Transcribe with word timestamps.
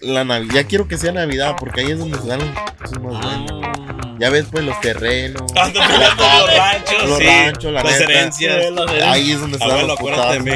La 0.00 0.24
Navidad, 0.24 0.54
ya 0.54 0.64
quiero 0.64 0.86
que 0.86 0.96
sea 0.96 1.10
Navidad, 1.10 1.56
porque 1.58 1.80
ahí 1.80 1.90
es 1.90 1.98
donde 1.98 2.18
se 2.20 2.28
dan 2.28 2.38
los 2.38 2.50
cosas 2.76 3.02
más 3.02 3.20
buenas. 3.20 4.18
Ya 4.20 4.30
ves, 4.30 4.46
pues, 4.50 4.64
los 4.64 4.80
terrenos. 4.80 5.42
Ando 5.56 5.80
la 5.80 5.88
peleando 5.88 6.22
casa, 6.22 6.38
los 6.46 6.56
ranchos, 6.56 7.08
los 7.08 7.18
sí. 7.18 7.24
ranchos, 7.26 7.72
la 7.72 7.82
las 7.82 7.98
neta. 7.98 8.04
herencias. 8.12 8.64
Ahí 9.02 9.32
es 9.32 9.40
donde 9.40 9.58
se 9.58 9.66
dan 9.66 9.86
los 9.88 9.98
putazos. 9.98 10.44
mí. 10.44 10.52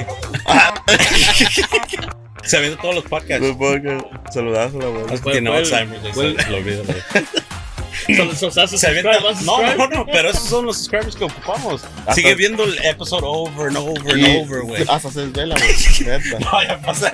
Se 2.45 2.61
vienen 2.61 2.79
todos 2.79 2.95
los 2.95 3.05
podcasts. 3.05 3.45
Los 3.45 3.57
podcasts. 3.57 4.09
Saludazo, 4.33 4.79
la 4.79 4.87
abuela. 4.87 5.07
Es 5.13 5.21
que 5.21 5.23
¿Cuál- 5.25 5.33
tiene 5.33 5.57
Alzheimer, 5.57 6.01
cuál- 6.15 6.37
se 6.41 6.51
lo 6.51 6.57
olvido. 6.59 6.85
güey. 6.85 8.17
So- 8.17 8.35
so- 8.35 8.51
so- 8.51 8.67
Se 8.67 8.79
subscribe, 8.79 9.01
avienta- 9.11 9.25
¿vas 9.25 9.41
a 9.41 9.45
No, 9.45 9.75
no, 9.77 9.89
no, 9.89 10.07
pero 10.07 10.31
esos 10.31 10.49
son 10.49 10.67
los 10.67 10.77
subscribers 10.79 11.15
que 11.17 11.25
ocupamos. 11.25 11.83
Sigue 12.15 12.35
viendo 12.37 12.65
el 12.65 12.79
episodio 12.85 13.27
over 13.29 13.69
and 13.69 13.77
over 13.77 14.13
and 14.15 14.25
over, 14.45 14.63
güey. 14.63 14.85
Hasta 14.89 15.11
se 15.11 15.27
desvela, 15.27 15.57
güey. 15.57 16.21
No, 16.41 16.63
ya 16.63 16.81
pasa. 16.81 17.13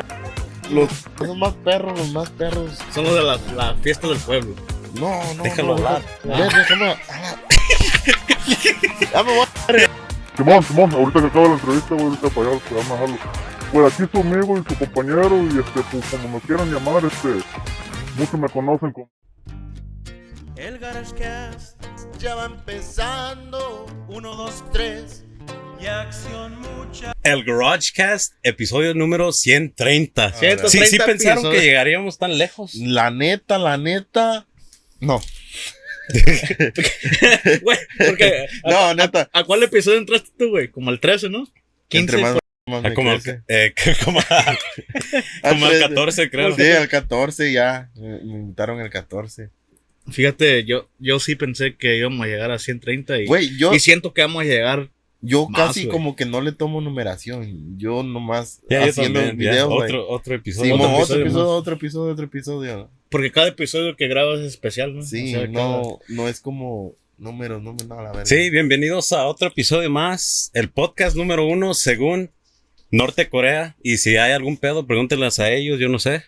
Los, 0.70 0.88
los 1.20 1.36
más 1.36 1.54
perros, 1.54 1.98
los 1.98 2.12
más 2.12 2.30
perros. 2.30 2.78
Son 2.92 3.04
los 3.04 3.14
de 3.14 3.22
la, 3.22 3.38
la 3.54 3.74
fiesta 3.74 4.08
del 4.08 4.18
pueblo. 4.18 4.54
No, 4.95 5.34
no. 5.34 5.42
Déjalo 5.42 5.68
no, 5.68 5.74
hablar. 5.74 6.02
no. 6.24 6.36
Déjame. 6.36 6.96
Ya 9.12 9.23
me 9.23 9.32
voy 9.32 9.46
a 9.46 10.36
Simón, 10.36 10.62
Simón, 10.62 10.92
ahorita 10.92 11.20
que 11.20 11.26
acaba 11.26 11.48
la 11.48 11.54
entrevista, 11.54 11.95
güey, 11.95 12.06
ahorita 12.06 12.28
para 12.30 12.50
allá, 12.50 12.60
para 12.60 12.88
bajarlo. 12.88 13.16
Pues 13.73 13.92
aquí 13.92 14.10
su 14.10 14.20
amigo 14.20 14.56
y 14.56 14.73
su 14.73 14.78
compañero, 14.78 15.42
y 15.42 15.59
este, 15.59 15.82
pues 15.90 16.04
como 16.10 16.28
nos 16.28 16.42
quieran 16.42 16.73
llamar, 16.73 17.04
este, 17.04 17.40
muchos 18.16 18.40
me 18.40 18.48
conocen 18.48 18.92
como 18.92 19.10
El 20.56 20.78
GarageCast 20.78 21.78
ya 22.18 22.34
va 22.34 22.46
empezando. 22.46 23.87
Uno, 24.09 24.34
dos, 24.34 24.64
tres. 24.73 25.24
Y 25.80 25.87
acción 25.87 26.59
mucha. 26.61 27.12
El 27.23 27.45
GarageCast, 27.45 28.34
episodio 28.43 28.95
número 28.95 29.33
130. 29.33 30.33
130 30.33 30.69
Sí, 30.69 30.79
sí 30.91 30.98
pensaron 30.98 31.38
episodios. 31.38 31.61
que 31.61 31.66
llegaríamos 31.66 32.19
tan 32.19 32.37
lejos. 32.38 32.74
La 32.74 33.11
neta, 33.11 33.59
la 33.59 33.77
neta. 33.79 34.47
No. 35.01 35.21
Güey, 37.63 37.79
porque. 37.99 38.46
¿a, 38.65 38.71
No, 38.71 38.95
neta. 38.95 39.29
a 39.32 39.45
cuál 39.45 39.63
episodio 39.63 39.99
entraste 39.99 40.30
tú, 40.38 40.51
güey? 40.51 40.68
Como 40.68 40.90
el 40.90 41.01
13, 41.01 41.29
¿no? 41.29 41.45
15. 41.88 41.99
Entre 41.99 42.18
más, 42.23 42.38
más 42.66 42.85
Ah, 42.85 42.95
como, 42.95 43.12
el, 43.12 43.23
crece. 43.23 43.43
eh, 43.49 43.73
como, 44.05 44.21
como 45.43 45.66
el 45.68 45.80
14, 45.80 46.30
creo. 46.30 46.57
Sí, 46.57 46.62
el 46.62 46.88
14 46.88 47.52
ya. 47.52 47.90
Me 47.96 48.09
me 48.24 48.33
invitaron 48.35 48.80
el 48.80 48.90
14. 48.90 49.51
Fíjate, 50.10 50.65
yo, 50.65 50.88
yo 50.99 51.21
sí 51.21 51.35
pensé 51.37 51.77
que 51.77 51.96
íbamos 51.99 52.24
a 52.24 52.29
llegar 52.29 52.51
a 52.51 52.59
130 52.59 53.18
y, 53.21 53.27
Güey, 53.27 53.59
yo, 53.59 53.74
y 53.74 53.80
siento 53.80 54.15
que 54.15 54.23
vamos 54.23 54.43
a 54.43 54.46
llegar. 54.46 54.88
Yo 55.21 55.49
más, 55.49 55.69
casi 55.69 55.88
como 55.88 56.15
que 56.16 56.24
no 56.27 56.41
le 56.41 56.52
tomo 56.52 56.80
numeración. 56.80 57.77
Yo 57.79 58.02
nomás 58.02 58.61
Ya, 58.71 58.85
yo 58.85 58.91
haciendo 58.91 59.21
también, 59.21 59.38
ya. 59.41 59.51
videos, 59.52 59.69
güey. 59.69 59.83
otro, 59.88 60.09
otro 60.09 60.35
episodio. 60.35 60.77
Sí, 60.77 60.83
otro 60.83 61.16
episodio 61.21 61.49
otro 61.51 61.74
episodio, 61.74 62.13
otro 62.13 62.24
episodio. 62.27 62.91
Porque 63.11 63.33
cada 63.33 63.49
episodio 63.49 63.96
que 63.96 64.06
grabas 64.09 64.41
es 64.41 64.47
especial, 64.47 64.94
¿no? 64.94 65.03
Sí, 65.03 65.34
O 65.34 65.39
sea, 65.39 65.49
no, 65.49 65.99
no 66.09 66.28
es 66.28 66.41
como 66.41 66.93
números, 67.16 67.62
números, 67.62 67.89
no, 67.89 67.97
la 67.97 68.11
verdad. 68.11 68.25
Sí, 68.27 68.50
bienvenidos 68.50 69.12
a 69.12 69.27
otro 69.27 69.49
episodio 69.49 69.91
más. 69.91 70.50
El 70.55 70.71
podcast 70.71 71.16
número 71.16 71.47
uno 71.47 71.75
según 71.75 72.31
Norte 72.91 73.28
Corea. 73.28 73.77
Y 73.83 73.97
si 73.97 74.16
hay 74.16 74.33
algún 74.33 74.56
pedo, 74.56 74.87
pregúntenles 74.87 75.39
a 75.41 75.50
ellos, 75.50 75.78
yo 75.81 75.89
no 75.89 75.99
sé. 75.99 76.22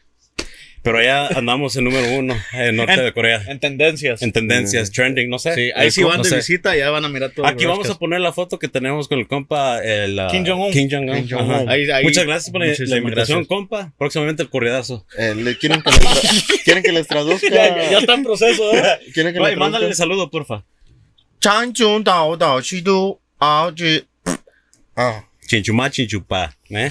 Pero 0.83 1.03
ya 1.03 1.27
andamos 1.27 1.77
en 1.77 1.85
número 1.85 2.09
uno 2.19 2.35
en 2.55 2.77
Norte 2.77 2.95
En- 2.95 3.05
de 3.05 3.13
Corea. 3.13 3.43
En 3.49 3.61
tendencias. 3.61 4.23
En 4.23 4.33
tendencias, 4.33 4.91
trending, 4.91 5.29
no 5.29 5.39
sé. 5.39 5.55
sí, 5.55 5.71
ahí 5.77 5.87
El 5.89 5.93
sí 5.93 6.01
com- 6.01 6.09
van 6.11 6.17
no 6.19 6.23
de 6.25 6.31
sé. 6.31 6.37
visita, 6.37 6.75
ya 6.75 6.89
van 6.89 7.05
a 7.05 7.09
mirar 7.11 7.33
todo. 7.33 7.47
Aquí 7.47 7.67
vamos 7.67 7.91
a 7.91 7.99
poner 7.99 8.21
la 8.21 8.33
foto 8.33 8.59
que 8.59 8.67
tenemos 8.67 9.07
con 9.07 9.19
el 9.19 9.27
compa 9.29 9.85
el, 9.85 10.19
uh, 10.19 10.29
Kim 10.31 10.47
Jong-un. 10.47 10.73
Kim 10.73 10.89
Jong-un. 10.91 11.69
Ahí- 11.69 11.87
Muchas 12.03 12.25
gracias 12.25 12.51
por 12.51 12.61
la, 12.63 12.69
muchísimas 12.69 12.91
la 12.91 12.97
invitación, 12.97 13.39
gracias. 13.41 13.49
compa. 13.49 13.93
Próximamente 13.99 14.43
el 14.43 14.49
corridazo. 14.49 15.05
Eh, 15.19 15.35
le- 15.35 15.59
¿quieren, 15.59 15.83
que 15.83 15.91
les 15.91 16.01
¿Quieren 16.65 16.83
que 16.83 16.93
les 16.93 17.07
traduzca? 17.07 17.49
Ya, 17.51 17.91
ya 17.91 17.99
está 17.99 18.15
en 18.15 18.23
proceso, 18.25 18.73
¿eh? 18.75 18.83
¿Quieren 19.13 19.35
que 19.35 19.41
Oye, 19.41 19.57
mándale 19.57 19.83
traduzca? 19.85 20.03
saludo, 20.03 20.31
porfa. 20.31 20.65
Chanchun 21.41 22.03
dao 22.05 22.37
dao 22.37 22.61
chidu 22.63 23.19
ao 23.39 23.71
ji- 23.75 24.05
Ah, 24.97 25.25
Chinchumá, 25.47 25.91
chinchupá. 25.91 26.55
¿eh? 26.71 26.91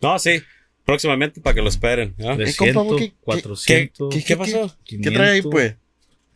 No, 0.00 0.18
sí. 0.18 0.40
Próximamente 0.84 1.40
para 1.40 1.54
que 1.54 1.62
lo 1.62 1.68
esperen. 1.68 2.14
¿no? 2.18 2.32
Eh, 2.32 2.52
compa, 2.56 2.72
300, 2.82 2.96
¿qué- 2.98 3.08
qué- 3.08 3.14
400, 3.20 4.14
qué- 4.14 4.24
qué 4.24 4.36
pasó? 4.36 4.76
¿qué 4.84 4.98
trae 4.98 5.30
ahí, 5.32 5.42
pues? 5.42 5.76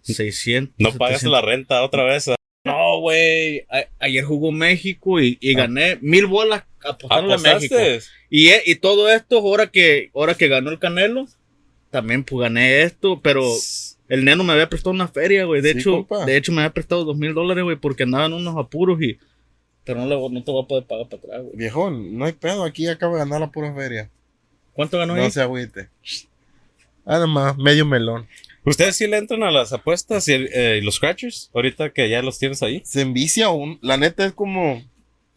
600. 0.02 0.74
No 0.78 0.92
pagas 0.92 1.20
700. 1.20 1.32
la 1.32 1.40
renta 1.42 1.82
otra 1.82 2.04
vez. 2.04 2.28
¿eh? 2.28 2.34
No, 2.64 3.00
güey. 3.00 3.66
Ayer 3.98 4.24
jugó 4.24 4.52
México 4.52 5.20
y, 5.20 5.36
y 5.40 5.54
gané 5.54 5.98
mil 6.00 6.26
bolas 6.26 6.64
apostándole 6.84 7.34
a 7.34 7.38
México. 7.38 7.74
¿Apostaste? 7.76 8.10
Y, 8.30 8.48
e- 8.48 8.62
y 8.66 8.76
todo 8.76 9.10
esto, 9.10 9.38
ahora 9.38 9.68
que, 9.68 10.10
ahora 10.14 10.34
que 10.34 10.48
ganó 10.48 10.70
el 10.70 10.78
Canelo, 10.78 11.26
también 11.90 12.24
pues 12.24 12.40
gané 12.42 12.82
esto, 12.82 13.20
pero 13.22 13.44
el 14.08 14.24
neno 14.24 14.44
me 14.44 14.52
había 14.52 14.68
prestado 14.68 14.90
una 14.92 15.08
feria, 15.08 15.44
güey. 15.44 15.60
De 15.62 15.72
Sí, 15.72 15.78
hecho, 15.78 15.92
compa. 16.06 16.24
de 16.24 16.36
hecho 16.36 16.52
me 16.52 16.60
había 16.62 16.72
prestado 16.72 17.04
dos 17.04 17.16
mil 17.16 17.34
dólares, 17.34 17.64
güey, 17.64 17.76
porque 17.76 18.02
andaban 18.04 18.32
unos 18.32 18.56
apuros 18.56 19.00
y. 19.02 19.18
Pero 19.84 20.00
no, 20.00 20.06
le- 20.06 20.34
no 20.34 20.42
te 20.44 20.50
voy 20.50 20.64
a 20.64 20.66
poder 20.66 20.84
pagar 20.84 21.08
para 21.08 21.22
atrás, 21.22 21.42
güey. 21.44 21.56
Viejón, 21.56 22.16
no 22.18 22.24
hay 22.24 22.32
pedo, 22.32 22.64
aquí 22.64 22.86
acaba 22.88 23.14
de 23.14 23.18
ganar 23.20 23.40
la 23.40 23.50
pura 23.50 23.72
feria. 23.74 24.10
¿Cuánto 24.76 24.98
ganó 24.98 25.16
No 25.16 25.22
ahí? 25.24 25.30
se 25.30 25.40
agüite. 25.40 25.88
Nada 27.04 27.26
más, 27.26 27.56
medio 27.56 27.84
melón. 27.84 28.28
¿Ustedes 28.64 28.96
sí 28.96 29.06
le 29.06 29.16
entran 29.16 29.42
a 29.44 29.50
las 29.50 29.72
apuestas 29.72 30.26
y 30.28 30.32
eh, 30.34 30.80
los 30.82 30.96
scratchers? 30.96 31.50
Ahorita 31.54 31.90
que 31.90 32.08
ya 32.08 32.20
los 32.22 32.38
tienes 32.38 32.62
ahí. 32.62 32.82
Se 32.84 33.00
envicia 33.00 33.48
un. 33.48 33.78
La 33.80 33.96
neta 33.96 34.26
es 34.26 34.32
como. 34.32 34.82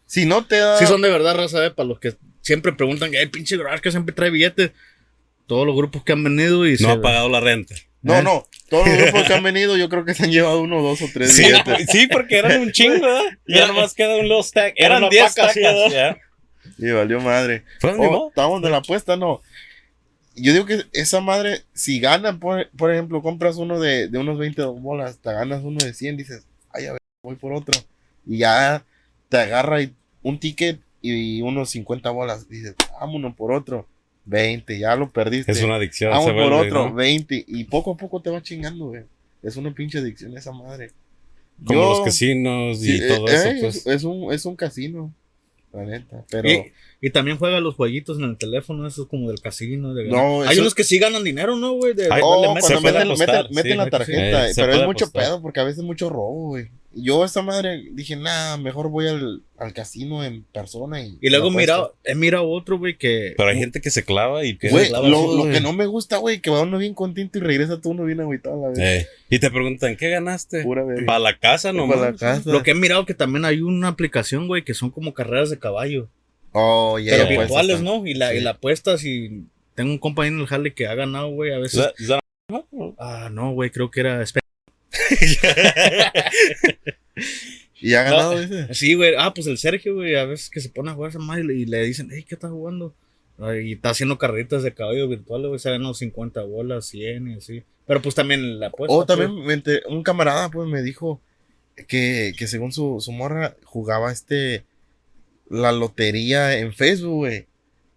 Si 0.06 0.26
no 0.26 0.44
te 0.44 0.56
da. 0.58 0.76
Sí, 0.78 0.86
son 0.86 1.00
de 1.02 1.10
verdad, 1.10 1.36
raza, 1.36 1.64
eh, 1.64 1.70
para 1.70 1.88
los 1.88 2.00
que 2.00 2.14
siempre 2.40 2.72
preguntan, 2.72 3.14
el 3.14 3.30
pinche 3.30 3.56
garage 3.56 3.82
que 3.82 3.90
siempre 3.92 4.14
trae 4.14 4.30
billetes. 4.30 4.72
Todos 5.46 5.64
los 5.66 5.76
grupos 5.76 6.02
que 6.04 6.12
han 6.12 6.22
venido 6.24 6.66
y 6.66 6.72
No 6.72 6.76
se- 6.78 6.90
ha 6.90 7.00
pagado 7.00 7.28
la 7.28 7.40
renta. 7.40 7.74
No, 8.02 8.14
¿Eh? 8.16 8.22
no. 8.22 8.46
Todos 8.68 8.88
los 8.88 8.96
grupos 8.98 9.22
que 9.24 9.34
han 9.34 9.42
venido, 9.44 9.76
yo 9.76 9.88
creo 9.88 10.04
que 10.04 10.14
se 10.14 10.24
han 10.24 10.32
llevado 10.32 10.60
uno, 10.60 10.82
dos 10.82 11.00
o 11.02 11.06
tres 11.12 11.32
Sí, 11.32 11.44
billetes. 11.44 11.86
sí, 11.90 12.08
porque 12.08 12.38
eran 12.38 12.60
un 12.60 12.72
chingo, 12.72 13.00
¿verdad? 13.00 13.22
Ya 13.46 13.66
nomás 13.68 13.94
queda 13.94 14.16
un 14.16 14.22
little 14.28 14.42
stack. 14.42 14.74
era 14.76 14.86
Eran 14.96 15.02
una 15.04 15.10
10 15.10 15.34
paca 15.34 15.50
así, 15.50 15.62
tacas. 15.62 16.16
Y 16.80 16.90
valió 16.90 17.20
madre. 17.20 17.64
Oh, 17.82 18.28
estamos 18.28 18.62
de 18.62 18.70
la 18.70 18.78
apuesta, 18.78 19.16
no. 19.16 19.40
Yo 20.36 20.52
digo 20.52 20.64
que 20.64 20.84
esa 20.92 21.20
madre, 21.20 21.62
si 21.74 22.00
ganan, 22.00 22.38
por, 22.40 22.68
por 22.70 22.92
ejemplo, 22.92 23.20
compras 23.22 23.56
uno 23.56 23.78
de, 23.80 24.08
de 24.08 24.18
unos 24.18 24.38
20 24.38 24.62
bolas, 24.64 25.18
te 25.18 25.32
ganas 25.32 25.62
uno 25.62 25.78
de 25.84 25.92
100, 25.92 26.16
dices, 26.16 26.46
ay, 26.70 26.86
a 26.86 26.92
ver, 26.92 27.00
voy 27.22 27.36
por 27.36 27.52
otro. 27.52 27.78
Y 28.26 28.38
ya 28.38 28.84
te 29.28 29.36
agarra 29.38 29.82
y- 29.82 29.94
un 30.22 30.38
ticket 30.38 30.80
y 31.02 31.42
unos 31.42 31.70
50 31.70 32.10
bolas, 32.10 32.48
dices, 32.48 32.74
vámonos 32.98 33.34
por 33.34 33.52
otro. 33.52 33.86
20, 34.26 34.78
ya 34.78 34.94
lo 34.96 35.10
perdiste. 35.10 35.50
Es 35.50 35.62
una 35.62 35.76
adicción. 35.76 36.10
Vamos 36.10 36.26
por 36.26 36.34
vuelve, 36.34 36.68
otro, 36.68 36.88
¿no? 36.90 36.94
20. 36.94 37.44
Y 37.48 37.64
poco 37.64 37.92
a 37.92 37.96
poco 37.96 38.20
te 38.22 38.30
va 38.30 38.40
chingando, 38.42 38.86
güey. 38.88 39.02
Es 39.42 39.56
una 39.56 39.72
pinche 39.74 39.98
adicción 39.98 40.36
esa 40.36 40.52
madre. 40.52 40.90
Como 41.64 41.80
Yo- 41.80 41.88
los 41.90 42.00
casinos 42.02 42.78
y 42.82 42.98
Sí, 42.98 43.08
todo 43.08 43.26
eh, 43.28 43.34
eso, 43.34 43.48
eh, 43.48 43.56
pues. 43.60 43.76
es, 43.76 43.86
es 43.86 44.04
un, 44.04 44.32
es 44.32 44.44
un 44.46 44.56
casino, 44.56 45.12
la 45.72 45.84
neta. 45.84 46.24
Pero 46.30 46.48
Y, 46.50 46.72
y 47.00 47.10
también 47.10 47.38
juega 47.38 47.60
los 47.60 47.74
jueguitos 47.76 48.18
en 48.18 48.24
el 48.24 48.36
teléfono, 48.36 48.86
esos 48.86 49.06
como 49.06 49.28
del 49.28 49.40
casino. 49.40 49.94
de- 49.94 50.08
No, 50.08 50.42
Hay 50.42 50.52
eso- 50.52 50.62
unos 50.62 50.74
que 50.74 50.84
sí 50.84 50.98
ganan 50.98 51.22
dinero, 51.24 51.56
¿no, 51.56 51.72
güey? 51.74 51.94
De- 51.94 52.08
Oh, 52.22 52.42
cuando 52.58 52.80
meten, 52.80 53.08
meten- 53.08 53.48
meten 53.50 53.72
sí, 53.72 53.78
la 53.78 53.90
tarjeta, 53.90 54.48
sí. 54.48 54.60
Pero 54.60 54.72
es 54.74 54.86
mucho 54.86 55.04
apostar. 55.06 55.22
pedo 55.24 55.42
porque 55.42 55.60
a 55.60 55.64
veces 55.64 55.84
mucho 55.84 56.08
robo, 56.08 56.48
güey. 56.48 56.68
Yo 56.92 57.24
esa 57.24 57.40
madre 57.42 57.84
dije, 57.92 58.16
nah, 58.16 58.56
mejor 58.56 58.88
voy 58.90 59.06
al, 59.06 59.42
al 59.58 59.72
casino 59.72 60.24
en 60.24 60.42
persona 60.42 61.00
y... 61.00 61.16
Y 61.20 61.30
luego 61.30 61.48
mira, 61.52 61.76
apuesto". 61.76 61.96
he 62.04 62.14
mirado 62.16 62.48
otro, 62.48 62.78
güey, 62.78 62.96
que... 62.98 63.34
Pero 63.36 63.48
hay 63.48 63.58
gente 63.58 63.80
que 63.80 63.90
se 63.90 64.04
clava 64.04 64.44
y. 64.44 64.58
Güey, 64.60 64.88
clava 64.88 65.08
lo, 65.08 65.16
todo, 65.18 65.36
lo 65.36 65.40
güey. 65.42 65.52
que 65.54 65.60
no 65.60 65.72
me 65.72 65.86
gusta, 65.86 66.16
güey, 66.16 66.40
que 66.40 66.50
va 66.50 66.62
uno 66.62 66.78
bien 66.78 66.94
contento 66.94 67.38
y 67.38 67.42
regresa 67.42 67.80
todo 67.80 67.92
uno 67.92 68.04
bien 68.04 68.20
agüitado 68.20 68.56
a 68.56 68.68
la 68.70 68.74
vez. 68.76 68.78
Eh, 68.80 69.08
y 69.28 69.38
te 69.38 69.50
preguntan, 69.52 69.96
¿qué 69.96 70.10
ganaste? 70.10 70.64
Pura. 70.64 70.84
Para 71.06 71.18
la 71.20 71.38
casa 71.38 71.72
nomás. 71.72 71.98
Para 71.98 72.10
la 72.10 72.16
casa. 72.16 72.50
Lo 72.50 72.64
que 72.64 72.72
he 72.72 72.74
mirado 72.74 73.06
que 73.06 73.14
también 73.14 73.44
hay 73.44 73.60
una 73.60 73.86
aplicación, 73.86 74.48
güey, 74.48 74.64
que 74.64 74.74
son 74.74 74.90
como 74.90 75.14
carreras 75.14 75.48
de 75.50 75.60
caballo. 75.60 76.08
Oh, 76.52 76.98
ya, 76.98 77.12
pero 77.12 77.22
ya, 77.22 77.28
pues, 77.36 77.38
virtuales. 77.48 77.80
¿no? 77.82 78.04
Y 78.04 78.14
la, 78.14 78.30
Sí. 78.32 78.38
y 78.38 78.40
la 78.40 78.50
apuestas 78.50 79.04
y... 79.04 79.44
Tengo 79.76 79.92
un 79.92 79.98
compañero 79.98 80.34
en 80.38 80.42
el 80.42 80.48
Harley 80.52 80.72
que 80.74 80.88
ha 80.88 80.94
ganado, 80.96 81.28
güey, 81.30 81.52
a 81.52 81.58
veces... 81.58 81.92
is 82.00 82.08
that- 82.08 82.18
Ah, 82.98 83.28
no, 83.32 83.52
güey, 83.52 83.70
creo 83.70 83.92
que 83.92 84.00
era... 84.00 84.20
Y 87.80 87.94
ha 87.94 88.02
ganado, 88.02 88.38
dice. 88.38 88.72
Sí, 88.74 88.94
güey. 88.94 89.14
Ah, 89.18 89.32
pues 89.34 89.46
el 89.46 89.58
Sergio, 89.58 89.94
güey, 89.94 90.14
a 90.14 90.26
veces 90.26 90.50
que 90.50 90.60
se 90.60 90.68
pone 90.68 90.90
a 90.90 90.94
jugar 90.94 91.10
esa 91.10 91.18
madre 91.18 91.54
y 91.54 91.64
le, 91.64 91.82
dicen, 91.82 92.10
hey, 92.12 92.24
¿qué 92.28 92.34
estás 92.34 92.50
jugando? 92.50 92.94
Y 93.62 93.72
está 93.72 93.90
haciendo 93.90 94.18
carreritas 94.18 94.62
de 94.62 94.74
caballo 94.74 95.08
virtuales, 95.08 95.48
güey, 95.48 95.58
se 95.58 95.70
ganado 95.70 95.94
50 95.94 96.42
bolas, 96.42 96.86
100 96.86 97.28
y 97.28 97.34
así. 97.34 97.62
Pero 97.86 98.02
pues 98.02 98.14
también 98.14 98.60
la 98.60 98.66
apuesta. 98.66 98.94
Oh, 98.94 99.06
pues. 99.06 99.18
también 99.18 99.62
un 99.88 100.02
camarada, 100.02 100.50
pues, 100.50 100.68
me 100.68 100.82
dijo 100.82 101.22
que, 101.88 102.34
que 102.36 102.46
según 102.46 102.72
su, 102.72 102.98
su 103.00 103.12
morra 103.12 103.56
jugaba 103.64 104.12
este... 104.12 104.64
La 105.48 105.72
lotería 105.72 106.58
en 106.58 106.72
Facebook, 106.72 107.16
güey. 107.16 107.46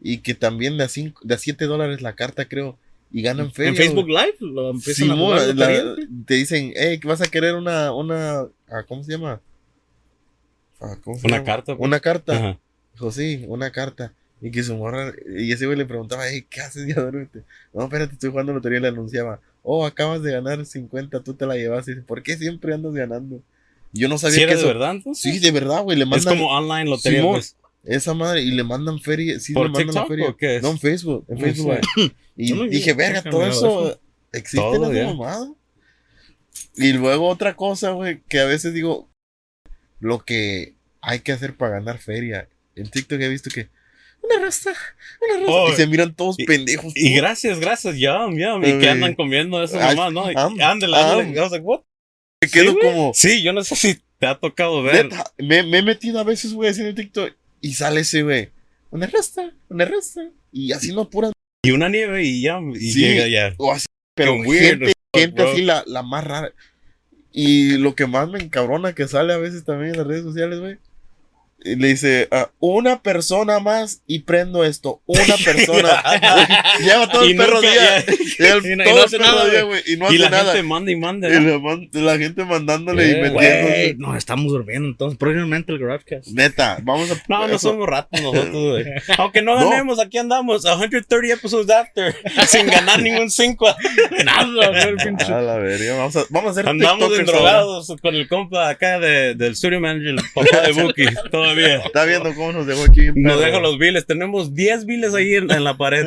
Y 0.01 0.19
que 0.19 0.33
también 0.33 0.77
de 0.77 0.85
a, 0.85 0.87
cinco, 0.87 1.21
de 1.23 1.35
a 1.35 1.37
7 1.37 1.65
dólares 1.65 2.01
la 2.01 2.15
carta, 2.15 2.45
creo. 2.45 2.79
Y 3.15 3.21
ganan 3.21 3.51
feria, 3.53 3.69
En 3.69 3.75
Facebook. 3.77 4.07
Live 4.07 4.35
lo 4.39 4.71
empiezan 4.71 5.05
Sí, 5.05 5.11
a 5.11 5.15
jugar 5.15 5.55
la- 5.55 5.95
te 6.25 6.33
dicen, 6.33 6.73
hey, 6.75 6.99
vas 7.05 7.21
a 7.21 7.27
querer 7.29 7.53
una, 7.55 7.93
una, 7.93 8.39
ah, 8.69 8.83
¿cómo 8.87 9.03
se 9.03 9.11
llama? 9.11 9.39
Ah, 10.81 10.97
¿cómo 11.03 11.17
se 11.17 11.27
Una 11.27 11.37
llama? 11.37 11.45
carta, 11.45 11.75
pues. 11.77 11.87
Una 11.87 11.99
carta. 11.99 12.59
Sí, 13.11 13.45
una 13.47 13.71
carta. 13.71 14.13
Y 14.41 14.51
que 14.51 14.61
su 14.63 14.75
morra, 14.75 15.13
y 15.37 15.51
ese 15.51 15.65
güey 15.65 15.77
le 15.77 15.85
preguntaba, 15.85 16.27
hey, 16.27 16.45
¿qué 16.49 16.61
haces? 16.61 16.85
Ya 16.87 17.01
duérmete. 17.01 17.43
No, 17.73 17.83
espérate, 17.83 18.13
estoy 18.13 18.29
jugando 18.31 18.51
lotería 18.53 18.79
y 18.79 18.81
le 18.81 18.87
anunciaba, 18.89 19.39
oh, 19.61 19.85
acabas 19.85 20.21
de 20.21 20.31
ganar 20.33 20.65
50, 20.65 21.21
tú 21.21 21.33
te 21.33 21.45
la 21.45 21.55
llevas. 21.55 21.87
Y 21.87 21.91
dice, 21.91 22.03
¿por 22.03 22.21
qué 22.23 22.35
siempre 22.35 22.73
andas 22.73 22.93
ganando? 22.93 23.41
Yo 23.93 24.09
no 24.09 24.17
sabía 24.17 24.33
¿Sí 24.33 24.39
que 24.39 24.43
era 24.45 24.53
de 24.55 24.59
eso. 24.59 24.67
verdad? 24.67 24.91
entonces? 24.91 25.21
Sí, 25.33 25.39
de 25.39 25.51
verdad, 25.51 25.83
güey, 25.83 25.97
le 25.97 26.03
Es 26.17 26.25
como 26.25 26.47
online 26.49 26.89
lotería, 26.89 27.19
Simón, 27.19 27.35
pues. 27.35 27.55
Esa 27.83 28.13
madre 28.13 28.41
y 28.41 28.51
le 28.51 28.63
mandan 28.63 28.99
feria. 28.99 29.39
Sí, 29.39 29.53
¿Por 29.53 29.65
le 29.67 29.71
mandan 29.71 29.95
la 29.95 30.05
feria. 30.05 30.29
o 30.29 30.37
qué 30.37 30.57
es? 30.57 30.63
No, 30.63 30.71
en 30.71 30.79
Facebook. 30.79 31.25
En 31.29 31.37
Facebook, 31.39 31.65
güey. 31.95 32.11
Y 32.37 32.53
no- 32.53 32.63
dije, 32.65 32.93
verga, 32.93 33.21
todo 33.23 33.45
eso 33.45 33.89
eso. 33.89 34.01
existe 34.31 34.79
ya. 34.93 35.05
mamada. 35.07 35.51
Y 36.75 36.93
luego 36.93 37.27
otra 37.27 37.55
cosa, 37.55 37.91
güey, 37.91 38.21
que 38.27 38.39
a 38.39 38.45
veces 38.45 38.73
digo, 38.73 39.09
lo 39.99 40.19
que 40.25 40.75
hay 41.01 41.19
que 41.19 41.31
hacer 41.31 41.55
para 41.55 41.73
ganar 41.73 41.99
feria. 41.99 42.47
En 42.75 42.89
TikTok 42.89 43.19
he 43.21 43.29
visto 43.29 43.49
que 43.53 43.69
una 44.21 44.39
rasta, 44.43 44.71
una 45.21 45.39
rasta. 45.39 45.51
Oh, 45.51 45.69
y 45.69 45.75
se 45.75 45.85
miran 45.87 46.15
todos 46.15 46.35
y- 46.39 46.45
pendejos. 46.45 46.93
Y 46.95 47.13
gracias, 47.15 47.59
gracias, 47.59 47.95
yum, 47.97 48.37
yum. 48.37 48.63
Y 48.63 48.69
Eh, 48.69 48.79
que 48.79 48.89
andan 48.89 49.13
comiendo 49.15 49.61
eso 49.61 49.77
nomás, 49.77 50.11
¿no? 50.13 50.25
Like? 50.25 50.39
Me 52.41 52.49
quedo 52.49 52.71
sí, 52.73 52.77
como, 52.81 53.11
Sí, 53.13 53.43
yo 53.43 53.53
no 53.53 53.63
sé 53.63 53.75
si 53.75 53.99
te 54.19 54.25
ha 54.27 54.39
tocado 54.39 54.81
ver. 54.83 55.05
neta, 55.09 55.23
me, 55.37 55.63
me 55.63 55.79
he 55.79 55.81
metido 55.83 56.19
a 56.19 56.23
veces, 56.23 56.53
güey, 56.53 56.73
en 56.77 56.95
TikTok 56.95 57.33
y 57.63 57.73
sale 57.73 58.01
ese, 58.01 58.21
güey, 58.23 58.49
una 58.91 59.07
rasta, 59.07 59.51
una 59.69 59.85
rasta. 59.85 60.29
Y 60.51 60.71
así 60.73 60.93
no 60.93 61.09
puras, 61.09 61.31
Y 61.65 61.71
una 61.71 61.87
nieve 61.89 62.23
y 62.25 62.41
ya. 62.41 62.59
Y 62.75 62.91
Sí. 62.91 62.99
llega 62.99 63.27
ya. 63.27 63.55
o 63.57 63.71
así, 63.71 63.85
pero 64.15 64.33
gente, 64.43 64.87
fuck, 64.87 64.93
gente 65.15 65.41
bro. 65.41 65.51
así 65.51 65.61
la, 65.63 65.83
la 65.87 66.03
más 66.03 66.23
rara. 66.25 66.51
Y 67.31 67.77
lo 67.77 67.95
que 67.95 68.05
más 68.05 68.29
me 68.29 68.39
encabrona 68.39 68.93
que 68.93 69.07
sale 69.07 69.33
a 69.33 69.37
veces 69.37 69.63
también 69.63 69.91
en 69.91 69.97
las 69.97 70.07
redes 70.07 70.23
sociales, 70.23 70.59
güey. 70.59 70.77
Y 71.63 71.75
Le 71.75 71.87
dice, 71.89 72.27
ah, 72.31 72.49
una 72.59 73.01
persona 73.01 73.59
más 73.59 74.01
y 74.07 74.19
prendo 74.19 74.63
esto. 74.63 75.01
Una 75.05 75.35
persona. 75.45 76.03
Lleva 76.79 77.09
todo 77.11 77.23
el 77.23 77.31
Y 77.31 77.35
perro 77.35 77.61
día. 77.61 78.03
Y 78.39 78.75
no- 78.75 78.83
y 78.83 78.85
todo 78.85 78.95
no 78.97 79.03
hace 79.03 79.17
nada, 79.19 79.61
güey. 79.63 79.81
Y 79.85 79.95
no 79.97 80.05
y 80.05 80.15
hace 80.15 80.17
la 80.19 80.29
nada. 80.29 80.53
gente 80.53 80.67
manda 80.67 80.91
y 80.91 80.95
manda. 80.95 81.29
Y 81.29 81.39
¿no? 81.39 81.51
la, 81.51 81.59
man- 81.59 81.89
la 81.93 82.17
gente 82.17 82.43
mandándole 82.45 83.03
y 83.05 83.15
metiéndose. 83.15 83.61
Güey, 83.63 83.95
nos 83.97 84.17
estamos 84.17 84.51
durmiendo 84.51 84.87
entonces. 84.89 85.17
Próximamente 85.17 85.71
el 85.71 85.79
GarageCast. 85.79 86.27
Neta, 86.29 86.79
vamos 86.83 87.11
a. 87.11 87.15
No, 87.27 87.47
no 87.47 87.55
eso- 87.55 87.69
somos 87.69 87.87
ratos 87.87 88.21
nosotros, 88.21 88.53
güey. 88.71 88.85
Aunque 89.17 89.41
no 89.41 89.59
No. 89.59 89.69
ganemos, 89.69 89.99
aquí 89.99 90.17
andamos. 90.17 90.63
130 90.63 91.33
episodes 91.35 91.69
after. 91.69 92.15
sin 92.47 92.67
ganar 92.67 93.01
ningún 93.01 93.29
5. 93.29 93.65
Nada, 94.25 94.67
güey. 94.69 94.93
A 95.33 95.41
la 95.41 95.57
verga, 95.57 95.97
vamos 95.97 96.15
a, 96.15 96.23
vamos 96.29 96.47
a 96.49 96.51
hacer 96.51 96.67
Andamos 96.69 97.17
endrogados 97.17 97.93
con 98.01 98.15
el 98.15 98.27
compa 98.27 98.69
acá 98.69 98.99
de, 98.99 99.35
del 99.35 99.55
studio 99.55 99.79
manager, 99.79 100.09
el 100.09 100.21
papá 100.33 100.61
de 100.61 100.71
Buki, 100.73 101.05
todavía. 101.61 101.85
Está 101.85 102.05
viendo 102.05 102.33
cómo 102.35 102.51
nos 102.51 102.67
dejó 102.67 102.83
aquí. 102.83 103.09
Nos 103.15 103.39
deja 103.39 103.59
los 103.59 103.77
biles. 103.77 104.05
Tenemos 104.05 104.53
10 104.53 104.85
biles 104.85 105.13
ahí 105.13 105.35
en, 105.35 105.51
en 105.51 105.63
la 105.63 105.77
pared 105.77 106.05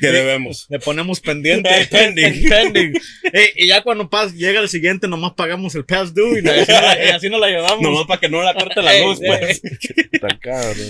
que 0.00 0.06
debemos. 0.08 0.66
Le 0.68 0.78
ponemos 0.78 1.20
pendiente. 1.20 1.70
Pending. 1.90 2.44
pending. 2.48 2.92
Ey, 3.32 3.48
y 3.56 3.66
ya 3.68 3.82
cuando 3.82 4.08
pas, 4.10 4.34
llega 4.34 4.60
el 4.60 4.68
siguiente, 4.68 5.08
nomás 5.08 5.32
pagamos 5.34 5.74
el 5.74 5.84
past 5.84 6.14
due 6.14 6.38
y, 6.38 6.42
la- 6.42 6.52
así, 6.62 6.70
no 6.72 6.80
la, 6.80 7.04
y 7.04 7.08
así 7.10 7.28
nos 7.30 7.40
la 7.40 7.48
llevamos. 7.48 7.80
Nomás 7.82 8.06
para 8.06 8.20
que 8.20 8.28
no 8.28 8.42
la 8.42 8.54
corte 8.54 8.82
la 8.82 8.98
luz, 9.00 9.18
pues. 9.24 9.62
Está 10.12 10.38
cabrón. 10.38 10.88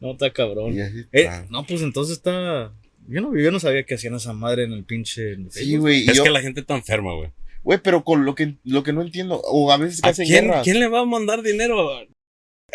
No, 0.00 0.12
está 0.12 0.30
cabrón. 0.32 0.74
Eh, 1.12 1.28
no, 1.50 1.66
pues 1.66 1.82
entonces 1.82 2.16
está. 2.18 2.72
Yo 3.08 3.20
no, 3.22 3.36
yo 3.38 3.50
no 3.50 3.58
sabía 3.58 3.84
que 3.84 3.94
hacían 3.94 4.14
esa 4.14 4.32
madre 4.32 4.64
en 4.64 4.72
el 4.72 4.84
pinche. 4.84 5.32
en 5.32 5.44
el 5.46 5.50
Sí, 5.52 5.76
güey. 5.76 6.06
Es 6.08 6.16
yo- 6.16 6.24
que 6.24 6.30
la 6.30 6.40
gente 6.42 6.60
está 6.60 6.74
enferma, 6.76 7.14
güey. 7.14 7.30
Güey, 7.64 7.80
pero 7.82 8.04
con 8.04 8.24
lo 8.24 8.34
que, 8.34 8.54
lo 8.64 8.82
que 8.82 8.92
no 8.92 9.02
entiendo, 9.02 9.40
o 9.44 9.72
a 9.72 9.76
veces 9.76 10.00
que 10.00 10.08
¿A 10.08 10.12
hacen 10.12 10.26
quién, 10.26 10.44
guerras. 10.46 10.62
quién 10.64 10.78
le 10.78 10.86
va 10.88 11.00
a 11.00 11.04
mandar 11.04 11.42
dinero? 11.42 11.90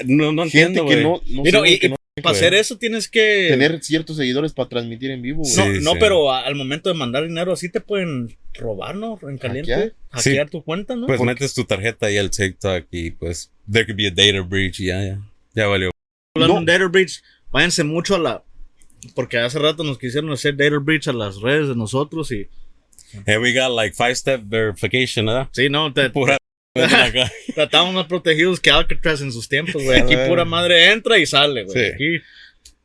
No, 0.06 0.32
no 0.32 0.44
gente 0.44 0.80
entiendo, 0.80 0.88
que 0.88 1.52
no, 1.52 1.66
y- 1.66 1.80
que 1.80 1.90
no 1.90 1.96
Para 2.22 2.36
hacer 2.36 2.54
eso 2.54 2.78
tienes 2.78 3.08
que. 3.08 3.48
tener 3.50 3.84
ciertos 3.84 4.18
seguidores 4.18 4.54
para 4.54 4.70
transmitir 4.70 5.12
en 5.12 5.22
vivo, 5.22 5.42
güey. 5.44 5.52
Sí, 5.52 5.60
no, 5.62 5.82
no 5.82 5.92
sí. 5.94 5.98
pero 6.00 6.32
a- 6.32 6.42
al 6.46 6.56
momento 6.56 6.90
de 6.90 6.96
mandar 6.96 7.24
dinero 7.28 7.54
así 7.54 7.70
te 7.70 7.80
pueden 7.82 8.36
robar, 8.54 8.96
¿no? 8.96 9.20
En 9.28 9.38
caliente. 9.38 9.72
¿Hackear? 9.72 9.94
Hackear, 10.12 10.46
Sí. 10.48 10.52
tu 10.52 10.64
cuenta, 10.64 10.96
¿no? 10.96 11.08
Pues 11.08 11.18
Porque- 11.18 11.34
metes 11.34 11.54
tu 11.54 11.64
tarjeta 11.66 12.12
y 12.12 12.18
el 12.18 12.30
TikTok 12.30 12.86
y 12.92 13.12
pues 13.12 13.52
there 13.72 13.86
could 13.86 13.98
be 13.98 14.08
a 14.08 14.12
data 14.12 14.42
breach 14.48 14.80
y 14.80 14.86
ya, 14.88 15.04
ya. 15.04 15.20
Ya 15.56 15.68
valió. 15.68 15.92
hablando 16.36 16.60
No. 16.60 16.66
de 16.66 16.72
data 16.74 16.88
breach, 16.88 17.22
váyanse 17.52 17.84
mucho 17.84 18.16
a 18.16 18.20
la. 18.20 18.44
Porque 19.16 19.38
hace 19.38 19.60
rato 19.60 19.84
nos 19.84 19.98
quisieron 20.00 20.32
hacer 20.32 20.56
data 20.56 20.78
breach 20.80 21.08
a 21.08 21.14
las 21.14 21.42
redes 21.42 21.68
de 21.68 21.76
nosotros 21.76 22.32
y. 22.32 22.48
And 23.28 23.42
we 23.44 23.54
got 23.54 23.72
like 23.76 23.96
five 23.96 24.16
step 24.16 24.42
verification, 24.46 25.26
¿verdad? 25.28 25.50
Sí, 25.52 25.70
no, 25.70 25.94
te, 25.94 26.10
Pura 26.10 26.38
acá. 26.84 27.32
Estamos 27.56 27.94
más 27.94 28.08
protegidos 28.08 28.60
que 28.60 28.72
Alcatraz 28.72 29.22
en 29.22 29.32
sus 29.32 29.48
tiempos, 29.48 29.84
güey. 29.84 30.00
Aquí 30.02 30.16
pura 30.28 30.46
madre 30.46 30.92
entra 30.92 31.18
y 31.18 31.26
sale, 31.26 31.64
güey. 31.64 31.76
Sí. 31.76 31.92
Aquí. 31.94 32.18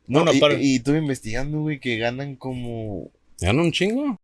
No, 0.07 0.31
y, 0.33 0.39
para- 0.39 0.59
y 0.59 0.75
estuve 0.77 0.97
investigando, 0.99 1.61
güey, 1.61 1.79
que 1.79 1.97
ganan 1.97 2.35
como 2.35 3.11
¿Ya 3.37 3.53
no 3.53 3.63
un 3.63 3.71
chingo? 3.71 4.19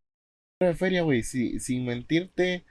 de 0.60 0.74
feria, 0.74 1.02
güey. 1.04 1.22
Si, 1.24 1.60
sin 1.60 1.86
mentirte, 1.86 2.64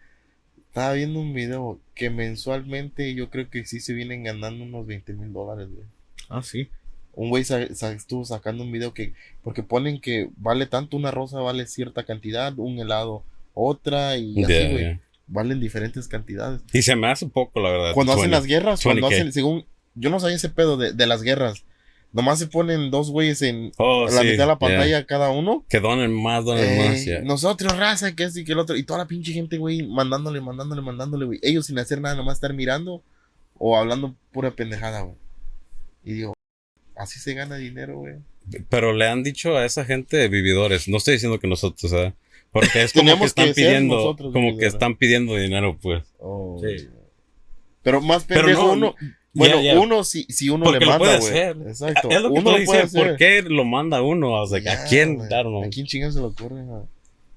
estaba 0.68 0.94
viendo 0.94 1.20
un 1.20 1.34
video 1.34 1.80
que 1.94 2.10
mensualmente 2.10 3.14
yo 3.14 3.30
creo 3.30 3.48
que 3.50 3.64
sí 3.66 3.78
se 3.80 3.92
vienen 3.92 4.24
ganando 4.24 4.64
unos 4.64 4.86
20 4.86 5.12
mil 5.12 5.32
dólares, 5.32 5.68
güey. 5.70 5.86
Ah, 6.28 6.42
sí. 6.42 6.68
Un 7.12 7.28
güey 7.28 7.44
sa- 7.44 7.72
sa- 7.74 7.92
estuvo 7.92 8.24
sacando 8.24 8.64
un 8.64 8.72
video 8.72 8.94
que, 8.94 9.12
porque 9.42 9.62
ponen 9.62 10.00
que 10.00 10.28
vale 10.36 10.66
tanto 10.66 10.96
una 10.96 11.10
rosa, 11.12 11.38
vale 11.40 11.66
cierta 11.66 12.04
cantidad, 12.04 12.52
un 12.58 12.78
helado 12.80 13.22
otra 13.52 14.16
y 14.16 14.42
así, 14.42 14.68
güey. 14.72 14.98
Valen 15.26 15.60
diferentes 15.60 16.06
cantidades. 16.08 16.60
Y 16.72 16.82
se 16.82 16.96
me 16.96 17.10
hace 17.10 17.26
poco, 17.26 17.60
la 17.60 17.70
verdad. 17.70 17.92
Cuando 17.94 18.12
hacen 18.12 18.30
20. 18.30 18.36
las 18.36 18.46
guerras, 18.46 18.82
cuando 18.82 19.08
20K. 19.08 19.12
hacen, 19.14 19.32
según, 19.32 19.66
yo 19.94 20.10
no 20.10 20.20
sabía 20.20 20.36
ese 20.36 20.50
pedo 20.50 20.76
de, 20.76 20.92
de 20.92 21.06
las 21.06 21.22
guerras. 21.22 21.64
Nomás 22.12 22.38
se 22.38 22.46
ponen 22.46 22.92
dos 22.92 23.10
güeyes 23.10 23.42
en 23.42 23.72
Oh, 23.76 24.04
la 24.06 24.20
sí, 24.20 24.28
mitad 24.28 24.44
de 24.44 24.46
la 24.46 24.58
pantalla 24.58 25.04
cada 25.04 25.30
uno. 25.30 25.64
Que 25.68 25.80
donen 25.80 26.12
más, 26.12 26.44
donen 26.44 26.64
Eh, 26.64 26.88
más, 26.88 27.04
ya. 27.04 27.20
Nosotros, 27.22 27.76
raza, 27.76 28.14
que 28.14 28.22
esto 28.24 28.38
y 28.38 28.44
que 28.44 28.52
el 28.52 28.58
otro. 28.60 28.76
Y 28.76 28.84
toda 28.84 29.00
la 29.00 29.06
pinche 29.08 29.32
gente, 29.32 29.56
güey, 29.58 29.82
mandándole, 29.82 30.40
mandándole, 30.40 30.80
mandándole, 30.80 31.24
güey. 31.24 31.38
Ellos 31.42 31.66
sin 31.66 31.78
hacer 31.80 32.00
nada, 32.00 32.14
nomás 32.14 32.34
estar 32.36 32.52
mirando 32.54 33.02
o 33.58 33.76
hablando 33.76 34.14
pura 34.30 34.52
pendejada, 34.52 35.00
güey. 35.00 35.16
Y 36.04 36.12
digo, 36.12 36.34
así 36.96 37.18
se 37.18 37.34
gana 37.34 37.56
dinero, 37.56 37.98
güey. 37.98 38.14
Pero 38.68 38.92
le 38.92 39.08
han 39.08 39.22
dicho 39.24 39.56
a 39.56 39.64
esa 39.64 39.84
gente 39.84 40.28
vividores. 40.28 40.86
No 40.86 40.98
estoy 40.98 41.14
diciendo 41.14 41.40
que 41.40 41.48
nosotros, 41.48 41.90
¿sabes? 41.90 42.12
Porque 42.54 42.84
es 42.84 42.92
como 42.94 43.18
que 43.18 43.24
están 43.24 43.46
que 43.48 43.54
pidiendo, 43.54 43.96
nosotros 43.96 44.32
como 44.32 44.56
que 44.56 44.66
están 44.66 44.96
pidiendo 44.96 45.34
dinero, 45.34 45.76
pues. 45.82 46.04
Oh, 46.18 46.58
Sí. 46.62 46.88
Pero 47.82 48.00
más 48.00 48.24
Pero 48.24 48.42
pendejo 48.42 48.62
no, 48.68 48.72
uno. 48.72 48.94
Bueno, 49.34 49.82
uno 49.82 50.04
si, 50.04 50.22
si 50.30 50.48
uno 50.48 50.64
Porque 50.64 50.78
le 50.78 50.86
manda, 50.86 51.18
güey. 51.18 51.36
Exacto. 51.36 52.08
Es 52.08 52.22
lo 52.22 52.32
que 52.32 52.38
uno 52.40 52.54
tú 52.54 52.58
lo 52.72 52.88
¿por 52.88 53.16
qué 53.16 53.42
lo 53.42 53.64
manda 53.64 54.00
uno? 54.00 54.32
O 54.40 54.46
sea, 54.46 54.60
¿a 54.72 54.84
quién? 54.88 55.18
know. 55.28 55.64
¿A 55.64 55.68
quién 55.68 55.84
chingados 55.84 56.14
se 56.14 56.20
le 56.20 56.26
ocurre? 56.26 56.62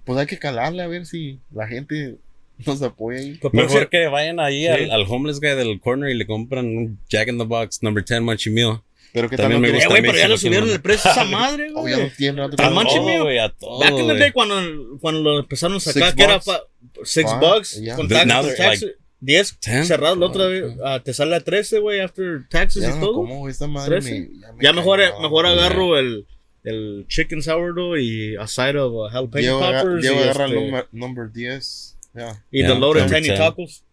Pues 0.05 0.19
hay 0.19 0.27
que 0.27 0.37
calarle 0.37 0.83
a 0.83 0.87
ver 0.87 1.05
si 1.07 1.39
la 1.51 1.67
gente 1.67 2.17
nos 2.65 2.81
apoya 2.83 3.19
ahí. 3.19 3.31
Pues, 3.41 3.51
por 3.51 3.53
Mejor 3.55 3.89
que 3.89 4.07
vayan 4.07 4.39
ahí 4.39 4.61
Sí. 4.61 4.67
al, 4.67 4.91
al 4.91 5.05
homeless 5.09 5.39
guy 5.41 5.55
del 5.55 5.79
corner 5.81 6.11
y 6.11 6.13
le 6.13 6.27
compran 6.27 6.65
un 6.67 6.99
Jack 7.09 7.27
in 7.29 7.39
the 7.39 7.43
Box 7.43 7.81
number 7.81 8.05
10 8.05 8.21
Munchie 8.21 8.51
Meal. 8.51 8.81
Pero 9.17 9.29
que 9.29 9.37
También 9.37 9.61
me 9.61 9.67
eh, 9.69 9.71
gusta 9.73 9.89
güey, 9.89 10.01
mí, 10.01 10.07
pero 10.07 10.19
ya 10.19 10.27
lo 10.27 10.37
subieron 10.37 10.69
el 10.69 10.79
precio 10.81 11.09
esa 11.11 11.23
madre, 11.39 11.69
Oh, 11.73 11.81
güey. 11.81 11.93
ya 11.95 12.03
no 12.03 12.09
tiene 12.15 13.17
no- 13.17 13.23
güey, 13.23 13.39
a 13.39 13.49
todo, 13.49 13.79
Back 13.79 13.91
in 13.99 14.07
the 14.07 14.13
day, 14.15 14.31
cuando, 14.31 14.55
cuando 15.01 15.21
lo 15.21 15.39
empezaron 15.39 15.77
a 15.77 15.79
sacar, 15.79 16.09
Six 16.09 16.15
que 16.15 16.23
era 16.23 16.33
bucks. 16.35 16.45
pa- 16.45 16.63
six 17.03 17.29
Five, 17.31 17.39
bucks 17.41 17.81
yeah. 17.81 17.95
con 17.95 18.07
taxes, 18.07 18.95
10 19.19 19.59
Ten. 19.59 19.85
cerrado 19.85 20.15
la 20.15 20.25
otra 20.27 20.45
Oh, 20.45 20.49
vez, 20.49 20.63
ah, 20.85 21.01
te 21.03 21.11
sale 21.13 21.35
a 21.35 21.39
13, 21.41 21.79
güey, 21.79 21.99
after 21.99 22.47
taxes 22.49 22.83
Ya 22.83 22.95
y 22.95 22.99
todo. 22.99 23.13
¿cómo 23.13 23.49
esta 23.49 23.65
madre 23.67 23.99
me, 24.01 24.29
ya 24.39 24.51
me 24.53 24.63
Ya 24.63 24.73
mejor, 24.73 24.99
cagaba, 24.99 25.21
mejor 25.21 25.45
agarro 25.47 25.97
el, 25.97 26.27
el 26.63 27.05
chicken 27.09 27.41
sourdough 27.41 27.97
y 27.97 28.35
a 28.35 28.45
side 28.47 28.77
of 28.77 28.93
uh, 28.93 29.09
jalapeno 29.09 29.59
poppers 29.59 30.05
agarra 30.07 30.45
el 30.45 30.51
este, 30.53 30.61
number, 30.61 30.87
number 30.91 31.31
10. 31.33 31.97
Ya. 32.13 32.43
y 32.51 32.59
Yeah, 32.59 32.67
the 32.73 32.79
loaded 32.79 33.01
number 33.03 33.15
tiny 33.21 33.27
10. 33.29 33.39
tacos. 33.39 33.83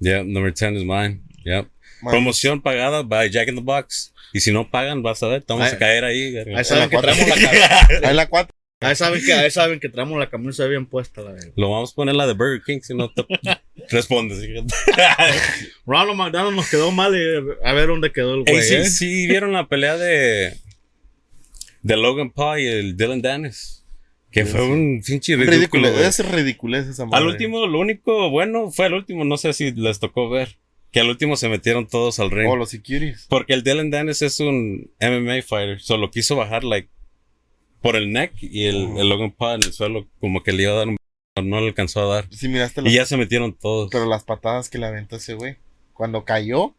Yeah, 0.00 0.22
number 0.22 0.52
10 0.52 0.76
is 0.76 0.84
mine. 0.84 1.22
Yep. 1.44 1.68
Man, 2.02 2.12
Promoción 2.12 2.60
pagada 2.62 3.02
by 3.02 3.30
Jack 3.30 3.48
in 3.48 3.56
the 3.56 3.62
Box. 3.62 4.12
Y 4.32 4.40
si 4.40 4.52
no 4.52 4.70
pagan, 4.70 5.02
vas 5.02 5.22
a 5.22 5.28
ver, 5.28 5.44
vamos 5.46 5.72
a 5.72 5.78
caer 5.78 6.04
ahí. 6.04 6.36
Ahí 6.56 6.64
saben, 6.64 6.88
que 6.90 6.98
traemos 6.98 7.28
la, 7.28 7.34
ca- 7.36 7.88
Ahí 8.08 8.14
la 8.14 8.26
4. 8.28 8.54
ahí, 8.80 8.96
saben 8.96 9.24
que, 9.24 9.32
ahí 9.32 9.50
saben 9.50 9.78
que 9.80 9.88
traemos 9.88 10.18
la 10.18 10.28
camisa 10.28 10.66
bien 10.66 10.86
puesta. 10.86 11.22
La 11.22 11.34
Lo 11.56 11.70
vamos 11.70 11.92
a 11.92 11.94
poner 11.94 12.14
la 12.16 12.26
de 12.26 12.32
Burger 12.34 12.60
King 12.66 12.80
si 12.82 12.94
no 12.94 13.10
te 13.12 13.24
respondes. 13.90 14.40
Ronald 15.86 16.16
McDonald 16.18 16.56
nos 16.56 16.68
quedó 16.68 16.90
mal 16.90 17.14
y 17.14 17.22
a 17.66 17.72
ver 17.72 17.86
dónde 17.88 18.12
quedó 18.12 18.34
el 18.34 18.42
güey. 18.42 18.56
Ey, 18.56 18.62
sí, 18.62 18.74
¿eh? 18.74 18.84
sí, 18.86 19.26
vieron 19.26 19.52
la 19.52 19.68
pelea 19.68 19.96
de, 19.96 20.54
de 21.82 21.96
Logan 21.96 22.30
Paul 22.30 22.60
y 22.60 22.66
el 22.66 22.96
Dylan 22.96 23.22
Dennis. 23.22 23.84
Que 24.32 24.44
Sí, 24.44 24.50
fue 24.50 24.60
sí. 24.62 24.66
un 24.66 25.00
pinche 25.06 25.36
Ridículo. 25.36 25.84
ridículo. 25.84 25.88
Es 26.08 26.18
ridiculez 26.28 26.86
esa 26.88 27.04
madre. 27.06 27.18
Al 27.24 27.30
último, 27.30 27.66
lo 27.68 27.78
único 27.78 28.30
bueno 28.30 28.70
fue 28.72 28.86
el 28.86 28.94
último, 28.94 29.24
no 29.24 29.36
sé 29.36 29.52
si 29.52 29.70
les 29.72 30.00
tocó 30.00 30.28
ver. 30.28 30.56
Que 30.94 31.00
al 31.00 31.08
último 31.10 31.36
se 31.36 31.48
metieron 31.48 31.86
todos 31.88 32.20
al 32.20 32.30
ring. 32.30 32.48
Oh, 32.48 32.54
los 32.56 32.70
securities. 32.70 33.26
Porque 33.28 33.52
el 33.52 33.62
Dylan 33.64 33.90
Dennis 33.90 34.22
es 34.22 34.38
un 34.40 34.90
MMA 35.00 35.42
fighter. 35.42 35.80
Solo 35.80 36.10
quiso 36.10 36.36
bajar, 36.36 36.62
like, 36.64 36.88
por 37.82 37.96
el 37.96 38.12
neck. 38.12 38.32
Y 38.40 38.66
el, 38.66 38.86
Oh. 38.94 39.00
el 39.00 39.08
Logan 39.08 39.32
Paul 39.32 39.56
en 39.56 39.64
el 39.66 39.72
suelo, 39.72 40.06
como 40.20 40.42
que 40.44 40.52
le 40.52 40.62
iba 40.62 40.72
a 40.72 40.76
dar 40.76 40.88
un. 40.88 40.96
No 41.42 41.60
le 41.60 41.66
alcanzó 41.66 42.00
a 42.10 42.14
dar. 42.14 42.26
Sí, 42.30 42.46
miraste 42.46 42.80
Y 42.82 42.84
las, 42.84 42.92
ya 42.92 43.04
se 43.06 43.16
metieron 43.16 43.52
todos. 43.54 43.88
pero 43.90 44.06
las 44.06 44.22
patadas 44.22 44.70
que 44.70 44.78
le 44.78 44.86
aventó 44.86 45.16
ese 45.16 45.34
güey. 45.34 45.56
Cuando 45.92 46.24
cayó, 46.24 46.74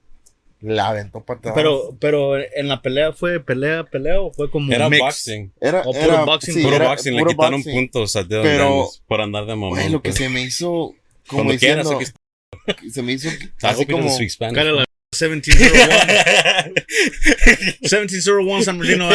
La 0.62 0.88
aventó 0.88 1.24
atrás. 1.27 1.53
Pero, 1.53 1.98
pero 2.00 2.38
en 2.38 2.69
la 2.69 2.81
pelea 2.81 3.12
fue 3.12 3.41
pelea, 3.41 3.84
pelea 3.84 4.22
o 4.22 4.31
fue 4.31 4.50
como 4.50 4.72
Era 4.72 4.89
mix? 4.89 5.01
boxing. 5.01 5.51
era, 5.60 5.81
o 5.81 5.91
puro 5.91 6.00
era 6.00 6.24
boxing, 6.24 6.53
sí, 6.55 6.63
puro 6.63 6.75
era 6.77 6.88
boxing. 6.88 7.15
Le 7.17 7.25
quitaron 7.25 7.60
boxing. 7.62 7.74
puntos 7.75 8.15
a 8.15 8.24
Dylan 8.24 8.43
Pero- 8.43 8.69
Dennis 8.69 9.03
por 9.07 9.19
andar 9.22 9.43
de 9.45 9.55
mamón. 9.55 9.72
Güey, 9.72 9.89
lo 9.89 10.01
que 10.01 10.10
pues. 10.12 10.15
se 10.19 10.29
me 10.29 10.41
hizo 10.41 10.93
como 11.27 11.43
Cuando 11.43 11.60
quieras, 11.60 11.84
diciendo, 11.89 12.00
aquí 12.01 12.12
se 12.91 13.01
me 13.01 13.13
hizo 13.13 13.29
I 13.29 13.51
así 13.63 13.85
como. 13.85 14.09
Cara 14.53 14.71
la 14.71 14.85
1701. 15.12 16.74
1701 17.81 18.62
San 18.63 18.77
Bernardino. 18.79 19.09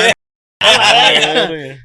eh. 1.54 1.78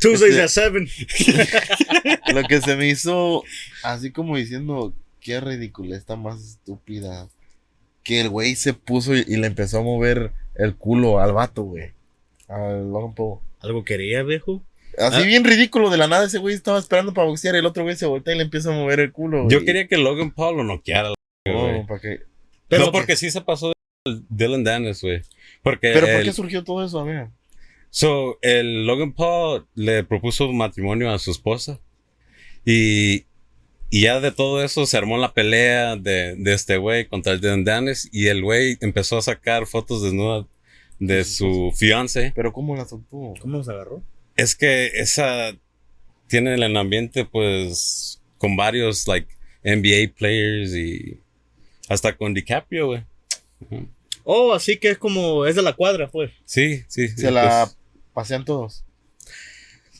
Tuesdays 0.00 0.36
Este- 0.36 0.60
at 0.62 0.70
7. 0.72 2.20
lo 2.34 2.42
que 2.44 2.60
se 2.60 2.76
me 2.76 2.88
hizo 2.88 3.42
así 3.82 4.12
como 4.12 4.36
diciendo 4.36 4.94
qué 5.20 5.40
ridícula 5.40 5.96
está 5.96 6.14
más 6.16 6.40
estúpida 6.40 7.28
que 8.04 8.20
el 8.20 8.28
güey 8.28 8.54
se 8.54 8.72
puso 8.74 9.16
y, 9.16 9.24
y 9.26 9.36
le 9.36 9.46
empezó 9.48 9.78
a 9.78 9.82
mover 9.82 10.32
el 10.54 10.76
culo 10.76 11.20
al 11.20 11.32
vato 11.32 11.64
güey 11.64 11.90
al 12.48 12.90
Logan 12.90 13.14
Paul. 13.14 13.38
Algo 13.60 13.84
quería, 13.84 14.22
viejo. 14.22 14.62
Así 15.00 15.22
Ah. 15.22 15.26
bien 15.26 15.44
ridículo 15.44 15.90
de 15.90 15.96
la 15.98 16.06
nada 16.06 16.26
ese 16.26 16.38
güey 16.38 16.54
estaba 16.54 16.78
esperando 16.78 17.12
para 17.14 17.26
boxear 17.26 17.54
y 17.54 17.58
el 17.58 17.66
otro 17.66 17.82
güey 17.82 17.96
se 17.96 18.06
voltea 18.06 18.34
y 18.34 18.38
le 18.38 18.44
empieza 18.44 18.70
a 18.70 18.72
mover 18.76 19.00
el 19.00 19.12
culo 19.12 19.48
Yo 19.48 19.58
güey. 19.58 19.64
quería 19.64 19.88
que 19.88 19.96
Logan 19.98 20.30
Paul 20.32 20.58
lo 20.58 20.64
noqueara. 20.64 21.10
güey. 21.46 21.80
no, 21.80 21.86
¿para 21.86 22.00
qué? 22.00 22.20
Pero- 22.68 22.86
no, 22.86 22.92
porque 22.92 23.16
sí 23.16 23.30
se 23.30 23.40
pasó 23.40 23.68
de 24.04 24.20
Dylan 24.28 24.62
Dennis, 24.64 25.02
güey. 25.02 25.22
Porque 25.62 25.90
pero 25.92 26.06
¿por 26.06 26.22
qué 26.22 26.32
surgió 26.32 26.64
todo 26.64 26.84
eso 26.84 27.00
a 27.00 27.04
ver 27.04 27.28
So, 27.90 28.38
el 28.42 28.86
Logan 28.86 29.12
Paul 29.12 29.66
le 29.74 30.04
propuso 30.04 30.52
matrimonio 30.52 31.10
a 31.10 31.18
su 31.18 31.32
esposa. 31.32 31.80
Y, 32.64 33.24
y 33.90 34.02
ya 34.02 34.20
de 34.20 34.30
todo 34.30 34.62
eso 34.62 34.86
se 34.86 34.96
armó 34.96 35.18
la 35.18 35.32
pelea 35.34 35.96
de, 35.96 36.36
de 36.36 36.52
este 36.54 36.76
güey 36.76 37.06
contra 37.08 37.32
el 37.32 37.40
Dylan 37.40 37.64
Dennis. 37.64 38.08
Y 38.12 38.28
el 38.28 38.42
güey 38.42 38.76
empezó 38.80 39.18
a 39.18 39.22
sacar 39.22 39.66
fotos 39.66 40.02
desnudas 40.02 40.46
de 41.00 41.24
su 41.24 41.72
fiance. 41.74 42.32
pero 42.36 42.52
cómo 42.52 42.76
la 42.76 42.84
soltó 42.84 43.32
¿Cómo 43.40 43.56
nos 43.56 43.68
agarró? 43.68 44.02
Es 44.40 44.54
que 44.56 44.86
esa 44.94 45.52
tiene 46.28 46.54
el 46.54 46.76
ambiente, 46.76 47.24
pues, 47.24 48.20
con 48.38 48.56
varios, 48.56 49.06
like, 49.06 49.28
NBA 49.62 50.14
players 50.16 50.74
y 50.74 51.20
hasta 51.88 52.16
con 52.16 52.32
DiCaprio, 52.34 52.86
güey. 52.86 53.02
Oh, 54.24 54.52
así 54.52 54.76
que 54.76 54.90
es 54.90 54.98
como, 54.98 55.44
es 55.46 55.56
de 55.56 55.62
la 55.62 55.72
cuadra, 55.74 56.08
pues. 56.10 56.30
Sí, 56.44 56.82
sí. 56.88 57.08
sí, 57.08 57.16
se 57.16 57.30
la 57.30 57.66
pues, 57.66 57.76
pasean 58.14 58.44
todos 58.44 58.84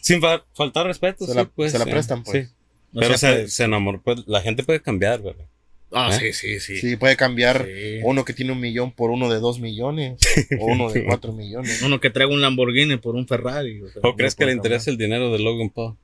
sin 0.01 0.21
fa- 0.21 0.45
faltar 0.55 0.87
respeto, 0.87 1.25
Se 1.27 1.33
sí, 1.33 1.37
la- 1.37 1.45
pues, 1.45 1.73
se 1.73 1.79
la 1.79 1.85
prestan, 1.85 2.23
pues. 2.25 2.47
sí. 2.49 2.53
Pero 2.95 3.17
sea, 3.17 3.19
se, 3.35 3.41
pues- 3.43 3.53
se 3.55 3.65
enamoró, 3.65 4.01
pues, 4.03 4.21
la 4.27 4.41
gente 4.41 4.63
puede 4.65 4.81
cambiar, 4.81 5.21
¿verdad? 5.23 5.45
Ah, 5.93 6.11
¿Eh? 6.13 6.33
sí, 6.33 6.33
sí, 6.33 6.61
sí. 6.61 6.77
sí 6.79 6.97
puede 6.97 7.17
cambiar 7.17 7.67
Sí. 7.67 7.99
uno 8.05 8.25
que 8.25 8.33
tiene 8.33 8.53
un 8.53 8.61
millón 8.61 8.93
por 8.93 9.11
uno 9.11 9.29
de 9.29 9.41
dos 9.41 9.59
millones 9.59 10.19
o 10.61 10.67
uno 10.67 10.91
de 10.93 11.05
cuatro 11.07 11.33
millones 11.33 11.83
Uno 11.83 11.99
que 12.01 12.11
traiga 12.11 12.33
un 12.33 12.41
Lamborghini 12.41 12.97
por 12.97 13.17
un 13.17 13.27
Ferrari. 13.27 13.83
O, 13.83 13.89
sea, 13.89 14.01
¿O 14.05 14.15
crees 14.15 14.35
que 14.37 14.47
le 14.47 14.53
interesa 14.53 14.91
el 14.91 14.97
dinero 14.97 15.33
de 15.33 15.41
Logan 15.41 15.71
Paul? 15.71 15.97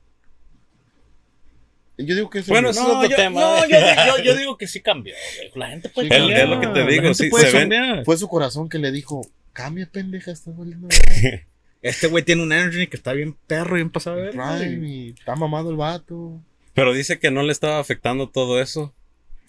yo 1.98 2.14
digo 2.14 2.28
que 2.28 2.40
es 2.40 2.46
Bueno, 2.48 2.70
es 2.70 2.76
No, 2.76 2.98
otro 2.98 3.08
yo, 3.10 3.16
tema. 3.16 3.40
no 3.40 3.68
yo, 3.68 3.76
yo- 4.18 4.22
yo 4.24 4.36
digo 4.36 4.58
que 4.58 4.66
sí 4.66 4.80
cambió. 4.80 5.14
La 5.54 5.68
gente 5.68 5.88
puede 5.88 6.08
Sí, 6.08 6.14
cambiar. 6.16 6.40
es 6.42 6.48
lo 6.48 6.60
que 6.60 6.66
te 6.66 6.84
digo, 6.86 7.14
sí, 7.14 7.30
se 7.30 7.66
ven-. 7.66 8.04
Fue 8.04 8.16
su 8.18 8.28
corazón 8.28 8.68
que 8.68 8.78
le 8.78 8.90
dijo, 8.92 9.22
cambia 9.52 9.88
pendeja, 9.90 10.30
estás 10.32 10.56
valiendo 10.56 10.88
verga". 10.88 11.46
Este 11.82 12.08
güey 12.08 12.24
tiene 12.24 12.42
un 12.42 12.52
energy 12.52 12.88
que 12.88 12.96
está 12.96 13.12
bien 13.12 13.36
perro 13.46 13.76
y 13.76 13.80
bien 13.80 13.90
pasado 13.90 14.16
de 14.16 14.22
ver. 14.22 14.30
Prime 14.32 14.88
y 14.88 15.08
está 15.10 15.36
mamado 15.36 15.70
el 15.70 15.76
vato. 15.76 16.40
Pero 16.74 16.92
dice 16.92 17.18
que 17.20 17.30
no 17.30 17.42
le 17.44 17.52
estaba 17.52 17.78
afectando 17.78 18.28
todo 18.28 18.60
eso. 18.60 18.92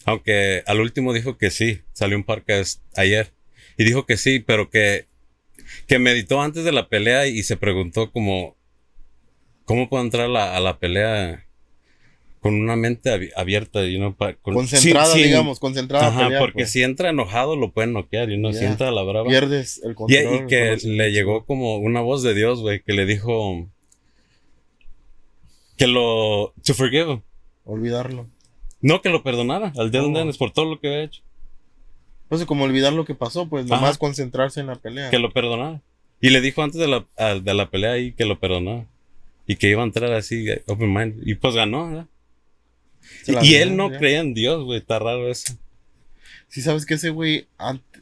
Aunque 0.05 0.63
al 0.65 0.79
último 0.79 1.13
dijo 1.13 1.37
que 1.37 1.49
sí. 1.51 1.81
Salió 1.93 2.15
un 2.17 2.23
podcast 2.23 2.81
ayer. 2.97 3.31
Y 3.77 3.83
dijo 3.83 4.05
que 4.05 4.17
sí, 4.17 4.39
pero 4.39 4.69
que, 4.69 5.05
que 5.87 5.99
meditó 5.99 6.41
antes 6.41 6.63
de 6.63 6.71
la 6.71 6.87
pelea 6.89 7.27
y 7.27 7.43
se 7.43 7.57
preguntó 7.57 8.11
como, 8.11 8.55
¿cómo 9.65 9.89
puedo 9.89 10.03
entrar 10.03 10.25
a 10.25 10.29
la, 10.29 10.55
a 10.55 10.59
la 10.59 10.79
pelea 10.79 11.43
con 12.39 12.55
una 12.55 12.75
mente 12.75 13.11
abi- 13.11 13.31
abierta? 13.35 13.85
You 13.85 13.97
know, 13.97 14.15
pa- 14.15 14.33
con- 14.35 14.53
Concentrada, 14.55 15.13
sin- 15.13 15.23
digamos, 15.23 15.59
concentrada 15.59 16.05
a 16.05 16.09
Ajá, 16.09 16.23
pelear, 16.23 16.39
porque 16.41 16.53
pues. 16.63 16.71
si 16.71 16.81
entra 16.83 17.09
enojado 17.09 17.55
lo 17.55 17.71
pueden 17.73 17.93
noquear 17.93 18.31
y 18.31 18.37
no 18.37 18.53
si 18.53 18.61
Ya. 18.61 18.69
entra 18.71 18.87
a 18.87 18.91
la 18.91 19.03
brava. 19.03 19.27
pierdes 19.29 19.81
el 19.83 19.91
Y, 19.91 19.95
control. 19.95 20.35
y 20.35 20.47
que 20.47 20.77
le 20.83 21.11
llegó 21.11 21.45
como 21.45 21.77
una 21.77 22.01
voz 22.01 22.23
de 22.23 22.33
Dios, 22.33 22.61
güey, 22.61 22.81
que 22.81 22.93
le 22.93 23.05
dijo 23.05 23.69
que 25.77 25.87
lo 25.87 26.53
to 26.65 26.73
forgive 26.73 27.11
him. 27.11 27.21
Olvidarlo. 27.65 28.27
No, 28.81 29.01
que 29.01 29.09
lo 29.09 29.23
perdonara 29.23 29.73
al 29.77 29.91
Dylan 29.91 30.13
Oh. 30.15 30.17
Dennis 30.19 30.37
por 30.37 30.51
todo 30.51 30.65
lo 30.65 30.79
que 30.79 30.87
había 30.87 31.03
hecho. 31.03 31.21
No 32.29 32.37
sé 32.37 32.45
cómo 32.45 32.65
olvidar 32.65 32.93
lo 32.93 33.05
que 33.05 33.15
pasó, 33.15 33.47
pues 33.47 33.65
nomás 33.65 33.91
Ajá. 33.91 33.99
concentrarse 33.99 34.59
en 34.59 34.67
la 34.67 34.75
pelea. 34.75 35.09
Que 35.09 35.19
lo 35.19 35.31
perdonara. 35.31 35.81
Y 36.19 36.29
le 36.29 36.41
dijo 36.41 36.61
antes 36.63 36.79
de 36.79 36.87
la, 36.87 37.05
a- 37.17 37.35
de 37.35 37.53
la 37.53 37.69
pelea 37.69 37.93
ahí 37.93 38.11
que 38.11 38.25
lo 38.25 38.39
perdonara. 38.39 38.85
Y 39.47 39.55
que 39.55 39.69
iba 39.69 39.81
a 39.81 39.85
entrar 39.85 40.11
así, 40.13 40.45
open 40.67 40.93
mind. 40.93 41.21
Y 41.25 41.35
pues 41.35 41.55
ganó, 41.55 41.87
¿verdad? 41.87 42.07
Y 43.41 43.55
él 43.55 43.77
no 43.77 43.89
ya. 43.89 43.97
creía 43.97 44.19
en 44.19 44.33
Dios, 44.33 44.63
güey. 44.65 44.79
Está 44.79 44.99
raro 44.99 45.29
eso. 45.31 45.53
Sí, 46.49 46.61
sabes 46.61 46.85
que 46.85 46.95
ese 46.95 47.09
güey 47.11 47.47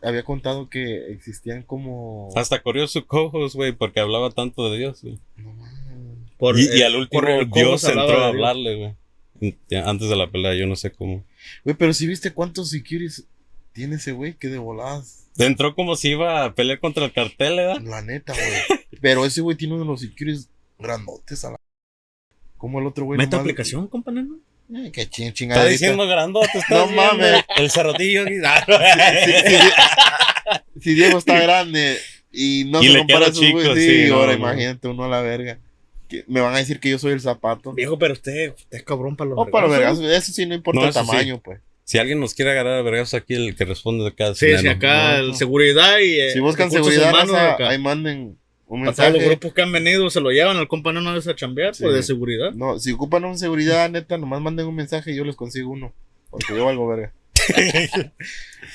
había 0.01 0.24
contado 0.24 0.70
que 0.70 1.12
existían 1.12 1.62
como. 1.62 2.29
Hasta 2.36 2.62
corrió 2.63 2.88
su 2.88 3.05
co-host, 3.05 3.55
güey, 3.55 3.72
porque 3.74 4.00
hablaba 4.00 4.32
tanto 4.32 4.70
de 4.72 4.79
Dios, 4.79 5.01
güey. 5.03 5.20
No 5.38 6.58
Y, 6.58 6.79
y 6.79 6.82
al 6.82 6.96
último 6.96 7.27
Dios 7.53 7.84
entró 7.84 8.24
a 8.24 8.27
hablarle, 8.27 8.75
güey. 8.75 8.94
Ya, 9.70 9.89
Antes 9.89 10.10
de 10.10 10.15
la 10.15 10.30
pelea, 10.30 10.54
yo 10.56 10.65
no 10.68 10.75
sé 10.75 10.92
cómo. 10.92 11.24
Güey, 11.63 11.75
pero 11.75 11.94
si 11.94 12.08
viste 12.08 12.32
cuántos 12.32 12.70
securities 12.70 13.25
tiene 13.74 13.96
ese 13.98 14.13
güey, 14.13 14.34
que 14.34 14.48
de 14.48 14.58
voladas. 14.58 15.27
Entró 15.38 15.75
como 15.75 15.96
si 15.98 16.12
iba 16.12 16.46
a 16.46 16.56
pelear 16.56 16.80
contra 16.80 17.04
el 17.06 17.12
cartel, 17.12 17.58
¿verdad? 17.58 17.82
La 17.82 18.01
neta, 18.01 18.34
güey. 18.34 18.80
pero 19.01 19.25
ese 19.25 19.42
güey 19.42 19.58
tiene 19.58 19.74
uno 19.74 19.84
de 19.84 19.89
los 19.89 20.00
securities 20.01 20.50
grandotes 20.80 21.44
a 21.44 21.51
la. 21.51 21.58
Como 22.58 22.80
el 22.80 22.88
otro 22.88 23.06
güey. 23.06 23.18
¿Meta 23.18 23.38
nomás- 23.38 23.42
aplicación, 23.42 23.88
compañero? 23.88 24.27
Eh, 24.74 24.89
qué 24.92 25.08
ching 25.08 25.27
Está 25.51 25.65
diciendo 25.65 26.08
grandote, 26.08 26.50
No 26.72 26.86
está 26.86 26.88
mames. 26.88 27.44
El 27.58 27.70
cerrotillo. 27.70 28.24
aquí. 28.24 28.36
Si, 30.80 30.94
Diego 30.94 31.18
está 31.18 31.39
grande 31.39 31.98
y 32.32 32.65
no 32.65 32.82
Y 32.84 32.88
se 32.88 32.94
le 32.94 33.00
compara 33.00 33.25
a 33.25 33.30
esos 33.30 33.51
güeyes, 33.51 33.74
sí, 33.75 34.04
sí, 34.04 34.10
no, 34.10 34.15
ahora 34.18 34.34
no. 34.34 34.39
imagínate 34.39 34.88
uno 34.88 35.06
a 35.06 35.08
la 35.08 35.22
verga. 35.22 35.60
Que 36.08 36.24
me 36.28 36.40
van 36.42 36.54
a 36.54 36.58
decir 36.60 36.80
que 36.80 36.90
yo 36.90 37.00
soy 37.00 37.14
el 37.14 37.22
zapato. 37.22 37.74
Viejo, 37.74 37.98
pero 37.98 38.14
usted, 38.14 38.54
usted 38.56 38.78
es 38.78 38.84
cabrón 38.84 39.16
para 39.16 39.30
los 39.32 39.38
No, 39.38 39.46
para 39.48 39.68
vergazos. 39.68 40.00
vergas, 40.02 40.24
eso 40.24 40.34
sí 40.34 40.46
no 40.46 40.54
importa 40.56 40.80
No, 40.82 40.86
el 40.88 40.94
sí. 40.94 41.00
tamaño, 41.00 41.42
pues. 41.44 41.60
Si 41.84 41.98
alguien 42.00 42.20
nos 42.20 42.34
quiere 42.34 42.52
agarrar 42.52 42.80
a 42.80 42.82
vergas 42.82 43.14
aquí, 43.14 43.36
el 43.36 43.56
que 43.56 43.64
responde 43.66 44.04
de 44.04 44.14
cada 44.16 44.34
Sí, 44.36 44.48
sí, 44.58 44.68
acá 44.68 45.14
no, 45.14 45.20
el 45.20 45.28
no. 45.30 45.34
seguridad 45.36 46.00
y. 46.00 46.20
eh, 46.20 46.32
Si 46.32 46.40
buscan 46.40 46.72
seguridad, 46.72 47.10
humanos, 47.10 47.36
acá. 47.36 47.70
ahí 47.70 47.78
manden 47.78 48.38
un 48.68 48.80
Para 48.86 48.94
todos 48.96 49.06
los 49.10 49.14
mensaje. 49.14 49.30
grupos 49.30 49.54
que 49.54 49.62
han 49.62 49.72
venido 49.72 50.10
se 50.10 50.20
lo 50.22 50.32
llevan 50.32 50.58
al 50.58 50.68
compañero 50.68 51.02
una 51.02 51.14
vez 51.14 51.28
a 51.28 51.36
chambear, 51.36 51.76
Sí. 51.76 51.84
pues 51.84 51.96
de 51.96 52.02
seguridad. 52.04 52.52
No, 52.54 52.80
si 52.80 52.92
ocupan 52.92 53.24
un 53.26 53.38
seguridad, 53.38 53.88
neta, 53.92 54.18
nomás 54.18 54.42
manden 54.42 54.66
un 54.66 54.76
mensaje 54.76 55.12
y 55.12 55.16
yo 55.16 55.24
les 55.26 55.36
consigo 55.36 55.70
uno. 55.70 55.94
Porque 56.32 56.56
yo 56.56 56.66
valgo 56.66 56.88
verga. 56.88 57.14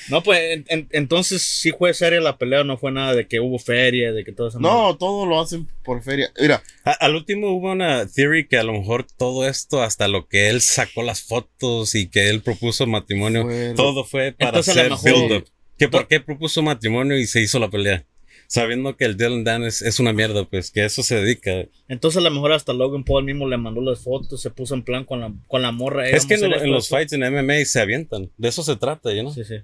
No, 0.09 0.23
pues 0.23 0.39
en- 0.39 0.65
en- 0.69 0.87
entonces 0.91 1.41
sí 1.43 1.71
fue 1.77 1.93
seria 1.93 2.19
la 2.21 2.37
pelea, 2.37 2.63
no 2.63 2.77
fue 2.77 2.91
nada 2.91 3.13
de 3.13 3.27
que 3.27 3.39
hubo 3.39 3.59
feria, 3.59 4.11
de 4.11 4.23
que 4.23 4.31
todo 4.31 4.47
eso. 4.47 4.59
No, 4.59 4.97
todo 4.97 5.25
lo 5.25 5.39
hacen 5.39 5.67
por 5.83 6.01
feria. 6.01 6.31
Mira, 6.39 6.63
A- 6.83 6.91
al 7.05 7.15
último 7.15 7.51
hubo 7.51 7.71
una 7.71 8.07
theory 8.07 8.47
que 8.47 8.57
a 8.57 8.63
lo 8.63 8.73
mejor 8.73 9.05
todo 9.05 9.47
esto, 9.47 9.81
hasta 9.83 10.07
lo 10.07 10.27
que 10.27 10.49
él 10.49 10.61
sacó 10.61 11.03
las 11.03 11.21
fotos 11.21 11.93
y 11.95 12.09
que 12.09 12.29
él 12.29 12.41
propuso 12.41 12.87
matrimonio, 12.87 13.43
Fue- 13.43 13.73
todo 13.75 14.03
fue 14.03 14.31
para 14.31 14.57
Entonces, 14.57 14.77
hacer 14.91 15.13
build-up. 15.13 15.47
Que 15.77 15.87
por 15.87 16.07
qué 16.07 16.19
propuso 16.19 16.61
matrimonio 16.63 17.17
y 17.17 17.25
se 17.27 17.41
hizo 17.41 17.59
la 17.59 17.69
pelea. 17.69 18.05
Sabiendo 18.53 18.97
que 18.97 19.05
el 19.05 19.15
Dylan 19.15 19.45
Dan 19.45 19.63
es, 19.63 19.81
es 19.81 20.01
una 20.01 20.11
mierda, 20.11 20.43
pues, 20.43 20.71
que 20.71 20.81
a 20.81 20.85
eso 20.85 21.03
se 21.03 21.15
dedica. 21.15 21.51
Entonces 21.87 22.17
a 22.17 22.21
lo 22.21 22.31
mejor 22.31 22.51
hasta 22.51 22.73
Logan 22.73 23.05
Paul 23.05 23.23
mismo 23.23 23.47
le 23.47 23.55
mandó 23.55 23.79
las 23.79 24.01
fotos, 24.01 24.41
se 24.41 24.49
puso 24.49 24.75
en 24.75 24.83
plan 24.83 25.05
con 25.05 25.21
la, 25.21 25.33
con 25.47 25.61
la 25.61 25.71
morra. 25.71 26.09
es 26.09 26.25
que 26.25 26.33
en, 26.33 26.49
lo- 26.49 26.61
en 26.61 26.69
los 26.69 26.89
fights 26.89 27.13
en 27.13 27.21
MMA 27.21 27.63
se 27.63 27.79
avientan. 27.79 28.29
De 28.37 28.49
eso 28.49 28.61
se 28.61 28.75
trata, 28.75 29.09
¿no? 29.23 29.31
Sí, 29.31 29.45
sí. 29.45 29.55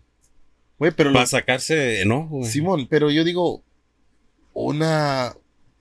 güey, 0.79 0.94
pero 0.96 1.10
lo- 1.10 1.15
Para 1.15 1.25
sacarse 1.25 2.01
enojo, 2.01 2.38
güey. 2.38 2.50
Simón, 2.50 2.88
pero 2.89 3.12
yo 3.12 3.25
digo, 3.25 3.62
una 4.53 5.36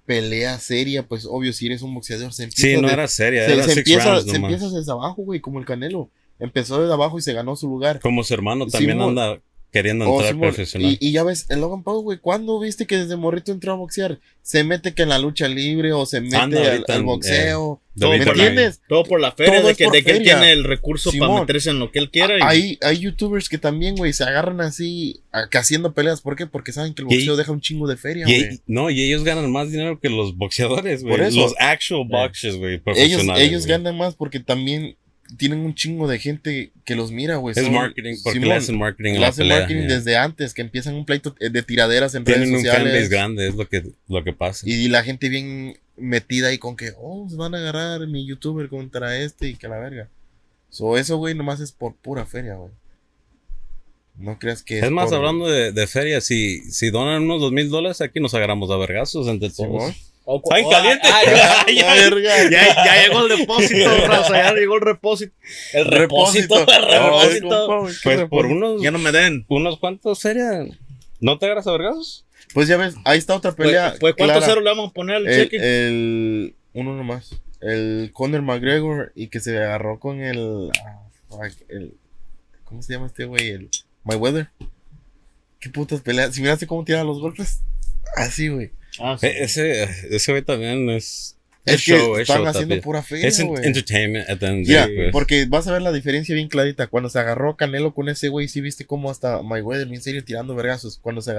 pelea 0.04 0.58
seria, 0.58 1.06
pues 1.06 1.26
obvio, 1.30 1.52
si 1.52 1.66
eres 1.66 1.82
un 1.82 1.94
boxeador, 1.94 2.32
se 2.32 2.42
empieza 2.44 2.66
Sí, 2.76 2.80
no 2.80 2.88
de- 2.88 2.94
era 2.94 3.06
seria, 3.06 3.46
se, 3.46 3.52
era 3.52 3.62
se 3.62 3.68
six 3.74 3.78
empieza, 3.78 4.10
rounds 4.14 4.30
se 4.30 4.36
empieza 4.36 4.70
desde 4.70 4.90
abajo, 4.92 5.22
güey, 5.22 5.38
como 5.40 5.60
el 5.60 5.64
Canelo. 5.66 6.10
Empezó 6.40 6.80
desde 6.80 6.92
abajo 6.92 7.18
y 7.18 7.22
se 7.22 7.32
ganó 7.32 7.56
su 7.56 7.68
lugar. 7.68 8.00
Como 8.00 8.22
su 8.24 8.34
hermano 8.34 8.66
también 8.66 8.98
Simón. 8.98 9.10
anda 9.18 9.40
queriendo 9.76 10.04
entrar 10.06 10.38
profesional. 10.38 10.90
Y, 11.00 11.08
y 11.08 11.12
ya 11.12 11.22
ves, 11.22 11.46
el 11.50 11.60
Logan 11.60 11.82
Paul, 11.82 12.02
güey, 12.02 12.18
¿cuándo 12.18 12.58
viste 12.60 12.86
que 12.86 12.96
desde 12.98 13.16
morrito 13.16 13.52
entró 13.52 13.72
a 13.72 13.76
boxear? 13.76 14.18
Se 14.42 14.62
mete 14.64 14.94
que 14.94 15.02
en 15.02 15.08
la 15.08 15.18
lucha 15.18 15.48
libre 15.48 15.92
o 15.92 16.06
se 16.06 16.20
mete 16.20 16.36
Anda 16.36 16.60
al, 16.88 17.02
boxeo. 17.02 17.80
de 17.94 18.06
¿Me 18.08 18.16
entiendes? 18.16 18.80
Todo 18.88 19.02
por 19.04 19.20
la 19.20 19.32
feria, 19.32 19.58
Todo 19.58 19.68
de 19.68 19.74
que, 19.74 19.84
por 19.84 19.92
de 19.94 20.02
que 20.04 20.10
él 20.12 20.22
tiene 20.22 20.52
el 20.52 20.64
recurso 20.64 21.10
para 21.18 21.40
meterse 21.40 21.70
en 21.70 21.78
lo 21.80 21.90
que 21.90 21.98
él 21.98 22.10
quiera. 22.10 22.38
y- 22.38 22.40
Hay, 22.42 22.78
hay 22.82 22.98
youtubers 22.98 23.48
que 23.48 23.58
también, 23.58 23.96
güey, 23.96 24.12
se 24.12 24.22
agarran 24.24 24.60
así, 24.60 25.20
a- 25.32 25.48
que 25.48 25.58
haciendo 25.58 25.94
peleas. 25.94 26.20
¿Por 26.20 26.36
qué? 26.36 26.46
Porque 26.46 26.72
saben 26.72 26.94
que 26.94 27.02
el 27.02 27.08
Y- 27.10 27.14
boxeo 27.16 27.36
deja 27.36 27.52
un 27.52 27.60
chingo 27.60 27.88
de 27.88 27.96
feria, 27.96 28.24
güey. 28.26 28.60
no, 28.66 28.88
y 28.90 29.02
ellos 29.02 29.24
ganan 29.24 29.50
más 29.50 29.70
dinero 29.72 29.98
que 30.00 30.08
los 30.10 30.36
boxeadores, 30.36 31.02
güey. 31.02 31.18
Los 31.34 31.54
actual 31.58 32.04
boxers, 32.08 32.56
güey, 32.56 32.74
Ellos, 32.74 32.82
profesionales. 32.84 33.42
ellos 33.48 33.66
güey. 33.66 33.78
ganan 33.78 33.96
más 33.96 34.14
porque 34.14 34.40
también 34.40 34.96
tienen 35.36 35.60
un 35.60 35.74
chingo 35.74 36.08
de 36.08 36.18
gente 36.18 36.72
que 36.84 36.94
los 36.96 37.10
mira, 37.12 37.36
güey. 37.36 37.54
Es 37.56 37.62
Son- 37.64 37.72
marketing, 37.74 38.16
porque 38.22 38.38
Simón, 38.38 38.48
le 38.48 38.54
hacen 38.56 38.78
marketing 38.78 39.16
a 39.16 39.20
la 39.20 39.28
hacen 39.28 39.44
pelea. 39.44 39.58
marketing 39.60 39.88
desde 39.88 40.16
antes, 40.16 40.54
que 40.54 40.62
empiezan 40.62 40.94
un 40.94 41.04
pleito 41.06 41.34
eh, 41.40 41.50
de 41.50 41.62
tiraderas 41.62 42.14
en 42.14 42.24
Tienen 42.24 42.48
un 42.48 42.54
redes 42.56 42.66
fanbase 42.66 42.84
sociales. 42.84 43.08
grande, 43.10 43.48
es 43.48 43.54
lo 43.54 43.68
que, 43.68 43.84
lo 44.08 44.24
que 44.24 44.32
pasa. 44.32 44.68
Y 44.68 44.88
la 44.88 45.02
gente 45.04 45.28
bien 45.28 45.76
metida 45.96 46.48
ahí 46.48 46.58
con 46.58 46.76
que, 46.76 46.92
oh, 46.98 47.26
se 47.28 47.36
van 47.36 47.54
a 47.54 47.58
agarrar 47.58 48.06
mi 48.06 48.26
youtuber 48.26 48.68
contra 48.68 49.18
este 49.18 49.48
y 49.48 49.54
que 49.56 49.68
la 49.68 49.78
verga. 49.78 50.08
So, 50.70 50.98
eso, 50.98 51.16
güey, 51.16 51.34
nomás 51.34 51.60
es 51.60 51.72
por 51.72 51.94
pura 51.94 52.26
feria, 52.26 52.54
güey. 52.54 52.72
No 54.18 54.38
creas 54.38 54.62
que 54.62 54.78
Es 54.78 54.90
más, 54.90 55.06
por- 55.10 55.16
hablando 55.18 55.46
de, 55.46 55.72
de 55.72 55.86
feria, 55.86 56.20
si, 56.20 56.60
si 56.70 56.90
donan 56.90 57.22
unos 57.24 57.40
dos 57.40 57.52
mil 57.52 57.68
dólares, 57.68 58.00
aquí 58.00 58.18
nos 58.20 58.32
agarramos 58.34 58.70
a 58.70 58.76
vergazos 58.76 59.28
entre 59.28 59.50
todos. 59.50 59.94
O- 60.28 60.42
¡Ay, 60.52 60.64
o- 60.64 60.70
caliente! 60.70 61.06
ah, 61.10 61.20
ya, 61.26 61.62
¡Ah, 61.62 61.66
ya, 62.50 62.84
ya 62.84 63.02
llegó 63.06 63.26
el 63.26 63.38
depósito, 63.38 63.88
raza, 64.08 64.32
ya 64.34 64.52
llegó 64.54 64.74
el 64.74 64.80
repósito. 64.80 65.32
El 65.72 65.84
repósito, 65.86 66.58
el 66.58 66.66
repósito. 66.90 67.86
Pues 68.02 68.24
por 68.28 68.46
unos, 68.46 68.82
Ya 68.82 68.90
no 68.90 68.98
me 68.98 69.12
den. 69.12 69.46
unos 69.48 69.78
cuantos 69.78 70.20
feria, 70.20 70.66
¿no 71.20 71.38
te 71.38 71.46
agarras 71.46 71.66
a 71.68 71.72
vergazos? 71.72 72.26
Pues 72.52 72.66
ya 72.68 72.76
ves, 72.76 72.94
ahí 73.04 73.18
está 73.18 73.34
otra 73.36 73.52
pelea. 73.52 73.90
Pues, 74.00 74.00
pues 74.00 74.14
¿cuántos 74.16 74.44
ceros 74.44 74.64
le 74.64 74.70
vamos 74.70 74.90
a 74.90 74.92
poner 74.92 75.16
al 75.16 75.26
el, 75.28 75.42
cheque? 75.44 75.56
el- 75.60 76.56
uno 76.72 76.94
nomás. 76.96 77.30
El 77.60 78.10
Conor 78.12 78.42
McGregor 78.42 79.12
y 79.14 79.28
que 79.28 79.40
se 79.40 79.56
agarró 79.56 79.98
con 80.00 80.20
el, 80.20 80.70
ah, 80.84 81.48
el 81.68 81.94
¿cómo 82.64 82.82
se 82.82 82.92
llama 82.94 83.06
este 83.06 83.24
güey? 83.26 83.48
El 83.50 83.70
Mayweather. 84.04 84.48
Qué 85.60 85.70
putas 85.70 86.00
peleas. 86.00 86.34
Si 86.34 86.40
miraste 86.42 86.66
cómo 86.66 86.84
tira 86.84 87.02
los 87.04 87.20
golpes. 87.20 87.62
Así, 88.16 88.48
güey. 88.48 88.72
Ah, 89.00 89.16
sí. 89.20 89.26
E- 89.26 89.44
Ese, 89.44 89.82
ese 90.10 90.32
güey 90.32 90.42
también 90.42 90.88
es. 90.90 91.36
Es, 91.64 91.84
que 91.84 91.98
show, 91.98 92.14
es 92.14 92.22
están 92.22 92.38
show 92.42 92.46
haciendo 92.46 92.80
pura 92.80 93.02
feria, 93.02 93.26
Es 93.26 93.40
en- 93.40 93.48
güey. 93.48 93.66
entertainment 93.66 94.30
at 94.30 94.38
the 94.38 94.46
end 94.46 94.66
the 94.66 94.72
Ya, 94.72 94.86
day, 94.86 94.96
pues. 94.96 95.12
porque 95.12 95.46
vas 95.48 95.66
a 95.66 95.72
ver 95.72 95.82
la 95.82 95.90
diferencia 95.92 96.32
bien 96.34 96.46
clarita. 96.48 96.86
Cuando 96.86 97.08
se 97.10 97.18
agarró 97.18 97.56
Canelo 97.56 97.92
con 97.92 98.08
ese 98.08 98.28
güey, 98.28 98.46
sí 98.46 98.60
viste 98.60 98.86
cómo 98.86 99.10
hasta 99.10 99.42
Mayweather, 99.42 99.88
bien 99.88 100.00
serio, 100.00 100.22
tirando 100.24 100.54
vergazos. 100.54 100.98
Cuando 101.02 101.22
se 101.22 101.32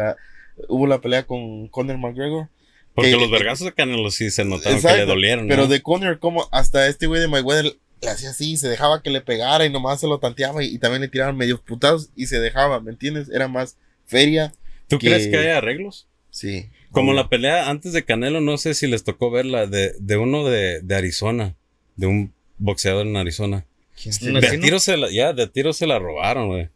hubo 0.68 0.86
la 0.86 1.00
pelea 1.00 1.24
con 1.24 1.68
Conor 1.70 1.98
McGregor. 1.98 2.50
Porque 2.94 3.12
que- 3.12 3.18
los 3.18 3.32
vergazos 3.32 3.66
de 3.68 3.74
Canelo 3.74 4.12
sí 4.12 4.30
se 4.30 4.44
notaron 4.44 4.74
que 4.74 4.78
Exacto, 4.80 4.98
le 4.98 5.06
dolieron. 5.06 5.48
Pero 5.48 5.62
¿no? 5.64 5.68
de 5.70 5.82
Conor, 5.82 6.20
como 6.20 6.50
hasta 6.52 6.88
este 6.88 7.08
güey 7.08 7.22
de 7.22 7.28
Mayweather 7.30 7.78
le 8.02 8.10
hacía 8.10 8.32
así, 8.32 8.58
se 8.58 8.68
dejaba 8.68 9.02
que 9.02 9.10
le 9.10 9.22
pegara 9.22 9.66
y 9.66 9.70
nomás 9.70 10.02
se 10.02 10.08
lo 10.08 10.20
tanteaba 10.20 10.62
y, 10.64 10.68
y 10.76 10.78
también 10.78 11.02
le 11.02 11.08
tiraban 11.08 11.38
medios 11.38 11.62
putados 11.62 12.10
y 12.18 12.26
se 12.28 12.40
dejaba, 12.42 12.82
¿me 12.82 12.92
entiendes? 12.92 13.30
Era 13.30 13.48
más 13.48 13.78
feria. 14.06 14.52
¿Tú 14.90 15.00
que- 15.00 15.08
crees 15.08 15.28
que 15.30 15.38
hay 15.38 15.48
arreglos? 15.48 16.08
Sí. 16.32 16.70
Como 16.92 17.14
la 17.14 17.30
pelea 17.30 17.70
antes 17.70 17.94
de 17.94 18.04
Canelo, 18.06 18.42
no 18.42 18.58
sé 18.58 18.74
si 18.74 18.88
les 18.88 19.04
tocó 19.04 19.30
verla 19.30 19.68
de, 19.68 19.94
de 20.00 20.18
uno 20.18 20.46
de, 20.48 20.82
de 20.82 20.96
Arizona, 20.96 21.56
de 21.96 22.08
un 22.08 22.34
boxeador 22.58 23.06
en 23.06 23.18
Arizona. 23.18 23.66
¿Quién 24.02 24.14
Un 24.36 24.42
se- 24.42 24.50
De 24.52 24.58
tiro 24.58 24.80
se 24.80 24.98
la, 24.98 25.10
ya, 25.12 25.34
de 25.34 25.48
tiro 25.48 25.74
se 25.74 25.86
la 25.88 26.00
robaron, 26.00 26.48
güey. 26.48 26.70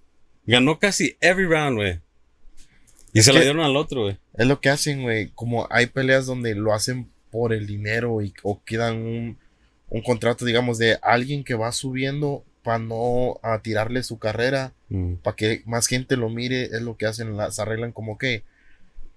Ganó 0.45 0.79
casi 0.79 1.15
every 1.21 1.45
round, 1.47 1.77
güey. 1.77 1.99
Y 3.13 3.19
Es 3.19 3.25
se 3.25 3.33
la 3.33 3.41
dieron 3.41 3.61
al 3.61 3.75
otro, 3.77 4.03
güey. 4.03 4.17
Es 4.35 4.47
lo 4.47 4.59
que 4.59 4.69
hacen, 4.69 5.03
güey. 5.03 5.29
Como 5.35 5.67
hay 5.69 5.87
peleas 5.87 6.25
donde 6.25 6.55
lo 6.55 6.73
hacen 6.73 7.09
por 7.29 7.53
el 7.53 7.67
dinero 7.67 8.21
y, 8.21 8.33
o 8.43 8.61
quedan 8.63 8.97
un, 8.97 9.37
un 9.89 10.01
contrato, 10.01 10.45
digamos, 10.45 10.77
de 10.77 10.97
alguien 11.01 11.43
que 11.43 11.53
va 11.53 11.71
subiendo 11.71 12.43
para 12.63 12.79
no 12.79 13.39
a 13.43 13.59
tirarle 13.61 14.03
su 14.03 14.19
carrera, 14.19 14.73
Mm. 14.89 15.15
para 15.23 15.35
que 15.37 15.61
más 15.65 15.87
gente 15.87 16.17
lo 16.17 16.27
mire, 16.29 16.63
es 16.65 16.81
lo 16.81 16.97
que 16.97 17.05
hacen, 17.05 17.37
las 17.37 17.59
arreglan 17.59 17.93
como 17.93 18.17
que 18.17 18.43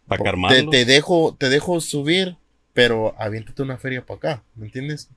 Para 0.07 0.23
te, 0.71 0.85
dejo, 0.85 1.37
te 1.39 1.49
dejo 1.49 1.81
subir, 1.81 2.37
pero 2.73 3.15
aviéntate 3.19 3.63
una 3.63 3.79
feria 3.79 4.05
para 4.05 4.17
acá, 4.19 4.45
¿me 4.55 4.67
entiendes? 4.67 5.09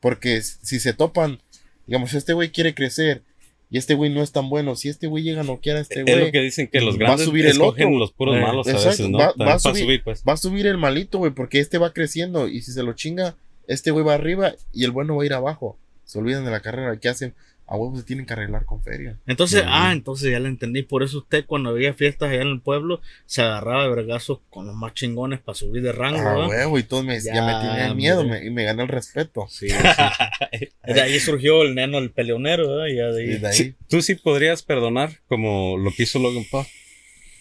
Porque 0.00 0.40
si 0.42 0.78
se 0.80 0.92
topan, 0.92 1.40
digamos, 1.86 2.10
si 2.10 2.16
este 2.18 2.32
güey 2.32 2.50
quiere 2.50 2.74
crecer 2.74 3.22
y 3.70 3.78
este 3.78 3.94
güey 3.94 4.12
no 4.12 4.22
es 4.22 4.30
tan 4.32 4.48
bueno, 4.48 4.76
si 4.76 4.88
este 4.88 5.06
güey 5.06 5.24
llega 5.24 5.40
a 5.40 5.44
noquear 5.44 5.78
a 5.78 5.80
este 5.80 6.00
es 6.02 6.06
lo 6.06 6.18
güey, 6.20 6.32
que 6.32 6.40
dicen 6.40 6.68
que 6.68 6.80
los 6.80 6.98
va 7.00 7.14
a 7.14 7.18
subir 7.18 7.46
el 7.46 7.52
escogen 7.52 7.88
otro. 7.88 7.98
los 7.98 8.12
puros 8.12 8.36
Eh, 8.36 8.40
malos 8.40 8.66
a 8.66 8.70
exacto, 8.72 8.90
veces, 8.90 9.08
¿no? 9.08 9.18
va- 9.18 9.24
va 9.26 9.30
a 9.30 9.34
También 9.34 9.46
para 9.62 9.74
subir- 9.74 9.82
subir, 9.84 10.04
pues. 10.04 10.22
va 10.28 10.32
a 10.34 10.36
subir 10.36 10.66
el 10.66 10.78
malito, 10.78 11.18
güey, 11.18 11.32
porque 11.32 11.58
este 11.60 11.78
va 11.78 11.92
creciendo 11.92 12.46
y 12.48 12.60
si 12.62 12.72
se 12.72 12.82
lo 12.82 12.92
chinga, 12.92 13.36
este 13.66 13.90
güey 13.90 14.04
va 14.04 14.14
arriba 14.14 14.54
y 14.72 14.84
el 14.84 14.90
bueno 14.92 15.16
va 15.16 15.22
a 15.22 15.26
ir 15.26 15.32
abajo. 15.32 15.78
Se 16.04 16.18
olvidan 16.18 16.44
de 16.44 16.52
la 16.52 16.60
carrera, 16.60 16.96
¿qué 17.00 17.08
hacen? 17.08 17.34
A 17.68 17.76
huevos 17.76 17.98
se 17.98 18.04
tienen 18.04 18.26
que 18.26 18.32
arreglar 18.32 18.64
con 18.64 18.80
feria. 18.80 19.18
Entonces, 19.26 19.64
ah, 19.66 19.90
entonces 19.92 20.30
ya 20.30 20.38
le 20.38 20.48
entendí. 20.48 20.84
Por 20.84 21.02
eso 21.02 21.18
usted 21.18 21.44
cuando 21.46 21.70
había 21.70 21.94
fiestas 21.94 22.30
allá 22.30 22.42
en 22.42 22.48
el 22.48 22.60
pueblo, 22.60 23.00
se 23.26 23.42
agarraba 23.42 23.82
de 23.82 23.88
vergazos 23.88 24.38
con 24.50 24.68
los 24.68 24.76
más 24.76 24.94
chingones 24.94 25.40
para 25.40 25.56
subir 25.56 25.82
de 25.82 25.90
rango, 25.90 26.20
Ah, 26.20 26.32
¿verdad? 26.34 26.48
huevo, 26.48 26.78
y 26.78 26.84
todos 26.84 27.04
me, 27.04 27.20
ya, 27.20 27.34
Ya, 27.34 27.42
me 27.44 27.54
tenían 27.54 27.96
miedo 27.96 28.24
me- 28.24 28.44
y 28.44 28.50
me 28.50 28.62
gané 28.62 28.84
el 28.84 28.88
respeto. 28.88 29.46
Sí, 29.48 29.68
sí, 29.68 29.74
sí. 29.76 30.68
De 30.94 31.00
ahí 31.00 31.18
surgió 31.18 31.62
el 31.62 31.74
neno, 31.74 31.98
el 31.98 32.12
peleonero, 32.12 32.68
¿verdad? 32.68 32.86
Y 32.86 32.96
ya 32.96 33.06
de 33.08 33.24
Y 33.26 33.30
ahí. 33.32 33.38
de 33.40 33.46
ahí, 33.48 33.54
Sí, 33.54 33.74
Tú 33.88 34.00
sí 34.00 34.14
podrías 34.14 34.62
perdonar 34.62 35.10
como 35.26 35.76
lo 35.76 35.90
que 35.92 36.04
hizo 36.04 36.20
Logan 36.20 36.44
Paul. 36.48 36.66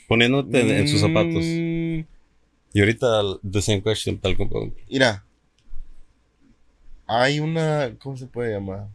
Poniéndote 0.08 0.60
en, 0.62 0.70
en 0.72 0.88
sus 0.88 1.02
zapatos. 1.02 1.44
Mm, 1.44 2.00
Y 2.74 2.80
ahorita, 2.80 3.22
the 3.48 3.62
same 3.62 3.84
question, 3.84 4.18
tal 4.20 4.36
como. 4.36 4.74
Mira, 4.90 5.24
hay 7.08 7.40
una, 7.40 7.96
¿cómo 8.00 8.18
se 8.18 8.26
puede 8.28 8.54
llamar? 8.54 8.88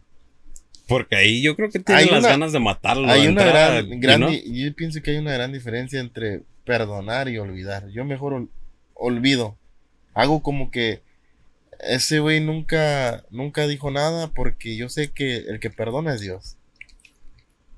Porque 0.91 1.17
ahí 1.17 1.41
yo 1.41 1.57
creo 1.57 1.71
que 1.71 1.79
tienen 1.79 2.05
Hay 2.05 2.11
las 2.11 2.21
una- 2.21 2.29
ganas 2.29 2.53
de 2.53 2.59
matarlo. 2.61 3.09
Hay 3.09 3.27
una 3.29 3.45
gran, 3.45 4.29
yo 4.53 4.75
pienso 4.75 5.01
que 5.03 5.13
hay 5.13 5.17
una 5.17 5.33
gran 5.33 5.53
diferencia 5.53 6.01
entre 6.01 6.43
perdonar 6.67 7.31
y 7.31 7.39
olvidar. 7.39 7.89
Yo 7.89 8.05
mejor 8.05 8.35
ol- 8.35 8.51
olvido. 8.95 9.57
Hago 10.13 10.43
como 10.43 10.71
que 10.71 11.01
ese 11.81 12.19
güey 12.21 12.41
nunca, 12.41 13.25
nunca 13.31 13.67
dijo 13.67 13.91
nada 13.91 14.29
porque 14.35 14.77
yo 14.77 14.89
sé 14.91 15.11
que 15.13 15.37
el 15.39 15.61
que 15.61 15.71
perdona 15.71 16.13
es 16.15 16.21
Dios. 16.21 16.57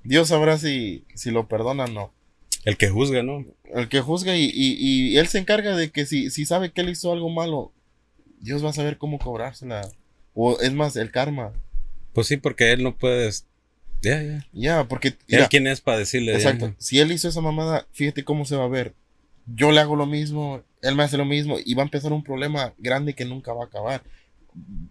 Dios 0.04 0.28
sabrá 0.28 0.58
si, 0.58 1.04
si 1.14 1.30
lo 1.30 1.46
perdona 1.46 1.84
o 1.84 1.88
no. 1.88 2.12
El 2.64 2.76
que 2.76 2.88
juzga, 2.88 3.22
¿no? 3.22 3.44
El 3.74 3.88
que 3.88 4.00
juzga 4.00 4.36
y, 4.36 4.44
y- 4.52 4.76
y 5.12 5.18
él 5.18 5.28
se 5.28 5.38
encarga 5.38 5.76
de 5.76 5.90
que 5.90 6.06
si, 6.06 6.30
si 6.30 6.44
sabe 6.44 6.72
que 6.72 6.80
él 6.80 6.88
hizo 6.90 7.12
algo 7.12 7.28
malo, 7.28 7.72
Dios 8.40 8.64
va 8.64 8.70
a 8.70 8.74
saber 8.74 8.98
cómo 8.98 9.18
cobrársela. 9.18 9.82
O 10.34 10.58
es 10.60 10.72
más, 10.72 10.96
el 10.96 11.10
karma. 11.10 11.52
Pues 12.12 12.26
sí, 12.26 12.36
porque 12.36 12.72
él 12.72 12.82
no 12.82 12.96
puede. 12.96 13.30
Ya, 14.02 14.22
ya. 14.22 14.46
Ya, 14.52 14.88
porque... 14.88 15.16
¿Él 15.28 15.46
quién 15.48 15.66
es 15.66 15.80
para 15.80 15.98
decirle? 15.98 16.34
Exacto. 16.34 16.74
Si 16.78 16.98
él 16.98 17.12
hizo 17.12 17.28
esa 17.28 17.40
mamada, 17.40 17.86
fíjate 17.92 18.24
cómo 18.24 18.44
se 18.44 18.56
va 18.56 18.64
a 18.64 18.68
ver. 18.68 18.94
Yo 19.46 19.72
le 19.72 19.80
hago 19.80 19.96
lo 19.96 20.06
mismo, 20.06 20.62
él 20.82 20.94
me 20.96 21.04
hace 21.04 21.16
lo 21.16 21.24
mismo 21.24 21.56
y 21.64 21.74
va 21.74 21.82
a 21.82 21.86
empezar 21.86 22.12
un 22.12 22.22
problema 22.22 22.74
grande 22.78 23.14
que 23.14 23.24
nunca 23.24 23.52
va 23.52 23.64
a 23.64 23.66
acabar. 23.66 24.02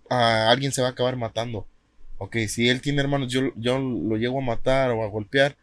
A 0.10 0.50
alguien 0.50 0.72
se 0.72 0.82
va 0.82 0.90
a 0.90 0.92
acabar 0.92 1.16
matando. 1.18 1.68
Ok, 2.18 2.38
si 2.48 2.70
él 2.70 2.82
tiene 2.82 3.02
hermanos, 3.02 3.32
yo, 3.32 3.52
yo 3.56 3.80
lo 3.80 4.16
llego 4.18 4.40
a 4.40 4.46
matar 4.46 4.92
o 4.92 5.04
a 5.04 5.08
golpear, 5.08 5.58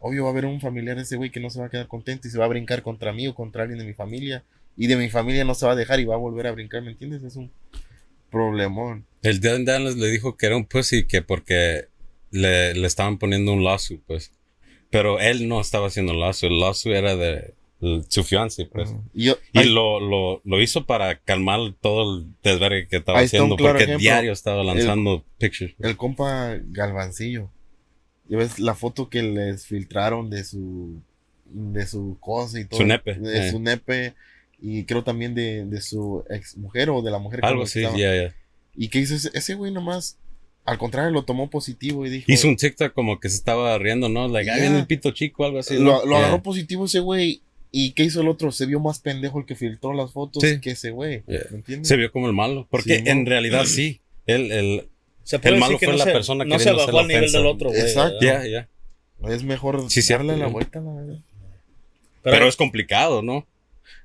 obvio 0.00 0.24
va 0.24 0.30
a 0.30 0.32
haber 0.32 0.46
un 0.46 0.60
familiar 0.60 0.96
de 0.96 1.02
ese 1.02 1.16
güey 1.16 1.30
que 1.30 1.40
no 1.40 1.50
se 1.50 1.60
va 1.60 1.66
a 1.66 1.70
quedar 1.70 1.88
contento 1.88 2.28
y 2.28 2.30
se 2.30 2.38
va 2.38 2.44
a 2.44 2.48
brincar 2.48 2.82
contra 2.82 3.12
mí 3.12 3.26
o 3.26 3.34
contra 3.34 3.62
alguien 3.62 3.78
de 3.78 3.86
mi 3.86 3.94
familia. 3.94 4.44
Y 4.76 4.88
de 4.88 4.96
mi 4.96 5.08
familia 5.08 5.44
no 5.44 5.54
se 5.54 5.66
va 5.66 5.72
a 5.72 5.76
dejar 5.76 6.00
y 6.00 6.04
va 6.04 6.14
a 6.14 6.18
volver 6.18 6.46
a 6.46 6.52
brincar, 6.52 6.82
¿me 6.82 6.90
entiendes? 6.90 7.22
Es 7.22 7.36
un 7.36 7.50
problemón. 8.36 9.06
El 9.22 9.40
Dylan 9.40 9.64
Dallas 9.64 9.96
le 9.96 10.08
dijo 10.08 10.36
que 10.36 10.46
era 10.46 10.56
un 10.56 10.66
pussy 10.66 11.06
que 11.06 11.22
porque 11.22 11.86
le, 12.30 12.74
le 12.74 12.86
estaban 12.86 13.18
poniendo 13.18 13.52
un 13.52 13.64
lazo, 13.64 13.94
pues. 14.06 14.32
Pero 14.90 15.18
él 15.18 15.48
no 15.48 15.60
estaba 15.60 15.88
haciendo 15.88 16.12
el 16.12 16.20
lazo. 16.20 16.46
El 16.46 16.60
lazo 16.60 16.90
era 16.94 17.16
de 17.16 17.54
el- 17.80 18.04
su 18.08 18.22
fiance, 18.24 18.66
pues. 18.66 18.94
Y 19.14 19.24
yo, 19.26 19.36
Y 19.52 19.58
ay, 19.60 19.68
lo, 19.70 19.98
lo, 20.00 20.40
lo 20.44 20.60
hizo 20.62 20.86
para 20.86 21.18
calmar 21.18 21.60
todo 21.80 22.18
el 22.18 22.26
desvergue 22.42 22.86
que 22.88 22.96
estaba 22.98 23.18
haciendo, 23.20 23.56
claro 23.56 23.72
porque 23.72 23.84
ejemplo. 23.84 24.00
diario 24.02 24.32
estaba 24.32 24.62
lanzando 24.62 25.24
pictures. 25.38 25.74
pues. 25.76 25.90
El 25.90 25.96
compa 25.96 26.56
Galvancillo. 26.68 27.50
Ya 28.28 28.38
ves 28.38 28.58
la 28.58 28.74
foto 28.74 29.08
que 29.08 29.22
les 29.22 29.66
filtraron 29.66 30.30
de 30.30 30.44
su 30.44 31.00
de 31.48 31.86
su 31.86 32.16
cosa 32.20 32.58
y 32.60 32.64
todo. 32.64 32.80
Su 32.80 32.86
nepe, 32.86 33.14
De 33.14 33.48
eh. 33.48 33.50
su 33.50 33.60
nepe. 33.60 34.14
Y 34.60 34.84
creo 34.84 35.04
también 35.04 35.34
de, 35.34 35.64
de 35.66 35.80
su 35.80 36.24
ex 36.30 36.56
mujer 36.56 36.90
o 36.90 37.02
de 37.02 37.10
la 37.10 37.18
mujer 37.18 37.40
Algo 37.44 37.62
que 37.62 37.66
así, 37.68 37.82
ya, 37.82 37.92
ya. 37.96 38.34
Y 38.74 38.88
que 38.88 38.98
hizo 39.00 39.14
ese, 39.14 39.30
ese 39.34 39.54
güey 39.54 39.72
nomás. 39.72 40.18
Al 40.64 40.78
contrario, 40.78 41.10
lo 41.12 41.24
tomó 41.24 41.48
positivo 41.48 42.04
y 42.06 42.10
dijo. 42.10 42.24
Hizo 42.26 42.48
un 42.48 42.56
TikTok 42.56 42.92
como 42.92 43.20
que 43.20 43.28
se 43.28 43.36
estaba 43.36 43.78
riendo, 43.78 44.08
¿no? 44.08 44.26
Like, 44.28 44.50
ahí 44.50 44.56
Ya. 44.58 44.62
viene 44.64 44.78
el 44.80 44.86
pito 44.86 45.12
chico, 45.12 45.44
algo 45.44 45.58
así. 45.60 45.74
lo, 45.74 45.80
¿no? 45.84 45.98
lo 46.04 46.06
Yeah. 46.16 46.18
agarró 46.18 46.42
positivo 46.42 46.86
ese 46.86 46.98
güey. 47.00 47.42
¿Y 47.70 47.92
qué 47.92 48.04
hizo 48.04 48.20
el 48.22 48.28
otro? 48.28 48.50
Se 48.50 48.64
vio 48.66 48.80
más 48.80 48.98
pendejo 49.00 49.38
el 49.38 49.44
que 49.46 49.54
filtró 49.54 49.92
las 49.92 50.12
fotos 50.12 50.42
Sí. 50.42 50.60
que 50.60 50.70
ese 50.70 50.90
güey. 50.90 51.22
Yeah. 51.28 51.42
¿Me 51.50 51.56
entiendes? 51.58 51.88
Se 51.88 51.96
vio 51.96 52.10
como 52.10 52.26
el 52.26 52.32
malo. 52.32 52.66
Porque 52.70 52.96
Sí, 52.98 53.02
¿no? 53.04 53.10
en 53.10 53.26
realidad 53.26 53.64
sí. 53.66 54.00
Él, 54.26 54.88
Se 55.22 55.36
El 55.42 55.56
malo 55.58 55.72
decir 55.74 55.78
que 55.80 55.86
fue 55.86 55.92
no 55.94 55.98
la 55.98 56.04
se- 56.04 56.12
persona 56.12 56.44
No 56.44 56.58
se 56.58 56.72
bajó 56.72 56.98
al 56.98 57.08
nivel 57.08 57.30
del 57.30 57.46
otro, 57.46 57.68
güey. 57.70 57.80
Exacto. 57.80 58.18
ya, 58.22 58.44
ya. 58.46 58.68
Es 59.28 59.42
mejor 59.44 59.88
Sí, 59.90 60.00
darle 60.08 60.36
la 60.36 60.46
vuelta, 60.48 60.80
la 60.80 60.92
verdad. 60.92 61.18
Pero, 62.22 62.48
es 62.48 62.56
complicado, 62.56 63.22
¿no? 63.22 63.46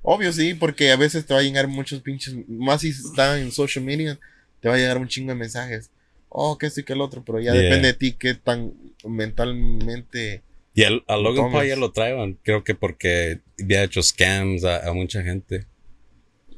Obvio, 0.02 0.32
sí, 0.32 0.54
porque 0.54 0.90
a 0.90 0.96
veces 0.96 1.26
te 1.26 1.34
va 1.34 1.40
a 1.40 1.42
llegar 1.42 1.68
muchos 1.68 2.00
pinches, 2.00 2.34
más 2.48 2.80
si 2.82 2.90
está 2.90 3.38
en 3.40 3.52
social 3.52 3.84
media, 3.84 4.18
te 4.60 4.68
va 4.68 4.74
a 4.74 4.78
llegar 4.78 4.98
un 4.98 5.08
chingo 5.08 5.30
de 5.32 5.38
mensajes. 5.38 5.90
Oh, 6.28 6.56
que 6.58 6.66
esto 6.66 6.80
y 6.80 6.84
que 6.84 6.94
el 6.94 7.00
otro, 7.00 7.22
pero 7.24 7.40
ya 7.40 7.52
Yeah. 7.52 7.62
depende 7.62 7.88
de 7.88 7.94
ti 7.94 8.12
qué 8.18 8.34
tan 8.34 8.72
mentalmente. 9.06 10.42
Y 10.74 10.84
al- 10.84 11.04
a, 11.06 11.16
Logan. 11.16 11.52
Paul 11.52 11.66
ya 11.66 11.76
lo 11.76 11.92
traían, 11.92 12.38
creo 12.42 12.64
que 12.64 12.74
porque 12.74 13.40
había 13.62 13.82
hecho 13.84 14.02
scams 14.02 14.64
a, 14.64 14.88
a 14.88 14.92
mucha 14.94 15.22
gente. 15.22 15.66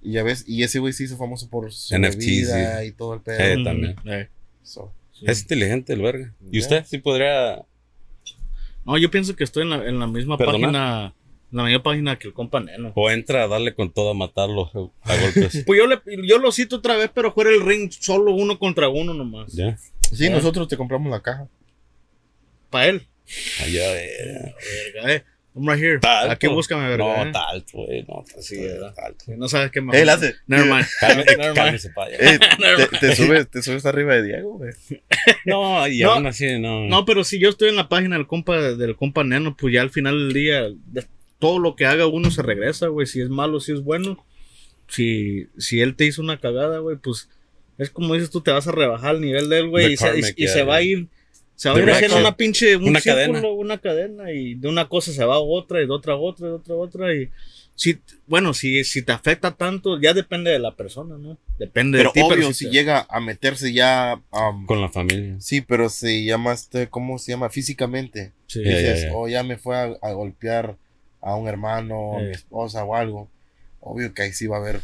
Y 0.03 0.13
ya 0.13 0.23
ves, 0.23 0.45
y 0.47 0.63
ese 0.63 0.79
güey 0.79 0.93
se 0.93 1.05
hizo 1.05 1.17
famoso 1.17 1.49
por 1.51 1.73
su 1.73 1.95
NFTs, 1.99 2.19
bebida 2.53 2.85
y 2.85 2.93
todo 2.93 3.15
el 3.15 3.21
pedo. 3.21 3.39
Eh, 3.41 3.65
también. 3.65 3.97
Eh. 4.05 4.29
So, 4.63 4.93
Es 5.23 5.41
inteligente 5.43 5.93
el 5.95 6.03
verga. 6.03 6.33
¿Y 6.53 6.59
usted 6.61 6.85
sí 6.87 6.99
podría 6.99 7.65
No, 8.85 8.97
yo 8.99 9.11
pienso 9.11 9.35
que 9.35 9.45
estoy 9.45 9.63
en 9.63 9.71
la, 9.71 9.89
en 9.89 9.99
la 9.99 10.07
misma 10.07 10.37
¿Perdonar? 10.39 10.61
página. 10.61 11.15
La 11.55 11.62
misma 11.64 11.83
página 11.85 12.17
que 12.19 12.27
el 12.29 12.35
compa 12.35 12.59
Neno. 12.61 12.93
o 12.97 13.11
entra 13.11 13.45
a 13.45 13.49
darle 13.49 13.75
con 13.75 13.93
todo 13.93 14.11
a 14.11 14.14
matarlo 14.14 14.71
a 15.03 15.17
golpes? 15.17 15.62
Pues 15.67 15.79
yo, 15.79 15.87
le, 15.87 16.01
yo 16.27 16.38
lo 16.38 16.51
cito 16.51 16.77
otra 16.77 16.97
vez, 16.97 17.11
pero 17.14 17.33
fuera 17.33 17.51
el 17.51 17.64
ring 17.64 17.90
solo 17.93 18.33
uno 18.33 18.59
contra 18.59 18.88
uno 18.88 19.14
nomás. 19.14 19.53
ya. 19.53 19.77
Sí, 20.12 20.25
Ya. 20.25 20.31
nosotros 20.31 20.67
te 20.69 20.77
compramos 20.77 21.11
la 21.12 21.23
caja. 21.23 21.47
Para 22.71 22.87
él. 22.88 23.07
Allá, 23.62 24.03
eh. 24.03 24.55
Verga, 24.95 25.14
eh. 25.14 25.25
I'm 25.57 25.69
right 25.69 25.81
here. 25.81 25.99
Talto. 26.01 26.33
Aquí 26.33 26.49
búscame, 26.49 26.88
verga. 26.88 27.05
No, 27.05 27.29
eh. 27.29 27.33
tal, 27.33 27.64
güey. 27.73 28.03
No, 28.09 28.25
tal, 28.29 28.43
Sí. 28.43 28.61
No 29.38 29.49
sabes 29.49 29.71
qué 29.71 29.81
más. 29.81 29.95
Él 29.95 30.09
hace. 30.09 30.35
Never 30.49 30.67
mind. 30.67 30.87
Cálmese. 31.55 31.93
Eh, 32.19 32.38
te, 32.90 32.99
te 32.99 33.14
subes, 33.14 33.49
te 33.49 33.62
subes 33.62 33.87
arriba 33.87 34.17
de 34.17 34.25
Diego, 34.25 34.59
güey. 34.59 34.73
No, 35.45 35.87
y 35.87 36.01
No. 36.01 36.11
aún 36.14 36.27
así, 36.27 36.59
no. 36.59 36.81
No, 36.87 37.05
pero 37.05 37.23
si 37.23 37.38
yo 37.38 37.49
estoy 37.51 37.69
en 37.69 37.77
la 37.77 37.88
página 37.88 38.17
del 38.17 38.27
compa, 38.27 38.61
del 38.61 38.97
compa 38.97 39.23
Neno, 39.23 39.57
pues 39.57 39.73
ya 39.73 39.83
al 39.83 39.90
final 39.90 40.19
del 40.19 40.33
día, 40.33 40.64
todo 41.38 41.59
lo 41.59 41.77
que 41.77 41.87
haga 41.87 42.07
uno 42.07 42.31
se 42.31 42.42
regresa, 42.42 42.88
güey. 42.88 43.07
Si 43.07 43.20
es 43.20 43.29
malo, 43.29 43.61
si 43.61 43.73
es 43.73 43.83
bueno. 43.83 44.25
Si, 44.88 45.47
si 45.59 45.81
él 45.81 45.97
te 45.97 46.05
hizo 46.07 46.23
una 46.23 46.38
cagada, 46.40 46.79
güey, 46.79 46.97
pues 46.97 47.29
es 47.79 47.90
como 47.90 48.14
dices 48.14 48.31
tú, 48.31 48.40
te 48.40 48.51
vas 48.51 48.66
a 48.68 48.73
rebajar 48.73 49.11
al 49.11 49.20
nivel 49.20 49.49
de 49.49 49.59
él, 49.59 49.68
güey. 49.68 49.94
Y, 49.94 49.97
se, 49.97 50.18
y- 50.18 50.44
y 50.44 50.49
se 50.49 50.62
va 50.62 50.77
a 50.77 50.83
ir. 50.83 51.09
Se 51.57 51.68
va 51.70 51.77
a 51.77 51.81
ir 51.81 51.90
haciendo 51.90 52.18
una 52.18 52.37
pinche. 52.37 52.77
Un 52.77 52.88
Una 52.88 53.01
círculo, 53.01 53.33
cadena. 53.33 53.49
Una 53.49 53.79
cadena. 53.79 54.33
Y 54.33 54.55
de 54.55 54.68
una 54.68 54.88
cosa 54.88 55.12
se 55.12 55.25
va 55.25 55.37
a 55.37 55.40
otra, 55.40 55.83
y 55.83 55.87
de 55.87 55.92
otra 55.92 56.14
a 56.14 56.16
otra, 56.16 56.47
y 56.47 56.51
de 56.51 56.55
otra 56.57 56.75
a 56.75 56.79
otra. 56.79 57.14
Y 57.14 57.31
si, 57.77 57.99
bueno, 58.27 58.55
si, 58.55 58.85
si 58.85 59.03
te 59.03 59.12
afecta 59.12 59.53
tanto, 59.53 60.01
ya 60.01 60.12
depende 60.14 60.51
de 60.51 60.59
la 60.59 60.75
persona, 60.77 61.16
¿no? 61.16 61.38
Depende 61.59 61.99
Pero 61.99 62.11
de 62.14 62.20
ti. 62.20 62.27
obvio, 62.27 62.49
si 62.49 62.55
si 62.55 62.64
te- 62.66 62.70
llega 62.73 63.07
a 63.09 63.20
meterse 63.20 63.73
ya. 63.73 64.20
um, 64.33 64.66
Con 64.66 64.81
la 64.81 64.88
familia. 64.90 65.37
sí, 65.40 65.61
pero 65.61 65.88
se 65.88 66.25
llama 66.25 66.53
este, 66.53 66.88
¿cómo 66.88 67.18
se 67.18 67.33
llama? 67.33 67.49
Físicamente. 67.51 68.33
Sí. 68.49 68.62
Ya, 68.64 68.70
ya, 68.73 68.79
Dices, 68.79 69.03
ya. 69.05 69.14
oh, 69.14 69.29
ya 69.29 69.42
me 69.44 69.57
fue 69.57 69.77
a, 69.77 69.97
a 70.03 70.12
golpear 70.12 70.77
a 71.25 71.35
un 71.37 71.49
hermano, 71.49 72.17
a 72.17 72.21
mi 72.21 72.27
Eh. 72.27 72.31
esposa 72.33 72.85
o 72.85 72.95
algo. 72.95 73.29
Obvio 73.81 74.13
que 74.15 74.23
ahí 74.23 74.33
sí 74.33 74.47
va 74.47 74.57
a 74.57 74.61
haber 74.61 74.81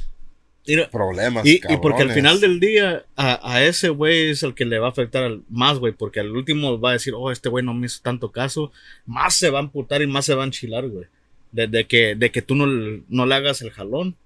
Mira, 0.66 0.88
problemas. 0.90 1.44
Y, 1.46 1.60
y 1.68 1.76
porque 1.80 2.02
al 2.02 2.12
final 2.12 2.40
del 2.40 2.60
día, 2.60 3.04
a, 3.16 3.52
a 3.54 3.62
ese 3.64 3.88
güey 3.88 4.30
es 4.30 4.42
el 4.42 4.54
que 4.54 4.64
le 4.64 4.78
va 4.78 4.88
a 4.88 4.90
afectar 4.90 5.22
al- 5.24 5.42
más, 5.48 5.78
güey. 5.78 5.92
Porque 5.92 6.20
al 6.20 6.30
último 6.36 6.78
va 6.80 6.90
a 6.90 6.92
decir, 6.94 7.14
oh, 7.16 7.30
este 7.30 7.48
güey 7.48 7.64
no 7.64 7.74
me 7.74 7.86
hizo 7.86 8.00
tanto 8.02 8.30
caso. 8.30 8.70
Más 9.06 9.34
se 9.34 9.50
va 9.50 9.58
a 9.58 9.62
amputar 9.62 10.02
y 10.02 10.06
más 10.06 10.26
se 10.26 10.34
va 10.34 10.42
a 10.42 10.46
enchilar, 10.46 10.88
güey. 10.88 11.06
De, 11.52 11.66
de 11.66 11.86
que, 11.86 12.14
de 12.14 12.30
que 12.30 12.42
tú 12.42 12.54
no, 12.54 12.66
le- 12.66 13.02
no 13.08 13.26
le 13.26 13.34
hagas 13.34 13.62
el 13.62 13.70
jalón. 13.70 14.16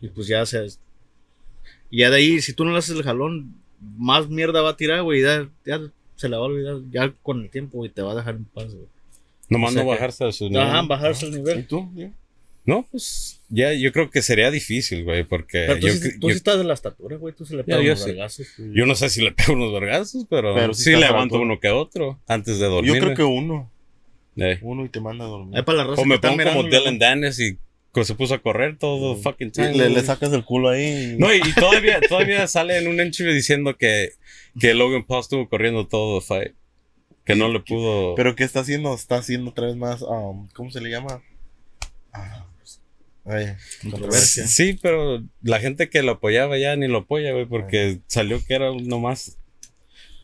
Y 0.00 0.08
pues 0.08 0.26
ya 0.26 0.44
se. 0.46 0.66
Y 1.90 1.98
ya 1.98 2.10
de 2.10 2.16
ahí, 2.16 2.40
si 2.40 2.52
tú 2.52 2.64
no 2.64 2.72
le 2.72 2.78
haces 2.78 2.96
el 2.96 3.02
jalón, 3.04 3.54
más 3.96 4.28
mierda 4.28 4.62
va 4.62 4.70
a 4.70 4.76
tirar, 4.76 5.02
güey. 5.02 5.20
y 5.20 5.22
Ya, 5.22 5.48
ya 5.64 5.80
se 6.16 6.28
le 6.28 6.36
va 6.36 6.42
a 6.42 6.46
olvidar. 6.46 6.76
Ya 6.90 7.12
con 7.22 7.40
el 7.42 7.50
tiempo, 7.50 7.78
güey, 7.78 7.90
te 7.90 8.02
va 8.02 8.12
a 8.12 8.16
dejar 8.16 8.34
en 8.34 8.44
paz, 8.46 8.74
güey. 8.74 8.86
Nomás 9.54 9.70
O 9.70 9.74
sea 9.74 9.82
no 9.84 9.88
que- 9.90 9.94
bajarse 9.94 10.24
a 10.24 10.32
su 10.32 10.48
nivel. 10.50 10.62
Ajá, 10.66 10.82
bajarse 10.82 11.26
¿Y 11.26 11.30
nivel. 11.30 11.66
tú? 11.66 11.88
Diego? 11.94 12.12
No, 12.66 12.86
pues 12.90 13.42
ya 13.50 13.74
yo 13.74 13.92
creo 13.92 14.08
que 14.10 14.22
sería 14.22 14.50
difícil, 14.50 15.04
güey, 15.04 15.24
porque 15.24 15.64
Pero 15.66 15.80
tú, 15.80 15.86
yo, 15.88 15.92
sí, 15.92 16.18
tú 16.18 16.28
yo- 16.28 16.32
sí 16.34 16.36
estás 16.38 16.56
de 16.58 16.64
la 16.64 16.72
estatura, 16.74 17.16
güey. 17.18 17.34
Tú 17.34 17.44
se 17.44 17.56
le 17.56 17.64
pegas 17.64 17.84
los 17.84 18.00
sí. 18.00 18.06
vergazos. 18.06 18.46
yo 18.58 18.86
no 18.86 18.94
sé 18.94 19.10
si 19.10 19.22
le 19.22 19.32
pego 19.36 19.52
unos 19.52 19.72
vergazos, 19.72 20.26
pero, 20.30 20.54
Pero 20.54 20.72
sí 20.74 20.84
sí, 20.84 20.96
levanto 20.96 21.38
uno 21.40 21.60
que 21.60 21.68
otro 21.68 22.18
antes 22.26 22.58
de 22.58 22.66
dormir. 22.66 22.94
Yo 22.94 23.00
creo 23.00 23.14
que 23.14 23.22
uno. 23.22 23.70
Eh. 24.36 24.58
Uno 24.62 24.84
y 24.84 24.88
te 24.88 25.00
manda 25.00 25.24
a 25.26 25.28
dormir. 25.28 25.62
Para 25.64 25.78
la 25.78 25.84
raza 25.84 26.02
O 26.02 26.04
me 26.06 26.18
pongo 26.18 26.42
como 26.42 26.62
Dylan 26.64 26.98
Dennis 26.98 27.38
y 27.38 27.56
se 28.02 28.14
puso 28.16 28.34
a 28.34 28.38
correr 28.42 28.76
todo 28.78 29.14
fucking 29.16 29.48
Y 29.48 29.50
time. 29.52 29.74
le, 29.76 29.90
le 29.90 30.02
sacas 30.02 30.32
el 30.32 30.44
culo 30.44 30.70
ahí. 30.70 31.12
y- 31.14 31.16
No, 31.18 31.32
y, 31.32 31.38
y 31.46 31.52
todavía, 31.52 32.00
todavía 32.00 32.46
sale 32.48 32.78
en 32.78 32.88
un 32.88 32.98
interview 33.00 33.32
diciendo 33.34 33.76
que, 33.76 34.08
que 34.58 34.74
Logan 34.74 35.04
Paul 35.04 35.20
estuvo 35.20 35.48
corriendo 35.48 35.86
todo 35.86 36.16
el 36.16 36.22
fight. 36.24 36.52
Que 37.24 37.34
no 37.36 37.48
le 37.48 37.60
pudo. 37.60 38.14
Pero 38.16 38.34
¿qué 38.36 38.44
está 38.44 38.60
haciendo? 38.60 38.94
Está 38.94 39.16
haciendo 39.16 39.50
otra 39.50 39.66
vez 39.66 39.76
más. 39.76 40.02
um, 40.02 40.48
¿Cómo 40.54 40.70
se 40.70 40.80
le 40.80 40.90
llama? 40.90 41.22
Ah, 42.12 42.46
ay, 43.24 43.54
controversia. 43.82 44.46
Sí, 44.46 44.78
pero 44.80 45.22
la 45.42 45.58
gente 45.60 45.88
que 45.88 46.02
lo 46.02 46.12
apoyaba 46.12 46.58
ya 46.58 46.76
ni 46.76 46.86
lo 46.86 46.98
apoya, 46.98 47.32
güey, 47.32 47.46
porque 47.46 48.00
salió 48.06 48.44
que 48.44 48.54
era 48.54 48.70
nomás. 48.74 49.38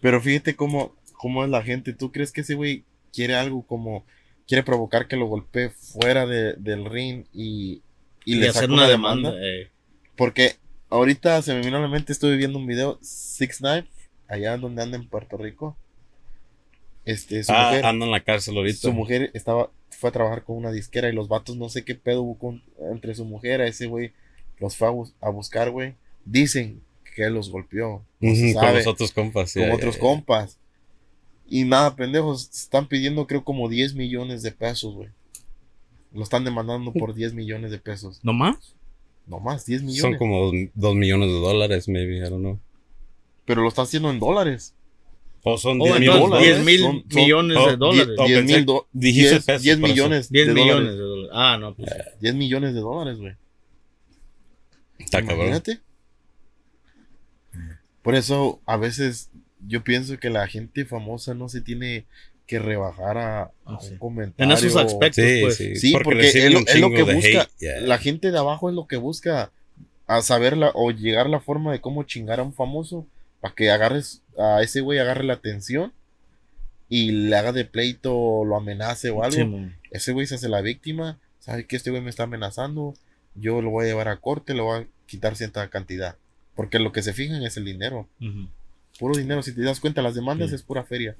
Pero 0.03 0.21
fíjate 0.21 0.57
cómo, 0.57 0.95
cómo 1.15 1.43
es 1.45 1.51
la 1.51 1.63
gente. 1.63 1.93
¿Tú 1.95 2.13
crees 2.13 2.33
que 2.33 2.43
ese 2.43 2.55
güey 2.55 2.85
quiere 3.13 3.35
algo 3.35 3.67
como. 3.67 4.05
Quiere 4.47 4.63
provocar 4.65 5.07
que 5.07 5.17
lo 5.17 5.27
golpee 5.27 5.71
fuera 5.71 6.27
de- 6.27 6.55
del 6.55 6.85
ring 6.85 7.25
y, 7.33 7.83
y 8.25 8.33
y 8.33 8.35
le 8.35 8.49
hacer 8.49 8.65
una 8.69 8.83
una 8.83 8.89
demanda. 8.89 9.31
demanda? 9.31 9.47
eh. 9.49 9.71
Porque 10.17 10.57
ahorita 10.91 11.41
se 11.43 11.55
me 11.55 11.61
vino 11.61 11.77
a 11.77 11.81
la 11.81 11.89
mente, 11.89 12.13
estuve 12.13 12.37
viendo 12.37 12.59
un 12.59 12.67
video, 12.67 12.99
Six 13.01 13.63
Nine, 13.63 13.87
allá 14.29 14.57
donde 14.57 14.83
anda 14.83 14.97
en 14.99 15.09
Puerto 15.09 15.37
Rico. 15.37 15.77
Este, 17.05 17.43
su 17.43 17.53
Ah, 17.53 17.69
mujer, 17.71 17.87
anda 17.87 18.07
en 18.07 18.13
la 18.13 18.23
cárcel 18.23 18.57
ahorita. 18.57 18.79
su 18.79 18.93
mujer 18.93 19.31
estaba, 19.35 19.71
fue 19.91 20.11
a 20.11 20.13
trabajar 20.13 20.45
con 20.45 20.57
una 20.57 20.71
disquera 20.71 21.09
y 21.09 21.13
los 21.13 21.29
vatos 21.29 21.57
no 21.57 21.69
sé 21.69 21.85
qué 21.85 21.95
pedo 21.95 22.23
hubo 22.23 22.39
con- 22.39 22.63
entre 22.93 23.15
su 23.15 23.25
mujer, 23.25 23.61
a 23.61 23.67
ese 23.67 23.87
güey, 23.87 24.13
los 24.59 24.77
fue 24.77 24.89
a, 24.89 24.91
bus- 24.91 25.15
a 25.21 25.31
buscar, 25.31 25.71
güey. 25.71 25.95
Dicen 26.25 26.83
que 27.17 27.29
los 27.31 27.51
golpeó. 27.51 28.05
No 28.21 28.35
se 28.35 28.51
Ujú, 28.53 28.61
con 28.61 28.75
los 28.75 28.87
otros 28.87 29.13
compas. 29.13 29.55
con 29.55 29.71
otros 29.73 29.95
ya. 29.97 30.01
compas. 30.01 30.59
Y 31.49 31.65
nada, 31.65 31.97
pendejos, 31.97 32.49
están 32.51 32.87
pidiendo 32.87 33.27
creo 33.27 33.43
como 33.45 33.69
10 33.69 33.95
millones 33.95 34.43
de 34.43 34.53
pesos, 34.53 34.95
güey. 34.95 35.09
Lo 36.13 36.23
están 36.23 36.45
demandando 36.45 36.93
por 36.93 37.15
10 37.15 37.33
millones 37.35 37.71
de 37.71 37.79
pesos. 37.79 38.21
¿No 38.23 38.33
más? 38.33 38.75
No 39.27 39.41
más, 39.41 39.65
10 39.67 39.81
Son 39.81 39.87
millones. 39.91 40.19
como 40.19 40.41
dos, 40.45 40.55
dos 40.75 40.95
millones 40.95 41.29
de 41.29 41.41
dólares, 41.41 41.89
maybe, 41.89 42.19
I 42.19 42.21
don't 42.31 42.39
know. 42.41 42.59
Pero 43.45 43.63
lo 43.63 43.69
está 43.69 43.83
haciendo 43.83 44.11
en 44.11 44.19
dólares. 44.21 44.75
O 45.43 45.57
son 45.57 45.81
Oh, 45.81 45.85
10 45.85 45.97
entonces, 45.97 46.01
mil 46.01 46.11
10 46.11 46.31
dólares. 46.59 46.65
mil 46.65 46.81
Son- 46.81 47.05
son- 47.11 47.23
millones 47.23 47.57
oh, 47.59 47.71
de 47.71 47.77
dólares. 47.77 48.15
Oh, 48.19 48.27
10 48.27 48.39
pensé- 48.41 48.57
mil 48.57 48.65
do- 48.67 48.87
dijiste 48.93 49.31
10 49.31 49.45
pesos, 49.47 49.63
10 49.63 49.77
por 49.79 49.85
eso. 49.87 49.95
millones 49.95 50.31
10 50.31 50.47
de 50.49 50.53
millones 50.55 50.75
dólares. 50.75 50.97
de 50.97 51.03
dólares. 51.03 51.31
Ah, 51.35 51.59
no, 51.61 51.75
pues. 51.75 51.91
10 52.21 52.35
millones 52.35 52.75
de 52.75 52.81
dólares, 52.81 53.19
güey. 53.19 53.35
Está 54.99 55.19
cabrón. 55.21 55.37
Imagínate. 55.49 55.81
Por 58.03 58.15
eso, 58.15 58.61
a 58.67 58.77
veces 58.77 59.31
yo 59.67 59.83
pienso 59.85 60.19
que 60.19 60.31
la 60.31 60.47
gente 60.47 60.85
famosa 60.85 61.35
no 61.35 61.49
se 61.49 61.61
tiene 61.61 62.07
que 62.47 62.59
rebajar 62.59 63.19
a, 63.19 63.43
a 63.43 63.51
Ah, 63.67 63.79
sí. 63.81 63.93
un 63.93 63.99
comentario. 63.99 64.53
En 64.53 64.59
esos 64.59 64.75
aspectos, 64.77 65.25
Sí, 65.25 65.39
pues. 65.43 65.57
sí. 65.57 65.77
Sí, 65.77 65.93
porque, 66.03 66.15
reciben 66.23 66.49
es, 66.49 66.53
lo, 66.55 66.61
es 66.67 66.81
lo 66.81 66.91
que 66.91 67.03
busca. 67.15 67.49
yeah. 67.61 67.81
La 67.81 67.99
gente 67.99 68.31
de 68.31 68.39
abajo 68.39 68.69
es 68.69 68.75
lo 68.75 68.87
que 68.87 68.97
busca 68.97 69.53
a 70.07 70.23
saber 70.23 70.57
la, 70.57 70.71
o 70.75 70.91
llegar 70.91 71.29
la 71.29 71.41
forma 71.41 71.71
de 71.73 71.81
cómo 71.81 72.03
chingar 72.03 72.41
a 72.41 72.43
un 72.43 72.53
famoso 72.53 73.07
para 73.41 73.55
que 73.55 73.71
agarres 73.71 74.23
a 74.41 74.63
ese 74.63 74.81
güey, 74.81 74.99
agarre 74.99 75.25
la 75.25 75.35
atención 75.35 75.93
y 76.89 77.13
le 77.13 77.37
haga 77.37 77.53
de 77.53 77.65
pleito 77.65 78.17
o 78.17 78.45
lo 78.45 78.57
amenace 78.57 79.11
o 79.11 79.23
algo. 79.23 79.37
Sí, 79.37 79.73
ese 79.91 80.13
güey 80.13 80.27
se 80.27 80.35
hace 80.37 80.49
la 80.49 80.61
víctima, 80.61 81.19
sabe 81.39 81.67
que 81.67 81.77
este 81.77 81.91
güey 81.91 82.03
me 82.03 82.11
está 82.11 82.25
amenazando, 82.25 82.95
yo 83.35 83.63
lo 83.63 83.71
voy 83.71 83.85
a 83.85 83.89
llevar 83.89 84.09
a 84.09 84.17
corte, 84.17 84.55
le 84.55 84.63
voy 84.63 84.81
a 84.83 84.87
quitar 85.07 85.37
cierta 85.37 85.69
cantidad. 85.69 86.17
Porque 86.57 86.79
lo 86.79 86.93
que 86.93 87.03
se 87.03 87.13
fijan 87.13 87.43
es 87.43 87.57
el 87.57 87.65
dinero. 87.65 88.09
Puro 88.99 89.17
dinero, 89.17 89.43
si 89.43 89.55
te 89.55 89.63
das 89.63 89.81
cuenta, 89.81 90.03
las 90.03 90.15
demandas 90.15 90.51
Sí. 90.51 90.57
es 90.57 90.63
pura 90.63 90.85
feria. 90.85 91.17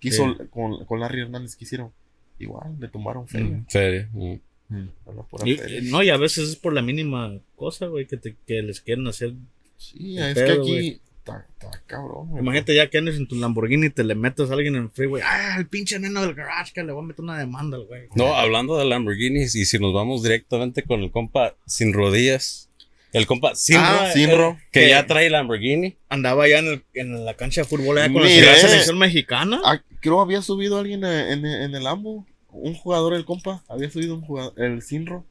¿Qué 0.00 0.08
hizo 0.08 0.24
Sí. 0.34 0.44
con, 0.50 0.84
con 0.84 1.00
Larry 1.00 1.22
Hernández? 1.22 1.56
¿Qué 1.56 1.64
hicieron? 1.64 1.90
Igual, 2.38 2.76
le 2.78 2.88
tomaron 2.88 3.26
feria. 3.26 3.48
Mm. 3.48 3.64
Y- 3.66 5.56
feria. 5.56 5.80
no, 5.90 6.02
y 6.02 6.10
a 6.10 6.16
veces 6.16 6.48
es 6.50 6.56
por 6.56 6.72
la 6.72 6.82
mínima 6.82 7.38
cosa, 7.56 7.86
güey, 7.86 8.06
que, 8.06 8.16
te- 8.16 8.36
que 8.46 8.62
les 8.62 8.80
quieren 8.80 9.06
hacer. 9.06 9.32
Sí, 9.76 10.18
es 10.18 10.34
pedo, 10.34 10.46
que 10.46 10.58
güey. 10.70 10.88
aquí 10.90 11.00
está, 11.24 11.46
está 11.60 11.82
cabrón. 11.86 12.28
güey. 12.30 12.42
Imagínate 12.42 12.74
ya 12.74 12.88
que 12.90 12.98
andes 12.98 13.16
en 13.16 13.26
tu 13.26 13.34
Lamborghini 13.36 13.86
y 13.86 13.90
te 13.90 14.04
le 14.04 14.14
metes 14.14 14.50
a 14.50 14.54
alguien 14.54 14.76
en 14.76 14.82
el 14.84 14.90
freeway. 14.90 15.22
Ah, 15.24 15.56
el 15.58 15.66
pinche 15.68 15.98
neno 15.98 16.20
del 16.22 16.34
garage 16.34 16.72
que 16.74 16.82
le 16.84 16.92
voy 16.92 17.02
a 17.02 17.06
meter 17.06 17.22
una 17.22 17.38
demanda 17.38 17.76
al 17.76 17.86
güey. 17.86 18.08
No, 18.14 18.34
hablando 18.34 18.76
de 18.76 18.84
Lamborghinis, 18.84 19.54
y 19.54 19.64
si 19.64 19.78
nos 19.78 19.92
vamos 19.94 20.22
directamente 20.22 20.82
con 20.82 21.00
el 21.00 21.10
compa 21.10 21.54
sin 21.66 21.92
rodillas, 21.92 22.68
el 23.12 23.26
compa 23.26 23.54
Sinro, 23.54 23.82
Ah, 23.84 24.10
Sinro. 24.12 24.58
que 24.72 24.80
que- 24.80 24.88
ya 24.90 25.06
trae 25.06 25.30
Lamborghini. 25.30 25.96
Andaba 26.08 26.48
ya 26.48 26.58
en, 26.58 26.66
el- 26.66 26.84
en 26.94 27.24
la 27.24 27.34
cancha 27.34 27.62
de 27.62 27.66
fútbol 27.68 27.96
allá 27.98 28.12
con 28.12 28.22
la 28.22 28.28
Mire. 28.28 28.54
selección 28.56 28.98
mexicana. 28.98 29.60
Ah, 29.64 29.80
creo 30.00 30.20
había 30.20 30.42
subido 30.42 30.78
alguien 30.78 31.04
en, 31.04 31.44
en- 31.44 31.46
en 31.46 31.74
el 31.74 31.86
AMBO. 31.86 32.26
Un 32.50 32.74
jugador, 32.74 33.14
el 33.14 33.24
compa. 33.24 33.64
Había 33.68 33.90
subido 33.90 34.14
un 34.14 34.20
jugador, 34.22 34.52
el 34.62 34.82
Sinro. 34.82 35.24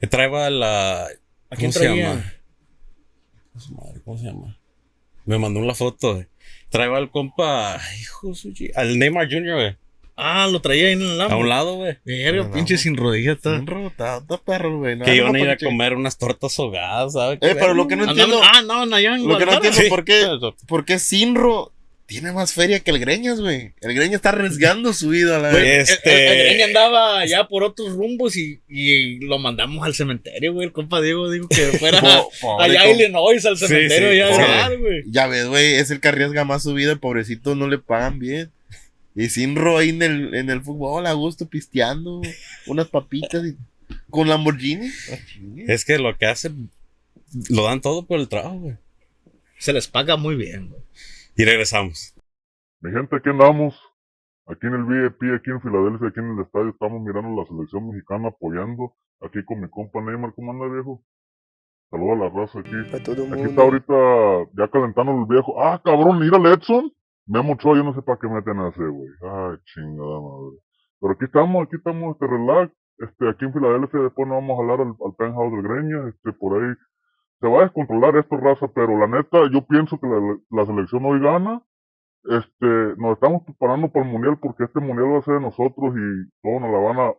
Que 0.00 0.06
traeba 0.06 0.48
la. 0.50 1.04
¿A 1.04 1.56
quién 1.56 1.70
¿Cómo 1.70 1.72
se 1.72 1.78
traía? 1.80 2.08
llama? 2.10 2.32
Su 3.58 3.74
madre, 3.74 4.00
¿Cómo 4.04 4.16
se 4.18 4.24
llama? 4.26 4.56
Me 5.26 5.38
mandó 5.38 5.60
una 5.60 5.74
foto. 5.74 6.20
eh. 6.20 6.28
Traeba 6.70 6.98
al 6.98 7.10
compa. 7.10 7.80
Hijo 8.00 8.28
de 8.28 8.34
su 8.34 8.52
chi- 8.52 8.70
Al 8.74 8.98
Neymar 8.98 9.28
Jr., 9.30 9.54
güey. 9.54 9.76
Ah, 10.22 10.46
lo 10.48 10.60
traía 10.60 10.88
ahí 10.88 10.92
en 10.92 11.00
el 11.02 11.12
A 11.12 11.28
Lambo. 11.28 11.38
un 11.38 11.48
lado, 11.48 11.76
güey. 11.76 11.96
Verga, 12.04 12.44
No, 12.44 12.50
pinche 12.52 12.74
no. 12.74 12.80
sin 12.80 12.96
rodilla 12.96 13.32
está. 13.32 13.56
Está, 13.56 14.20
perro, 14.44 14.78
güey. 14.78 14.94
No, 14.96 15.04
Que 15.06 15.12
no, 15.12 15.16
iban 15.16 15.36
a 15.36 15.40
ir 15.40 15.48
a 15.50 15.56
comer 15.56 15.94
unas 15.94 16.18
tortas 16.18 16.58
ahogadas, 16.58 17.14
¿sabes? 17.14 17.38
Eh, 17.40 17.56
pero 17.58 17.72
lo 17.72 17.88
que 17.88 17.96
no 17.96 18.02
Andaba- 18.02 18.20
entiendo. 18.24 18.42
ah, 18.44 18.60
no, 18.62 18.94
allá 18.94 19.14
en 19.14 19.26
Lo 19.26 19.38
que 19.38 19.46
no 19.46 19.52
entiendo 19.54 19.80
Sí. 19.80 19.88
por 19.88 20.04
qué, 20.04 20.26
por 20.68 20.84
qué 20.84 20.98
Sinro 20.98 21.72
tiene 22.10 22.32
más 22.32 22.52
feria 22.52 22.80
que 22.80 22.90
el 22.90 22.98
Greñas, 22.98 23.40
güey. 23.40 23.72
El 23.80 23.94
Greñas 23.94 24.16
está 24.16 24.30
arriesgando 24.30 24.92
su 24.92 25.10
vida, 25.10 25.38
la 25.38 25.50
Güey, 25.52 25.62
verdad. 25.62 25.80
Este- 25.80 26.10
el- 26.26 26.32
el- 26.32 26.38
el 26.40 26.46
Greña 26.48 26.64
andaba 26.66 27.24
ya 27.24 27.46
por 27.46 27.62
otros 27.62 27.92
rumbos 27.92 28.36
y, 28.36 28.60
y 28.68 29.20
lo 29.20 29.38
mandamos 29.38 29.86
al 29.86 29.94
cementerio, 29.94 30.52
güey. 30.52 30.66
El 30.66 30.72
compa 30.72 31.00
Diego 31.00 31.30
dijo 31.30 31.46
que 31.48 31.78
fuera 31.78 32.00
Po- 32.00 32.60
allá 32.60 32.82
a. 32.82 32.90
Illinois 32.90 33.46
al 33.46 33.56
cementerio 33.56 34.10
sí, 34.10 34.16
ya 34.18 34.26
sí. 34.34 34.40
verdad, 34.40 34.70
güey. 34.78 35.02
Ya 35.06 35.26
ves, 35.28 35.46
güey, 35.46 35.74
es 35.76 35.90
el 35.92 36.00
que 36.00 36.08
arriesga 36.08 36.44
más 36.44 36.64
su 36.64 36.74
vida, 36.74 36.90
el 36.92 36.98
pobrecito 36.98 37.54
no 37.54 37.68
le 37.68 37.78
pagan 37.78 38.18
bien. 38.18 38.50
Y 39.14 39.28
Sinro 39.28 39.78
ahí 39.78 39.90
en 39.90 40.02
el, 40.02 40.34
en 40.34 40.50
el 40.50 40.62
fútbol, 40.62 41.06
a 41.06 41.12
gusto, 41.12 41.48
pisteando, 41.48 42.20
unas 42.66 42.88
papitas 42.88 43.44
y, 43.46 43.56
con 44.10 44.28
Lamborghini. 44.28 44.90
Es 45.68 45.84
que 45.84 45.98
lo 45.98 46.16
que 46.18 46.26
hacen, 46.26 46.70
lo 47.48 47.64
dan 47.64 47.80
todo 47.80 48.04
por 48.06 48.18
el 48.20 48.28
trabajo, 48.28 48.58
güey. 48.58 48.74
Se 49.58 49.72
les 49.72 49.88
paga 49.88 50.16
muy 50.16 50.36
bien, 50.36 50.68
güey. 50.70 50.80
Y 51.40 51.44
regresamos. 51.46 52.12
Mi 52.82 52.92
gente, 52.92 53.16
aquí 53.16 53.30
andamos. 53.30 53.72
Aquí 54.44 54.66
en 54.66 54.74
el 54.74 54.84
VIP, 54.84 55.22
aquí 55.40 55.48
en 55.50 55.62
Filadelfia, 55.62 56.08
aquí 56.08 56.20
en 56.20 56.36
el 56.36 56.44
estadio, 56.44 56.68
estamos 56.68 57.00
mirando 57.00 57.32
la 57.32 57.48
selección 57.48 57.88
mexicana 57.88 58.28
apoyando. 58.28 58.92
Aquí 59.22 59.42
con 59.46 59.62
mi 59.62 59.70
compa 59.70 60.02
Neymar, 60.02 60.34
¿cómo 60.34 60.52
anda 60.52 60.68
viejo? 60.68 61.02
Saludos 61.88 62.12
a 62.12 62.24
la 62.24 62.28
raza 62.28 62.60
aquí. 62.60 62.76
A 62.92 63.02
todo 63.02 63.24
Aquí 63.24 63.32
mundo. 63.32 63.48
está 63.48 63.62
ahorita 63.62 63.94
ya 64.52 64.68
calentando 64.68 65.12
el 65.12 65.24
viejo. 65.24 65.56
Ah, 65.64 65.80
cabrón, 65.82 66.20
mira 66.20 66.36
el 66.36 66.44
Edson. 66.44 66.92
Me 67.24 67.40
Ochoa, 67.40 67.74
yo 67.74 67.84
no 67.84 67.94
sé 67.94 68.02
para 68.02 68.18
qué 68.18 68.28
meten 68.28 68.60
a 68.60 68.68
ese, 68.68 68.84
güey. 68.84 69.08
Ay, 69.24 69.56
chingada 69.64 70.20
madre. 70.20 70.60
Pero 71.00 71.12
aquí 71.14 71.24
estamos, 71.24 71.64
aquí 71.64 71.76
estamos, 71.76 72.16
este, 72.16 72.26
relax. 72.26 72.70
Este, 72.98 73.28
aquí 73.30 73.44
en 73.46 73.54
Filadelfia, 73.54 74.00
después 74.00 74.28
nos 74.28 74.44
vamos 74.44 74.58
a 74.58 74.60
jalar 74.60 74.80
al, 74.84 74.92
al 74.92 75.14
penthouse 75.16 75.52
del 75.56 75.62
Greña. 75.62 76.08
Este, 76.12 76.36
por 76.36 76.60
ahí 76.60 76.68
se 77.40 77.48
va 77.48 77.60
a 77.60 77.62
descontrolar 77.62 78.16
esto, 78.16 78.36
raza, 78.36 78.68
pero 78.74 78.98
la 78.98 79.06
neta, 79.06 79.38
yo 79.52 79.66
pienso 79.66 79.98
que 79.98 80.06
la, 80.06 80.38
la 80.50 80.66
selección 80.66 81.04
hoy 81.04 81.20
gana. 81.20 81.62
Este, 82.24 82.66
nos 82.98 83.14
estamos 83.14 83.42
preparando 83.44 83.90
para 83.90 84.04
el 84.04 84.12
mundial 84.12 84.38
porque 84.42 84.64
este 84.64 84.78
mundial 84.78 85.14
va 85.14 85.18
a 85.18 85.22
ser 85.22 85.34
de 85.34 85.40
nosotros 85.40 85.94
y 85.96 86.30
todos 86.42 86.60
nos 86.60 86.70
la 86.70 86.78
van 86.78 86.98
a 87.00 87.14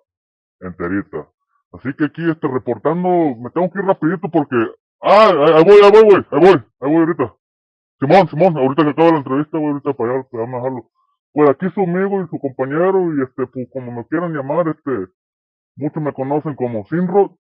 enterita. 0.59 1.27
Así 1.73 1.89
que 1.97 2.05
aquí, 2.05 2.29
este, 2.29 2.47
reportando, 2.47 3.09
me 3.09 3.49
tengo 3.49 3.71
que 3.71 3.79
ir 3.79 3.85
rapidito 3.85 4.29
porque, 4.29 4.55
ah, 5.01 5.31
ahí 5.55 5.63
voy, 5.63 5.79
ahí 5.83 5.91
voy, 5.91 6.03
güey, 6.03 6.25
ahí 6.31 6.39
voy, 6.39 6.63
ahí 6.81 6.91
voy 6.91 6.97
ahorita. 6.97 7.33
Simón, 7.99 8.27
Simón, 8.27 8.57
ahorita 8.57 8.83
que 8.83 8.89
acaba 8.89 9.11
la 9.11 9.17
entrevista, 9.17 9.57
voy 9.57 9.71
ahorita 9.71 9.93
para 9.93 10.13
allá, 10.13 10.23
para 10.29 10.45
dejarlo. 10.45 10.89
Pues 11.33 11.49
aquí 11.49 11.69
su 11.73 11.81
amigo 11.81 12.21
y 12.21 12.27
su 12.27 12.39
compañero, 12.39 13.15
y 13.15 13.23
este, 13.23 13.47
pues 13.47 13.67
como 13.71 13.91
me 13.91 14.05
quieran 14.05 14.33
llamar, 14.33 14.67
este, 14.67 15.07
muchos 15.77 16.03
me 16.03 16.13
conocen 16.13 16.55
como 16.55 16.85
Sinro, 16.85 17.37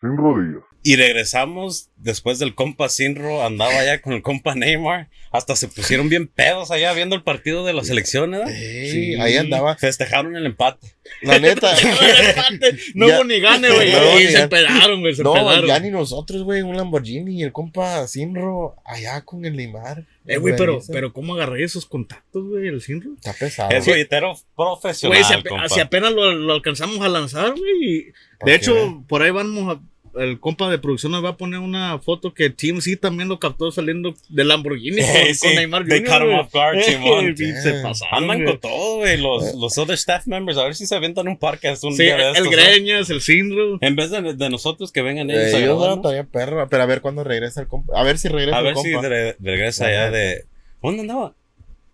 Sinro 0.00 0.38
Díaz. 0.40 0.62
Y 0.82 0.94
regresamos 0.96 1.90
después 1.96 2.38
del 2.38 2.54
compa 2.54 2.88
Sinro, 2.88 3.44
andaba 3.44 3.72
allá 3.78 4.00
con 4.00 4.12
el 4.12 4.22
compa 4.22 4.54
Neymar. 4.54 5.08
Hasta 5.32 5.56
se 5.56 5.66
pusieron 5.68 6.08
bien 6.08 6.28
pedos 6.28 6.70
allá 6.70 6.92
viendo 6.92 7.16
el 7.16 7.22
partido 7.22 7.64
de 7.66 7.72
la 7.72 7.82
selección, 7.84 8.30
¿verdad? 8.30 8.50
Ey, 8.50 8.90
Sí. 8.90 9.14
ahí 9.20 9.36
andaba. 9.36 9.76
Festejaron 9.76 10.36
el 10.36 10.46
empate. 10.46 10.95
La 11.22 11.38
neta. 11.38 11.74
No 12.94 13.06
hubo 13.06 13.24
ni 13.24 13.40
gane, 13.40 13.70
güey. 13.70 13.92
No, 13.92 14.20
y 14.20 14.24
ni 14.24 14.26
se 14.26 14.32
gane. 14.32 14.48
pedaron, 14.48 15.00
güey. 15.00 15.14
Se 15.14 15.22
no, 15.22 15.32
pedaron. 15.32 15.66
ya 15.66 15.78
ni 15.80 15.90
nosotros, 15.90 16.42
güey, 16.42 16.62
un 16.62 16.76
Lamborghini 16.76 17.40
y 17.40 17.42
el 17.42 17.52
compa 17.52 18.06
Sinro 18.06 18.76
allá 18.84 19.22
con 19.22 19.44
el 19.44 19.56
Neymar. 19.56 20.04
Eh, 20.26 20.38
güey, 20.38 20.56
pero, 20.56 20.80
pero 20.92 21.12
¿cómo 21.12 21.34
agarré 21.34 21.64
esos 21.64 21.86
contactos, 21.86 22.48
güey? 22.48 22.68
El 22.68 22.80
Sinro. 22.80 23.14
Está 23.14 23.32
pesado. 23.32 23.70
Es 23.70 23.86
rolletero 23.86 24.34
profesional, 24.56 25.22
Güey, 25.22 25.68
si, 25.68 25.80
apenas 25.80 26.12
lo, 26.12 26.32
lo 26.32 26.52
alcanzamos 26.52 27.00
a 27.00 27.08
lanzar, 27.08 27.50
güey. 27.52 28.12
De 28.44 28.54
hecho, 28.54 29.04
por 29.08 29.22
ahí 29.22 29.30
vamos 29.30 29.76
a. 29.76 29.80
El 30.18 30.40
compa 30.40 30.70
de 30.70 30.78
producción 30.78 31.12
nos 31.12 31.24
va 31.24 31.30
a 31.30 31.36
poner 31.36 31.60
una 31.60 31.98
foto 31.98 32.32
que 32.34 32.50
TMC 32.50 32.98
también 33.00 33.28
lo 33.28 33.38
captó 33.38 33.70
saliendo 33.70 34.14
de 34.28 34.44
Lamborghini 34.44 34.96
con, 35.02 35.04
Eh, 35.10 35.26
con 35.40 35.50
sí, 35.50 35.56
Neymar 35.56 35.84
they 35.86 35.98
Jr., 36.00 36.08
caught 36.08 36.22
him 36.28 36.34
off 36.38 36.52
guard, 36.52 36.76
Eh, 36.78 36.82
Simón. 36.84 37.36
sí, 37.36 37.52
se 37.62 37.72
pasaron, 37.82 38.30
Andan 38.30 38.44
con 38.44 38.60
todo, 38.60 38.96
güey. 38.98 39.20
Los, 39.20 39.54
los 39.54 39.78
other 39.78 39.94
staff 39.94 40.26
members, 40.26 40.58
a 40.58 40.64
ver 40.64 40.74
si 40.74 40.86
se 40.86 40.94
aventan 40.96 41.28
un 41.28 41.36
podcast 41.38 41.82
un 41.84 41.94
Sí, 41.94 42.04
día 42.04 42.16
de 42.16 42.38
el. 42.38 42.48
Greñas, 42.50 43.10
el 43.10 43.20
Sinro. 43.20 43.78
En 43.80 43.96
vez 43.96 44.10
de, 44.10 44.34
de 44.34 44.50
nosotros 44.50 44.92
que 44.92 45.02
vengan 45.02 45.30
Eh, 45.30 45.48
ellos 45.50 45.60
yo 45.60 45.78
no, 45.78 45.96
¿no? 45.96 46.00
todavía 46.02 46.24
perro, 46.24 46.66
pero 46.68 46.82
a 46.82 46.86
ver 46.86 47.00
cuándo 47.00 47.22
regresa 47.24 47.60
el 47.60 47.68
compa. 47.68 47.98
A 47.98 48.02
ver 48.02 48.18
si 48.18 48.28
regresa 48.28 48.56
A 48.56 48.60
el 48.60 48.64
ver 48.66 48.76
si 48.76 48.92
compa. 48.92 49.08
re- 49.08 49.36
regresa 49.40 49.86
allá 49.86 50.10
de... 50.10 50.44
¿Dónde 50.82 51.00
andaba? 51.02 51.34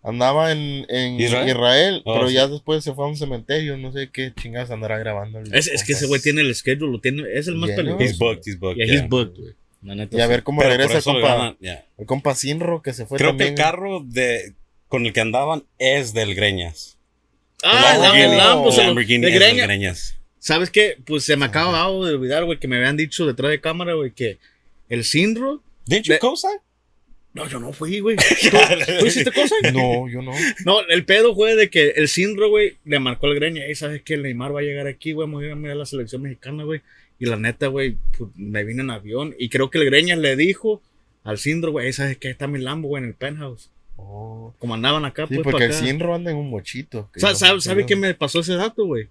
Andaba 0.05 0.51
en, 0.51 0.85
en 0.89 1.21
¿Israel? 1.21 1.49
Israel, 1.49 2.03
Oh, 2.05 2.15
pero 2.15 2.29
sí. 2.29 2.35
ya 2.35 2.49
después 2.49 2.83
se 2.83 2.93
fue 2.93 3.05
a 3.05 3.09
un 3.09 3.17
cementerio, 3.17 3.77
no 3.77 3.93
sé 3.93 4.11
qué 4.13 4.33
chingas 4.35 4.71
andará 4.73 4.99
grabando. 4.99 5.39
el 5.39 5.55
Es, 5.55 5.69
es 5.69 5.85
que 5.85 5.93
ese 5.93 6.07
güey 6.07 6.21
tiene 6.21 6.41
el 6.41 6.53
schedule, 6.55 6.91
lo 6.91 7.01
tiene, 7.01 7.23
es 7.33 7.47
el 7.47 7.55
más 7.55 7.71
peligroso. 7.71 8.03
He's 8.03 8.19
booked, 8.19 8.43
he's 8.45 8.59
booked. 8.59 8.79
Yeah, 8.79 8.87
yeah. 8.87 8.95
he's 9.03 9.09
booked, 9.09 9.39
güey. 9.41 9.55
La 9.83 9.95
neta, 9.95 10.17
Y 10.17 10.21
a 10.21 10.27
ver 10.27 10.43
cómo 10.43 10.61
Pero 10.61 10.71
regresa 10.77 10.99
el 10.99 11.03
compa, 11.05 11.57
el 11.99 12.07
compa 12.07 12.35
Sinro 12.35 12.83
que 12.83 12.93
se 12.93 13.07
fue 13.07 13.19
Creo 13.19 13.31
también. 13.31 13.55
que 13.55 13.63
el 13.63 13.67
carro 13.67 14.01
de, 14.05 14.55
con 14.89 15.07
el 15.07 15.13
que 15.13 15.21
andaban 15.21 15.65
es 15.79 16.13
del 16.15 16.35
Greñas. 16.35 16.99
Ah, 17.65 17.93
el 17.95 18.01
Lamborghini. 18.03 18.23
Lambo, 18.27 18.33
el 18.33 18.39
Lambo. 18.39 18.67
El 18.69 18.73
se 18.73 18.81
lo- 18.81 18.87
Lamborghini 18.89 19.21
de 19.23 19.27
es 19.29 19.33
del 19.35 19.43
Greña. 19.51 19.67
Greñas. 19.67 20.19
¿Sabes 20.41 20.71
qué? 20.71 20.97
Pues 21.05 21.25
se 21.25 21.37
me 21.37 21.45
acaba 21.47 21.83
de 21.87 22.15
olvidar, 22.15 22.45
güey, 22.45 22.59
que 22.59 22.67
me 22.67 22.77
habían 22.77 22.97
dicho 22.97 23.25
detrás 23.27 23.51
de 23.53 23.61
cámara, 23.61 23.95
güey, 23.95 24.11
que 24.11 24.39
el 24.89 25.05
Sinro. 25.05 25.63
Didn't 25.87 26.05
you 26.07 26.13
De- 26.15 26.19
co-sign? 26.19 26.59
No, 27.35 27.49
yo 27.49 27.59
no 27.61 27.73
fui, 27.73 28.01
güey. 28.01 28.17
¿Tú, 28.51 28.57
tú 29.01 29.07
hiciste 29.07 29.33
cosa? 29.33 29.55
No, 29.73 30.09
yo 30.09 30.21
no. 30.21 30.33
No, 30.67 30.81
el 30.89 31.05
pedo 31.07 31.35
fue 31.35 31.57
de 31.57 31.71
que 31.71 31.91
el 31.91 32.09
Sinro, 32.09 32.51
güey, 32.51 32.77
le 32.85 32.99
marcó 32.99 33.27
el 33.29 33.35
greña. 33.37 33.67
Y 33.69 33.75
sabes 33.75 34.03
que 34.03 34.15
el 34.15 34.23
Neymar 34.23 34.55
va 34.55 34.61
a 34.61 34.65
llegar 34.65 34.87
aquí, 34.87 35.13
güey, 35.13 35.27
vamos 35.27 35.43
a 35.43 35.47
ir 35.47 35.53
a 35.53 35.57
mirar 35.57 35.77
la 35.77 35.87
selección 35.87 36.23
mexicana, 36.23 36.65
güey. 36.65 36.83
Y 37.19 37.27
la 37.27 37.37
neta, 37.37 37.69
güey, 37.69 37.97
pues, 38.19 38.31
me 38.37 38.65
vine 38.65 38.83
en 38.83 38.91
avión. 38.91 39.35
Y 39.39 39.49
creo 39.49 39.71
que 39.71 39.79
el 39.79 39.87
greña 39.87 40.17
le 40.17 40.37
dijo 40.37 40.83
al 41.25 41.39
Sinro, 41.39 41.71
güey, 41.73 41.87
"Ey, 41.87 41.93
¿sabes 41.93 42.19
qué? 42.19 42.29
Está 42.31 42.49
mi 42.49 42.59
Lambo, 42.59 42.89
güey, 42.89 43.03
en 43.03 43.09
el 43.11 43.15
penthouse. 43.15 43.71
Oh. 43.97 44.55
Como 44.59 44.75
andaban 44.75 45.05
acá, 45.05 45.27
Sí, 45.29 45.35
pues, 45.37 45.45
porque 45.45 45.65
el. 45.67 45.73
Sinro 45.73 46.15
anda 46.15 46.31
en 46.33 46.37
un 46.37 46.51
mochito. 46.51 47.09
que 47.15 47.21
Sa- 47.21 47.31
yo- 47.31 47.35
¿Sabe, 47.37 47.61
sabe 47.61 47.87
qué 47.87 47.95
me 47.97 48.13
pasó 48.15 48.41
ese 48.41 48.55
dato, 48.55 48.85
güey? 48.85 49.09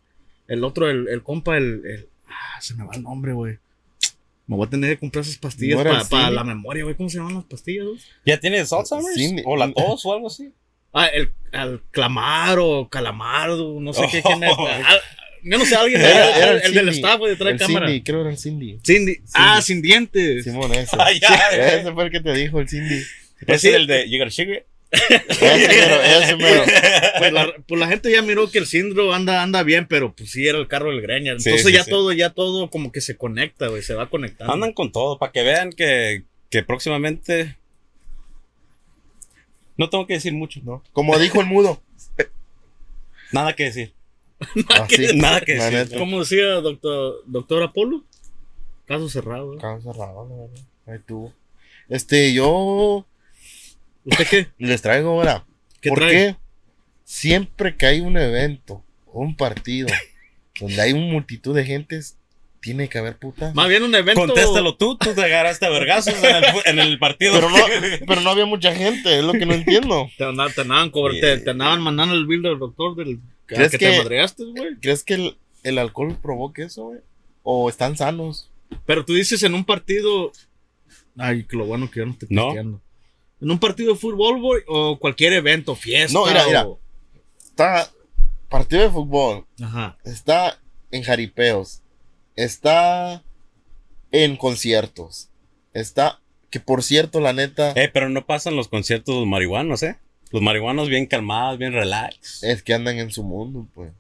El 0.48 0.64
otro, 0.64 0.90
el, 0.90 1.08
el 1.08 1.24
compa, 1.24 1.58
el, 1.58 1.82
el- 1.86 2.08
Ah, 2.28 2.60
se 2.62 2.76
me 2.76 2.84
va 2.86 2.94
el 2.96 3.02
nombre, 3.04 3.34
güey. 3.34 3.58
Me 4.52 4.58
voy 4.58 4.68
a 4.68 4.70
tener 4.70 4.90
que 4.90 5.00
comprar 5.00 5.24
esas 5.24 5.38
pastillas 5.38 5.76
¿No 5.76 5.90
era 5.90 6.04
para 6.04 6.30
la 6.30 6.44
memoria, 6.44 6.84
güey. 6.84 6.94
¿Cómo 6.96 7.08
se 7.10 7.18
llaman 7.20 7.36
las 7.36 7.46
pastillas, 7.46 7.86
güey? 7.86 7.98
¿Ya 8.26 8.38
tienes 8.38 8.74
Alzheimer's? 8.74 9.16
Sí, 9.16 9.36
¿O 9.46 9.56
la 9.56 9.72
tos 9.72 10.06
o 10.06 10.12
algo 10.14 10.28
así? 10.28 10.52
Ah, 10.92 11.06
el, 11.08 11.32
el 11.54 11.80
Clamaro, 11.92 12.90
Calamardo, 12.92 13.80
no 13.80 13.94
sé 13.94 14.02
qué, 14.12 14.22
Oh. 14.26 14.28
quién 14.28 14.44
es. 14.44 14.52
Ah, 14.60 14.98
yo 15.44 15.58
no 15.58 15.64
sé, 15.66 15.74
alguien 15.76 16.02
Era- 16.02 16.38
era 16.38 16.52
el, 16.52 16.62
el 16.64 16.74
del 16.74 16.90
staff, 16.90 17.18
güey, 17.18 17.32
detrás 17.32 17.54
El 17.54 17.58
de 17.60 17.66
cámara. 17.66 17.88
Cindy, 17.88 18.04
creo 18.04 18.18
que 18.18 18.22
era 18.24 18.30
el 18.32 18.38
Cindy. 18.38 18.80
Cindy. 18.86 19.18
Ah, 19.34 19.62
sin 19.62 19.82
dientes. 19.82 20.44
Simón, 20.44 20.74
ese. 20.74 20.98
Ya. 21.22 21.50
ese 21.80 21.94
fue 21.94 22.04
el 22.04 22.12
que 22.12 22.20
te 22.20 22.34
dijo 22.34 22.60
el 22.60 22.68
Cindy. 22.68 23.02
Pues 23.46 23.58
Ese 23.58 23.60
sí. 23.60 23.68
es 23.70 23.76
el 23.76 23.88
de 23.88 24.10
You 24.10 24.18
Got 24.20 24.28
a 24.28 24.32
Sugar? 24.32 24.66
Ese 24.92 25.68
mero, 25.68 26.02
ese 26.04 26.36
mero. 26.36 26.64
Pues 27.18 27.32
la, 27.34 27.54
pues 27.68 27.80
la 27.80 27.88
gente 27.88 28.12
ya 28.12 28.22
miró 28.22 28.52
que 28.52 28.60
el 28.60 28.66
Sindro 28.66 29.14
anda, 29.14 29.42
anda 29.42 29.64
bien, 29.64 29.88
pero 29.88 30.14
pues 30.14 30.32
sí 30.32 30.46
era 30.48 30.58
el 30.58 30.68
carro 30.68 30.90
del 30.92 31.02
Greña. 31.02 31.32
Entonces 31.32 31.64
sí, 31.64 31.72
ya 31.72 31.84
sí. 31.84 31.90
todo, 31.90 32.12
ya 32.12 32.32
todo 32.32 32.70
como 32.70 32.92
que 32.92 33.00
se 33.02 33.16
conecta, 33.16 33.68
güey, 33.68 33.82
se 33.84 33.94
va 33.94 34.10
conectando. 34.10 34.54
Andan 34.54 34.74
con 34.74 34.92
todo, 34.92 35.18
para 35.18 35.32
que 35.32 35.44
vean 35.44 35.72
que, 35.72 36.24
que 36.50 36.64
próximamente... 36.64 37.58
No 39.78 39.90
tengo 39.90 40.06
que 40.06 40.14
decir 40.16 40.34
mucho, 40.34 40.60
¿no? 40.64 40.84
Como 40.92 41.18
dijo 41.18 41.40
el 41.40 41.48
mudo. 41.48 41.82
nada 43.32 43.54
que 43.54 43.64
decir. 43.64 43.94
Así, 44.70 45.16
Nada 45.16 45.42
que 45.42 45.56
la 45.56 45.70
decir. 45.70 45.80
neta. 45.80 45.98
Como 45.98 46.20
decía 46.20 46.46
doctor, 46.56 47.24
doctor 47.28 47.64
Apolo, 47.64 48.04
caso 48.86 49.08
cerrado. 49.10 49.54
¿eh? 49.56 49.58
Caso 49.60 49.94
cerrado, 49.94 50.28
la 50.28 50.36
verdad. 50.36 50.64
Ahí 50.88 51.00
tuvo. 51.06 51.34
Este, 51.90 52.34
yo 52.34 53.06
¿Usted 54.06 54.28
qué? 54.28 54.48
les 54.58 54.82
traigo 54.82 55.10
ahora. 55.12 55.46
¿Qué 55.82 55.90
¿Por 55.90 56.00
trae? 56.00 56.12
qué? 56.12 56.36
Siempre 57.04 57.76
que 57.76 57.86
hay 57.86 58.00
un 58.00 58.18
evento 58.18 58.84
o 59.08 59.22
un 59.22 59.36
partido 59.36 59.88
donde 60.60 60.82
hay 60.82 60.94
una 60.94 61.12
multitud 61.12 61.56
de 61.56 61.66
gentes, 61.66 62.18
tiene 62.62 62.88
que 62.88 63.00
haber 63.00 63.18
puta. 63.18 63.52
Más 63.56 63.68
bien 63.68 63.82
un 63.84 63.94
evento. 63.96 64.22
Contéstalo 64.22 64.76
tú, 64.76 64.96
tú 64.98 65.14
te 65.16 65.24
agarraste 65.24 65.66
a 65.66 65.70
vergazos 65.70 66.14
en 66.24 66.36
el, 66.36 66.46
fu- 66.46 66.62
en 66.66 66.80
el 66.80 67.00
partido. 67.00 67.34
Pero 67.34 67.50
no, 67.50 67.58
pero 68.08 68.22
no 68.22 68.30
había 68.30 68.46
mucha 68.46 68.74
gente, 68.76 69.18
es 69.18 69.24
lo 69.24 69.34
que 69.34 69.46
no 69.48 69.54
entiendo. 69.56 70.08
Te 70.18 70.24
andaban, 70.26 70.54
te 70.54 70.62
andaban, 70.62 70.92
te, 71.20 71.38
te 71.40 71.50
andaban 71.50 71.82
mandando 71.82 72.14
el 72.16 72.28
bill 72.28 72.44
del 72.44 72.60
doctor 72.60 72.96
del 72.96 73.20
que, 73.48 73.56
¿Crees 73.56 73.72
que 73.72 73.78
que- 73.80 73.90
te 73.92 73.98
madreaste, 73.98 74.44
güey. 74.46 74.76
¿Crees 74.80 75.04
que 75.04 75.16
el, 75.16 75.38
el 75.64 75.78
alcohol 75.80 76.16
provoque 76.22 76.64
eso, 76.64 76.84
güey? 76.86 77.00
¿O 77.44 77.68
están 77.68 77.98
sanos? 77.98 78.52
Pero 78.86 79.04
tú 79.04 79.14
dices 79.16 79.42
en 79.44 79.56
un 79.56 79.66
partido. 79.66 80.32
Ay, 81.18 81.44
que 81.44 81.58
lo 81.58 81.66
bueno 81.66 81.90
que 81.90 82.00
yo 82.02 82.06
no 82.06 82.12
estoy 82.14 82.28
No. 82.30 82.54
En 83.42 83.50
un 83.52 83.60
partido 83.60 83.94
de 83.94 84.00
fútbol, 84.00 84.40
güey, 84.40 84.62
o 84.68 85.00
cualquier 85.00 85.34
evento, 85.34 85.76
fiesta. 85.76 86.14
No, 86.18 86.26
mira, 86.26 86.46
mira. 86.46 86.68
Está 87.40 87.90
partido 88.50 88.84
de 88.84 88.90
fútbol, 88.90 89.46
Ajá. 89.62 89.98
está 90.04 90.60
en 90.92 91.04
jaripeos, 91.04 91.82
está 92.36 93.24
en 94.12 94.36
conciertos, 94.36 95.30
está, 95.74 96.20
que 96.50 96.60
por 96.60 96.84
cierto, 96.84 97.20
la 97.22 97.34
neta, 97.34 97.72
Eh, 97.76 97.90
pero 97.94 98.10
no 98.10 98.26
pasan 98.26 98.56
los 98.56 98.68
conciertos 98.68 99.16
los 99.16 99.26
marihuanos, 99.28 99.84
¿eh? 99.84 99.98
Los 100.32 100.42
marihuanos 100.42 100.90
bien 100.90 101.06
calmados, 101.08 101.58
bien 101.60 101.74
relax. 101.74 102.44
es 102.44 102.62
que 102.64 102.74
andan 102.74 103.00
en 103.00 103.12
su 103.12 103.24
mundo, 103.24 103.68
pues. 103.74 103.92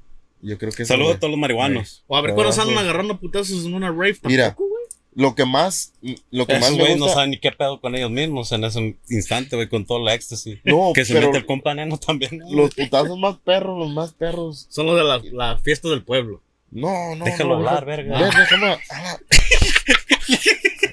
Yo 0.43 0.57
creo 0.57 0.71
que 0.71 0.85
Saludos 0.85 1.17
a 1.17 1.19
todos 1.19 1.31
los 1.31 1.39
marihuanos. 1.39 2.03
O 2.07 2.17
a 2.17 2.21
ver 2.21 2.33
cuándo 2.33 2.59
andan 2.61 2.77
agarrando 2.79 3.19
putazos 3.19 3.63
en 3.63 3.73
una 3.75 3.89
rave 3.89 4.17
Mira. 4.23 4.45
tampoco, 4.47 4.69
güey. 4.69 4.70
Lo 5.13 5.35
que 5.35 5.43
más, 5.45 5.93
lo 6.31 6.47
que 6.47 6.57
más 6.57 6.71
me 6.71 6.77
güeyes 6.77 6.97
no 6.97 7.03
gusta. 7.05 7.15
saben 7.15 7.31
ni 7.31 7.37
qué 7.37 7.51
pedo 7.51 7.81
con 7.81 7.95
ellos 7.95 8.09
mismos 8.11 8.49
en 8.53 8.63
ese 8.63 8.95
instante, 9.09 9.57
güey, 9.57 9.67
con 9.67 9.85
todo 9.85 9.99
la 10.03 10.13
éxtasis. 10.13 10.59
No, 10.63 10.91
que 10.95 11.03
se 11.03 11.13
pero 11.13 11.27
mete 11.27 11.39
el 11.39 11.45
compa 11.45 11.73
neno 11.73 11.97
también. 11.97 12.37
¿no? 12.37 12.49
los 12.55 12.73
putazos 12.73 13.17
más 13.19 13.37
perros, 13.39 13.77
los 13.77 13.91
más 13.91 14.13
perros. 14.13 14.67
Son 14.69 14.85
los 14.85 14.95
de 14.95 15.03
la, 15.03 15.21
la 15.33 15.57
fiesta 15.57 15.89
del 15.89 16.03
pueblo. 16.03 16.41
No, 16.71 17.15
no. 17.17 17.25
Déjalo 17.25 17.49
no, 17.49 17.55
hablar, 17.67 17.83
verga. 17.85 18.17
Ve, 18.19 18.25
déjame. 18.25 18.67
a 18.67 19.03
la- 19.03 19.19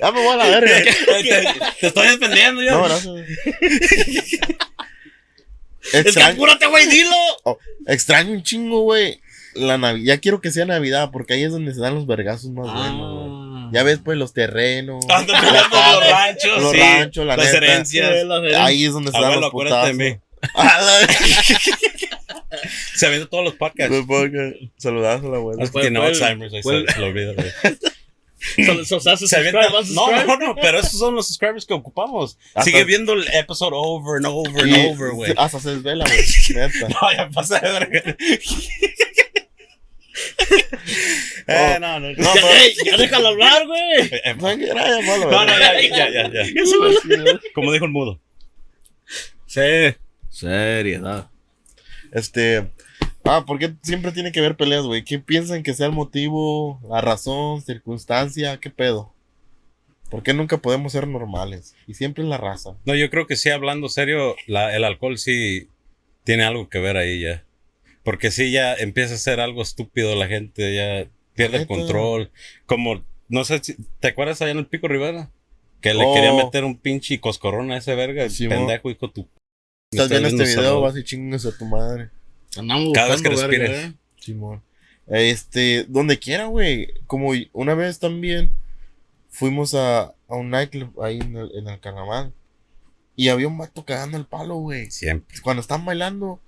ya 0.01 0.11
me 0.13 0.23
voy 0.25 0.33
a 0.33 0.37
la 0.37 0.47
verga. 0.47 0.85
te, 0.85 1.47
te 1.81 1.87
estoy 1.87 2.09
defendiendo 2.09 2.63
yo. 2.63 2.73
No, 2.73 2.85
gracias. 2.85 3.15
Es 5.93 6.15
que 6.15 6.23
apúrate, 6.23 6.67
güey, 6.67 6.87
dilo. 6.87 7.17
extraño 7.87 8.33
un 8.33 8.43
chingo, 8.43 8.83
güey. 8.83 9.21
La 9.55 9.79
Navidad. 9.79 10.05
Ya 10.05 10.19
quiero 10.21 10.41
que 10.41 10.51
sea 10.51 10.67
Navidad, 10.67 11.11
porque 11.13 11.35
ahí 11.35 11.45
es 11.45 11.51
donde 11.53 11.73
se 11.75 11.81
dan 11.81 11.95
los 11.95 12.07
vergazos 12.07 12.51
más 12.51 12.73
buenos, 12.73 13.15
güey. 13.15 13.48
Ya 13.73 13.83
ves, 13.83 14.01
pues, 14.05 14.19
los 14.19 14.33
terrenos. 14.33 15.05
Ando 15.09 15.33
la 15.33 15.41
peleando 15.41 15.71
casa, 15.77 15.93
los 16.01 16.11
ranchos, 16.11 16.63
los 16.63 16.73
sí, 16.73 16.79
ranchos, 16.79 17.27
la 17.27 17.37
las 17.37 17.47
neta. 17.47 17.57
herencias. 17.59 18.11
Ahí 18.57 18.85
es 18.85 18.93
donde 18.93 19.11
se 19.11 19.17
dan 19.17 19.25
Abuelo, 19.25 19.41
los 19.41 19.49
acuérdate 19.49 19.93
putazos. 19.95 20.23
Se 22.95 23.07
avienta 23.07 23.29
todos 23.29 23.45
los 23.45 23.55
podcasts. 23.55 23.95
Los 23.95 24.07
podcasts. 24.07 24.59
Saludazo 24.77 25.27
a 25.27 25.31
la 25.31 25.37
abuela. 25.37 25.63
Es 25.65 25.71
que 25.71 25.91
fue- 25.91 26.07
Alzheimer's, 26.07 26.53
ahí 26.55 26.63
se, 26.63 27.01
lo 27.01 27.07
olvida, 27.07 27.33
güey. 27.35 27.51
So- 28.85 28.85
so- 29.01 29.17
so- 29.17 29.27
Se 29.27 29.37
avienta-. 29.37 29.69
No, 29.95 30.25
no, 30.25 30.37
no, 30.39 30.55
pero 30.57 30.79
esos 30.79 30.99
son 30.99 31.15
los 31.15 31.27
subscribers 31.29 31.67
que 31.67 31.75
ocupamos. 31.75 32.39
Hasta- 32.55 32.63
Sigue 32.65 32.85
viendo 32.85 33.13
el 33.13 33.27
episodio 33.35 33.77
over 33.79 34.17
and 34.17 34.27
over 34.27 34.63
and 34.63 34.75
over, 34.93 35.11
güey. 35.13 35.35
Hasta 35.37 35.61
se 35.61 35.71
desvela, 35.77 36.05
güey. 36.05 36.25
No, 36.89 37.13
ya 37.17 37.29
pasa 37.31 37.59
de 37.61 37.71
verga. 37.73 38.17
eh, 41.47 41.77
no, 41.81 42.01
no, 42.01 42.11
no. 42.11 42.17
No, 42.17 42.35
Ya, 42.35 42.35
pero- 42.35 42.49
ey, 42.49 42.75
ya 42.85 42.97
déjalo 42.97 43.29
hablar, 43.29 43.67
güey. 43.67 44.11
No, 44.37 45.45
No, 45.45 45.59
ya, 45.59 45.81
ya, 45.81 46.11
ya, 46.11 46.31
ya. 46.33 47.41
Como 47.55 47.73
dijo 47.73 47.85
el 47.85 47.91
mudo. 47.93 48.21
Sí. 49.47 49.61
Seriedad. 50.29 51.31
Este. 52.13 52.71
Ah, 53.25 53.45
¿por 53.45 53.59
qué 53.59 53.75
siempre 53.83 54.13
tiene 54.13 54.33
que 54.33 54.41
haber 54.41 54.57
peleas, 54.57 54.85
güey? 54.85 55.05
¿Qué 55.05 55.19
piensan 55.19 55.63
que 55.63 55.75
sea 55.75 55.87
el 55.87 55.93
motivo, 55.93 56.81
la 56.89 57.01
razón, 57.01 57.61
circunstancia? 57.63 58.59
¿Qué 58.59 58.71
pedo? 58.71 59.13
¿Por 60.11 60.23
qué 60.23 60.33
nunca 60.33 60.57
podemos 60.57 60.93
ser 60.93 61.07
normales? 61.07 61.75
Y 61.87 61.95
siempre 61.95 62.23
es 62.25 62.31
la 62.31 62.39
raza. 62.39 62.77
No, 62.87 62.95
yo 62.95 63.11
creo 63.11 63.27
que 63.27 63.37
sí, 63.37 63.51
hablando 63.51 63.91
serio, 63.91 64.35
la, 64.47 64.75
el 64.75 64.85
alcohol 64.85 65.19
sí 65.19 65.69
tiene 66.25 66.45
algo 66.45 66.71
que 66.71 66.79
ver 66.79 66.97
ahí 66.97 67.21
ya. 67.21 67.45
Porque 68.09 68.31
sí, 68.31 68.51
ya 68.51 68.73
empieza 68.73 69.17
a 69.17 69.19
ser 69.19 69.39
algo 69.39 69.61
estúpido 69.61 70.15
la 70.17 70.29
gente, 70.29 70.75
ya 70.75 71.11
pierde 71.35 71.59
el 71.59 71.67
control. 71.67 72.31
Como, 72.65 73.05
no 73.29 73.45
sé 73.45 73.61
si, 73.63 73.77
¿te 74.01 74.09
acuerdas 74.09 74.41
allá 74.41 74.53
en 74.53 74.57
el 74.59 74.67
Pico 74.67 74.89
Rivera? 74.89 75.31
Que 75.83 75.93
le 75.93 76.05
Oh. 76.07 76.15
quería 76.15 76.33
meter 76.33 76.65
un 76.65 76.79
pinche 76.79 77.21
coscorrón 77.21 77.71
a 77.71 77.77
ese 77.77 77.95
verga, 77.95 78.25
el 78.25 78.31
Sí, 78.31 78.49
pendejo, 78.49 78.91
hijo 78.91 79.11
tu... 79.11 79.29
Estás 79.93 80.09
viendo 80.09 80.29
este 80.29 80.45
video, 80.45 80.81
vas 80.81 80.97
y 80.97 81.05
chingas 81.05 81.45
a 81.45 81.55
tu 81.59 81.67
madre. 81.67 82.09
Andamos 82.57 82.95
Cada 82.95 83.11
vez 83.11 83.21
que 83.21 83.29
verga, 83.29 83.47
respires. 83.47 83.85
eh. 83.85 83.93
Simón. 84.17 84.63
Este, 85.07 85.85
donde 85.87 86.19
quiera, 86.19 86.47
güey. 86.47 86.95
Como 87.07 87.33
una 87.53 87.75
vez 87.75 87.99
también 87.99 88.51
fuimos 89.29 89.75
a, 89.75 90.15
a 90.29 90.35
un 90.35 90.49
nightclub 90.49 90.99
ahí 91.03 91.19
en 91.21 91.37
el, 91.37 91.51
en 91.59 91.69
el 91.69 91.79
carnaval. 91.79 92.33
Y 93.17 93.29
había 93.29 93.49
un 93.49 93.59
vato 93.59 93.85
cagando 93.85 94.17
el 94.17 94.25
palo, 94.25 94.55
güey. 94.57 94.91
Siempre. 94.91 95.39
Cuando 95.43 95.61
están 95.61 95.85
bailando, 95.85 96.41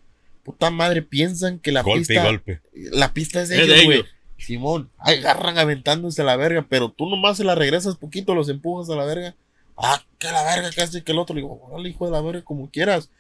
puta 0.50 0.70
madre, 0.70 1.02
piensan 1.02 1.58
que 1.58 1.72
la 1.72 1.82
golpe 1.82 2.06
pista. 2.06 2.24
golpe. 2.24 2.60
La 2.72 3.12
pista 3.12 3.42
es 3.42 3.48
de 3.48 3.62
Es 3.62 3.68
ellos, 3.68 3.84
güey. 3.84 4.04
Simón, 4.38 4.90
agarran 4.98 5.58
aventándose 5.58 6.22
a 6.22 6.24
la 6.24 6.36
verga, 6.36 6.66
pero 6.68 6.90
tú 6.90 7.08
nomás 7.08 7.36
se 7.36 7.44
la 7.44 7.54
regresas 7.54 7.96
poquito, 7.96 8.34
los 8.34 8.48
empujas 8.48 8.88
a 8.88 8.96
la 8.96 9.04
verga. 9.04 9.34
Ah, 9.76 10.02
que 10.18 10.28
la 10.28 10.42
verga, 10.42 10.70
que 10.70 10.80
hace 10.80 11.02
que 11.02 11.12
el 11.12 11.18
otro. 11.18 11.34
Le 11.34 11.42
digo, 11.42 11.60
órale, 11.62 11.88
hijo 11.88 12.06
de 12.06 12.12
la 12.12 12.20
verga, 12.20 12.42
como 12.42 12.70
quieras. 12.70 13.10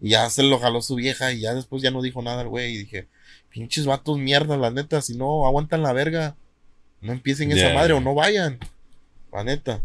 Y 0.00 0.10
ya 0.10 0.28
se 0.28 0.42
lo 0.42 0.58
jaló 0.58 0.82
su 0.82 0.94
vieja 0.94 1.32
y 1.32 1.40
ya 1.40 1.54
después 1.54 1.82
ya 1.82 1.90
no 1.90 2.02
dijo 2.02 2.22
nada 2.22 2.42
el 2.42 2.48
güey. 2.48 2.74
Y 2.74 2.78
dije, 2.78 3.06
pinches 3.50 3.86
vatos 3.86 4.18
mierda, 4.18 4.56
la 4.56 4.70
neta, 4.70 5.00
si 5.00 5.16
no 5.16 5.46
aguantan 5.46 5.82
la 5.82 5.92
verga, 5.92 6.36
no 7.00 7.12
empiecen 7.12 7.50
esa 7.52 7.72
madre 7.72 7.94
o 7.94 8.00
no 8.00 8.14
vayan. 8.14 8.58
La 9.32 9.44
neta. 9.44 9.80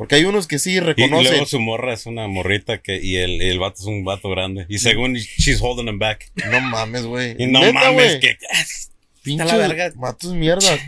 Porque 0.00 0.14
hay 0.14 0.24
unos 0.24 0.46
que 0.46 0.58
sí 0.58 0.70
Y, 0.70 0.76
y 0.76 0.80
reconocen. 0.80 1.30
luego 1.30 1.44
su 1.44 1.60
morra 1.60 1.92
es 1.92 2.06
una 2.06 2.26
morrita 2.26 2.78
que, 2.78 3.04
y 3.04 3.16
el, 3.16 3.42
el 3.42 3.58
vato 3.58 3.80
es 3.80 3.84
un 3.84 4.02
vato 4.02 4.30
grande. 4.30 4.64
Y 4.70 4.78
según 4.78 5.12
she's 5.12 5.60
holding 5.60 5.88
him 5.88 5.98
back. 5.98 6.32
No 6.50 6.58
mames, 6.58 7.04
güey. 7.04 7.36
Y 7.38 7.46
no 7.48 7.60
Neta, 7.60 7.72
mames, 7.74 7.94
güey. 8.12 8.20
que... 8.20 8.38
Pinche 9.22 9.44
la 9.44 9.58
verga. 9.58 9.92
Vatos 9.96 10.32
mierdas. 10.32 10.80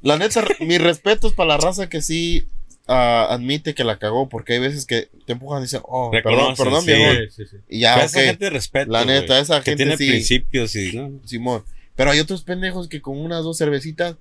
La 0.00 0.16
neta, 0.16 0.42
mis 0.60 0.80
respetos 0.80 1.34
para 1.34 1.48
la 1.48 1.56
raza 1.58 1.90
que 1.90 2.00
sí 2.00 2.46
ah, 2.88 3.26
admite 3.28 3.74
que 3.74 3.84
la 3.84 3.98
cagó, 3.98 4.30
porque 4.30 4.54
hay 4.54 4.60
veces 4.60 4.86
que 4.86 5.10
te 5.26 5.34
empujan 5.34 5.58
y 5.58 5.64
dicen, 5.64 5.82
oh, 5.84 6.10
perdón, 6.10 6.32
Reconocen, 6.56 6.64
perdón, 6.64 6.80
sí. 6.86 6.92
viejo. 6.94 7.12
Sí, 7.12 7.28
sí, 7.36 7.44
sí. 7.50 7.56
Y 7.68 7.80
ya, 7.80 7.92
Pero 7.96 8.06
ok, 8.06 8.10
esa 8.14 8.20
gente 8.22 8.48
respeto, 8.48 8.90
la 8.90 9.04
neta, 9.04 9.26
güey, 9.34 9.42
esa 9.42 9.60
que 9.60 9.72
gente 9.72 9.84
tiene 9.84 9.96
sí, 9.98 10.08
principios 10.08 10.74
y... 10.76 10.96
¿no? 10.96 11.20
Simón. 11.26 11.62
Pero 11.94 12.10
hay 12.10 12.20
otros 12.20 12.42
pendejos 12.42 12.88
que 12.88 13.02
con 13.02 13.18
unas 13.18 13.44
dos 13.44 13.58
cervecitas 13.58 14.16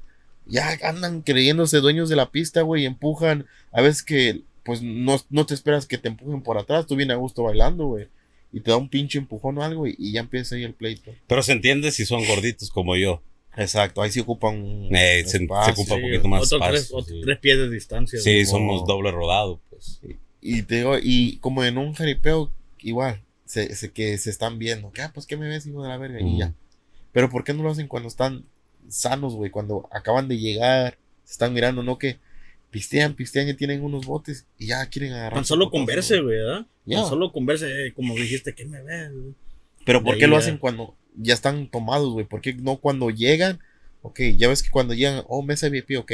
ya 0.47 0.77
andan 0.83 1.21
creyéndose 1.21 1.77
dueños 1.79 2.09
de 2.09 2.15
la 2.15 2.31
pista, 2.31 2.61
güey, 2.61 2.83
y 2.83 2.85
empujan. 2.85 3.45
A 3.71 3.81
veces 3.81 4.03
que, 4.03 4.41
pues, 4.63 4.81
no, 4.81 5.19
no 5.29 5.45
te 5.45 5.53
esperas 5.53 5.85
que 5.87 5.97
te 5.97 6.07
empujen 6.07 6.41
por 6.41 6.57
atrás, 6.57 6.85
tú 6.87 6.95
vienes 6.95 7.15
a 7.15 7.19
gusto 7.19 7.43
bailando, 7.43 7.85
güey. 7.87 8.07
Y 8.51 8.61
te 8.61 8.71
da 8.71 8.77
un 8.77 8.87
pinche 8.89 9.17
empujón 9.17 9.57
o 9.57 9.63
algo 9.63 9.85
y, 9.87 9.95
y 9.97 10.13
ya 10.13 10.21
empieza 10.21 10.55
ahí 10.55 10.63
el 10.63 10.73
pleito. 10.73 11.11
Pero 11.27 11.43
se 11.43 11.51
entiende 11.51 11.91
si 11.91 12.05
son 12.05 12.25
gorditos 12.25 12.69
como 12.69 12.95
yo. 12.95 13.21
Exacto, 13.57 14.01
ahí 14.01 14.11
sí 14.11 14.19
ocupan 14.19 14.57
un 14.61 14.95
Eh, 14.95 15.23
se- 15.25 15.37
se 15.39 15.43
ocupa- 15.45 15.69
Un 15.69 15.75
Sí, 15.75 15.85
poquito 15.85 16.27
más 16.27 16.43
otro 16.43 16.57
espacio, 16.57 16.71
tres, 16.73 16.89
otro 16.93 17.15
sí. 17.15 17.21
tres 17.23 17.39
pies 17.39 17.57
de 17.57 17.69
distancia. 17.69 18.19
Sí, 18.19 18.45
somos 18.45 18.85
doble 18.87 19.11
rodado, 19.11 19.61
pues. 19.69 19.99
Y 20.41 20.61
te 20.63 20.75
digo, 20.77 20.97
y 21.01 21.37
como 21.37 21.63
en 21.63 21.77
un 21.77 21.93
jaripeo, 21.93 22.51
igual, 22.79 23.21
se, 23.45 23.73
se- 23.75 23.91
que 23.91 24.17
se 24.17 24.29
están 24.29 24.57
viendo, 24.59 24.91
que, 24.91 25.01
ah, 25.01 25.11
pues, 25.13 25.25
¿qué 25.25 25.37
me 25.37 25.47
ves, 25.47 25.65
hijo 25.67 25.81
de 25.83 25.89
la 25.89 25.97
verga? 25.97 26.21
Y 26.21 26.37
ya. 26.37 26.53
Pero 27.11 27.29
¿por 27.29 27.43
qué 27.45 27.53
no 27.53 27.63
lo 27.63 27.71
hacen 27.71 27.87
cuando 27.87 28.07
están 28.09 28.43
sanos, 28.89 29.35
güey? 29.35 29.51
Cuando 29.51 29.87
acaban 29.91 30.27
de 30.27 30.37
llegar, 30.37 30.97
se 31.23 31.33
están 31.33 31.53
mirando, 31.53 31.83
no 31.83 31.97
que 31.97 32.19
pistean, 32.71 33.13
pistean, 33.15 33.47
ya 33.47 33.55
tienen 33.55 33.83
unos 33.83 34.05
botes 34.05 34.45
y 34.57 34.67
ya 34.67 34.85
quieren 34.87 35.13
agarrar. 35.13 35.35
Tan 35.35 35.45
solo 35.45 35.69
converse, 35.69 36.19
güey. 36.19 36.37
¿verdad? 36.37 36.65
Ya. 36.85 36.97
Tan 36.97 37.09
solo 37.09 37.31
converse, 37.31 37.87
eh, 37.87 37.93
como 37.93 38.15
dijiste, 38.15 38.53
¿qué 38.53 38.65
me 38.65 38.81
güey? 38.81 39.33
Pero 39.85 39.99
De 39.99 40.05
¿por 40.05 40.17
qué 40.17 40.25
ahí 40.25 40.29
lo 40.29 40.37
hacen 40.37 40.57
cuando 40.57 40.95
ya 41.15 41.33
están 41.33 41.69
tomados, 41.69 42.11
güey? 42.11 42.25
¿Por 42.25 42.41
qué 42.41 42.53
no 42.53 42.77
cuando 42.77 43.09
llegan? 43.09 43.59
Ok, 44.01 44.19
ya 44.37 44.49
ves 44.49 44.61
que 44.61 44.69
cuando 44.69 44.93
llegan, 44.93 45.23
oh, 45.27 45.41
mesa 45.41 45.69
VIP, 45.69 45.97
ok, 45.97 46.11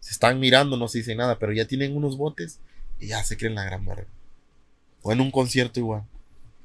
se 0.00 0.12
están 0.12 0.38
mirando, 0.38 0.76
no 0.76 0.88
se 0.88 0.98
dice 0.98 1.14
nada, 1.14 1.38
pero 1.38 1.52
ya 1.52 1.66
tienen 1.66 1.96
unos 1.96 2.16
botes 2.16 2.60
y 3.00 3.08
ya 3.08 3.22
se 3.24 3.36
creen 3.36 3.54
la 3.54 3.64
gran 3.64 3.84
verga. 3.84 4.06
O 5.02 5.12
en 5.12 5.20
un 5.20 5.30
concierto 5.30 5.80
igual. 5.80 6.04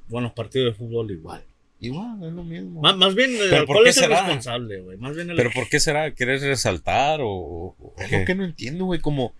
Buenos 0.08 0.32
partidos 0.32 0.72
de 0.72 0.78
fútbol 0.78 1.10
igual. 1.10 1.44
Igual, 1.80 2.22
es 2.22 2.32
lo 2.32 2.44
mismo. 2.44 2.80
Más, 2.82 2.96
más 2.96 3.14
bien 3.14 3.30
el 3.30 3.48
¿Pero 3.50 3.66
por 3.66 3.76
alcohol 3.78 3.84
qué 3.84 3.90
es 3.90 3.96
el 3.96 4.02
será? 4.04 4.20
responsable, 4.22 4.80
güey. 4.82 4.98
Más 4.98 5.14
bien 5.16 5.30
el 5.30 5.36
Pero 5.36 5.50
¿por 5.50 5.68
qué 5.68 5.80
será? 5.80 6.12
¿Quieres 6.12 6.42
resaltar 6.42 7.20
o, 7.22 7.28
o 7.30 7.94
Es 7.98 8.10
lo 8.12 8.24
que 8.24 8.34
no 8.34 8.44
entiendo, 8.44 8.84
güey, 8.84 9.00
como 9.00 9.32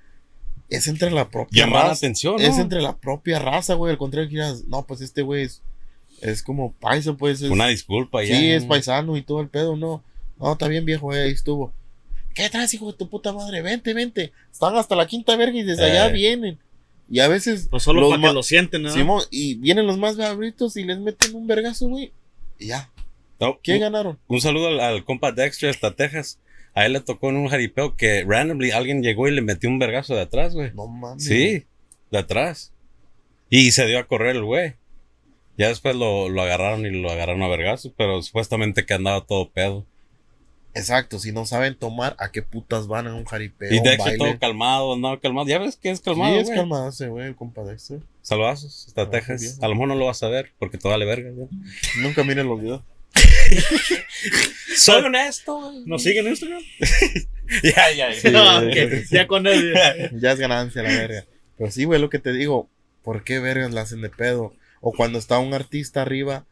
es 0.70 0.86
entre 0.88 1.10
la 1.10 1.28
propia 1.28 1.64
Llamar 1.64 1.82
la 1.82 1.88
raza. 1.90 2.06
atención, 2.06 2.36
¿no? 2.36 2.42
Es 2.42 2.56
entre 2.58 2.80
la 2.80 2.96
propia 2.96 3.38
raza, 3.40 3.74
güey. 3.74 3.92
Al 3.92 3.98
contrario, 3.98 4.28
que 4.28 4.36
digas, 4.36 4.64
no, 4.68 4.86
pues 4.86 5.00
este 5.02 5.20
güey 5.22 5.42
es, 5.44 5.62
es 6.22 6.42
como 6.42 6.72
paisa, 6.72 7.12
pues. 7.14 7.42
Es, 7.42 7.50
Una 7.50 7.66
disculpa 7.66 8.22
ya. 8.24 8.34
sí, 8.36 8.50
es 8.50 8.64
paisano 8.64 9.16
y 9.16 9.22
todo 9.22 9.40
el 9.40 9.48
pedo, 9.48 9.76
no. 9.76 10.02
No, 10.38 10.52
está 10.52 10.68
bien, 10.68 10.84
viejo, 10.86 11.12
eh, 11.14 11.24
ahí 11.24 11.32
estuvo. 11.32 11.72
¿Qué 12.34 12.48
traes, 12.48 12.72
hijo 12.72 12.90
de 12.92 12.96
tu 12.96 13.08
puta 13.10 13.32
madre? 13.32 13.60
Vente, 13.60 13.92
vente. 13.92 14.32
Están 14.50 14.76
hasta 14.76 14.94
la 14.96 15.06
quinta 15.06 15.36
verga 15.36 15.58
y 15.58 15.62
desde 15.64 15.84
allá 15.84 16.08
Eh. 16.08 16.12
vienen. 16.12 16.58
Y 17.10 17.18
a 17.18 17.26
veces. 17.28 17.66
Pues 17.70 17.82
solo 17.82 18.00
los 18.02 18.10
para 18.12 18.28
que 18.28 18.32
lo 18.32 18.42
sienten, 18.44 18.82
¿no? 18.84 18.90
Simón, 18.92 19.22
y 19.32 19.56
vienen 19.56 19.86
los 19.86 19.98
más 19.98 20.16
gabritos 20.16 20.76
y 20.76 20.84
les 20.84 20.98
meten 21.00 21.34
un 21.34 21.46
vergazo, 21.48 21.88
güey. 21.88 22.12
Y 22.60 22.68
ya. 22.68 22.90
No, 23.40 23.58
¿Quién 23.62 23.78
un, 23.78 23.82
ganaron? 23.82 24.18
un 24.28 24.40
saludo 24.40 24.68
al, 24.68 24.80
al 24.80 25.04
compa 25.04 25.32
Dexter 25.32 25.70
hasta 25.70 25.96
Texas. 25.96 26.38
A 26.74 26.86
él 26.86 26.92
le 26.92 27.00
tocó 27.00 27.30
en 27.30 27.36
un 27.36 27.48
jaripeo 27.48 27.96
que 27.96 28.24
randomly 28.24 28.70
alguien 28.70 29.02
llegó 29.02 29.26
y 29.26 29.32
le 29.32 29.42
metió 29.42 29.68
un 29.68 29.78
vergazo 29.80 30.14
de 30.14 30.20
atrás, 30.20 30.54
güey. 30.54 30.72
No 30.74 30.86
mames. 30.86 31.24
Sí, 31.24 31.64
de 32.12 32.18
atrás. 32.18 32.72
Y 33.48 33.72
se 33.72 33.86
dio 33.86 33.98
a 33.98 34.06
correr 34.06 34.36
el 34.36 34.44
güey. 34.44 34.74
Ya 35.58 35.68
después 35.68 35.96
lo, 35.96 36.28
lo 36.28 36.42
agarraron 36.42 36.86
y 36.86 36.90
lo 36.90 37.10
agarraron 37.10 37.42
a 37.42 37.48
vergazo, 37.48 37.92
pero 37.96 38.22
supuestamente 38.22 38.86
que 38.86 38.94
andaba 38.94 39.26
todo 39.26 39.50
pedo. 39.50 39.84
Exacto, 40.72 41.18
si 41.18 41.32
no 41.32 41.46
saben 41.46 41.74
tomar, 41.76 42.14
¿a 42.20 42.30
qué 42.30 42.42
putas 42.42 42.86
van 42.86 43.08
a 43.08 43.14
un 43.14 43.24
jaripeo? 43.24 43.72
y 43.72 43.80
Dexter 43.80 44.16
todo 44.16 44.38
calmado, 44.38 44.94
andaba 44.94 45.18
calmado. 45.18 45.48
Ya 45.48 45.58
ves 45.58 45.76
que 45.76 45.90
es 45.90 46.00
calmado, 46.00 46.34
sí, 46.36 46.42
es 46.42 46.50
calmado 46.50 46.88
ese 46.90 47.08
güey, 47.08 47.26
el 47.26 47.34
compa 47.34 47.64
Dexter. 47.64 48.00
Saludazos 48.22 48.86
hasta 48.88 49.02
Ah. 49.02 49.36
A 49.62 49.68
lo 49.68 49.74
mejor 49.74 49.88
no 49.88 49.94
lo 49.96 50.06
vas 50.06 50.22
a 50.22 50.28
ver 50.28 50.52
porque 50.58 50.78
te 50.78 50.88
vale 50.88 51.04
verga. 51.04 51.30
güey. 51.30 51.48
Nunca 52.02 52.22
miren 52.24 52.46
los 52.46 52.60
videos. 52.60 52.82
Soy 54.76 55.02
honesto, 55.04 55.58
güey. 55.60 55.82
¿Nos 55.86 56.02
siguen 56.02 56.26
en 56.26 56.32
Instagram? 56.32 56.62
Ya, 57.64 57.90
ya, 57.92 58.12
ya. 58.12 58.58
Ok, 58.60 59.10
Ya 59.10 59.26
con 59.26 59.46
él. 59.48 59.74
Ya 60.20 60.32
es 60.32 60.38
ganancia 60.38 60.82
la 60.82 60.90
verga. 60.90 61.24
Pero 61.58 61.70
sí, 61.70 61.84
güey, 61.84 62.00
lo 62.00 62.08
que 62.08 62.20
te 62.20 62.32
digo, 62.32 62.68
¿por 63.02 63.24
qué 63.24 63.40
vergas 63.40 63.72
la 63.72 63.80
hacen 63.80 64.02
de 64.02 64.08
pedo? 64.08 64.54
O 64.80 64.92
cuando 64.92 65.18
está 65.18 65.38
un 65.40 65.52
artista 65.52 66.02
arriba, 66.02 66.46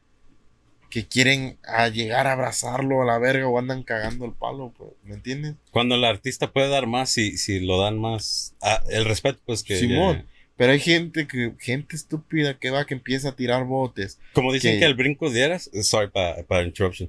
que 0.90 1.06
quieren 1.06 1.58
a 1.64 1.88
llegar 1.88 2.26
a 2.26 2.32
abrazarlo 2.32 3.02
a 3.02 3.04
la 3.04 3.18
verga 3.18 3.46
o 3.46 3.58
andan 3.58 3.82
cagando 3.84 4.24
el 4.24 4.32
palo, 4.32 4.72
pues, 4.76 4.90
¿me 5.04 5.14
entiendes? 5.14 5.54
Cuando 5.70 5.94
el 5.94 6.04
artista 6.04 6.50
puede 6.50 6.68
dar 6.68 6.86
más, 6.86 7.10
si, 7.10 7.36
si 7.38 7.60
lo 7.60 7.80
dan 7.80 7.98
más. 7.98 8.54
ah, 8.60 8.82
el 8.90 9.04
respeto, 9.04 9.38
pues 9.46 9.62
que. 9.62 9.78
Simón. 9.78 10.26
Pero 10.58 10.72
hay 10.72 10.80
gente 10.80 11.26
que, 11.26 11.54
gente 11.58 11.96
estúpida 11.96 12.58
que 12.58 12.68
va, 12.68 12.84
que 12.84 12.92
empieza 12.92 13.30
a 13.30 13.36
tirar 13.36 13.64
botes. 13.64 14.18
Como 14.34 14.52
dicen 14.52 14.74
que- 14.74 14.80
que 14.80 14.84
el 14.84 14.94
brinco 14.94 15.30
de 15.30 15.40
Eras. 15.40 15.70
Sorry 15.82 16.10
para 16.10 16.62
interruption. 16.64 17.08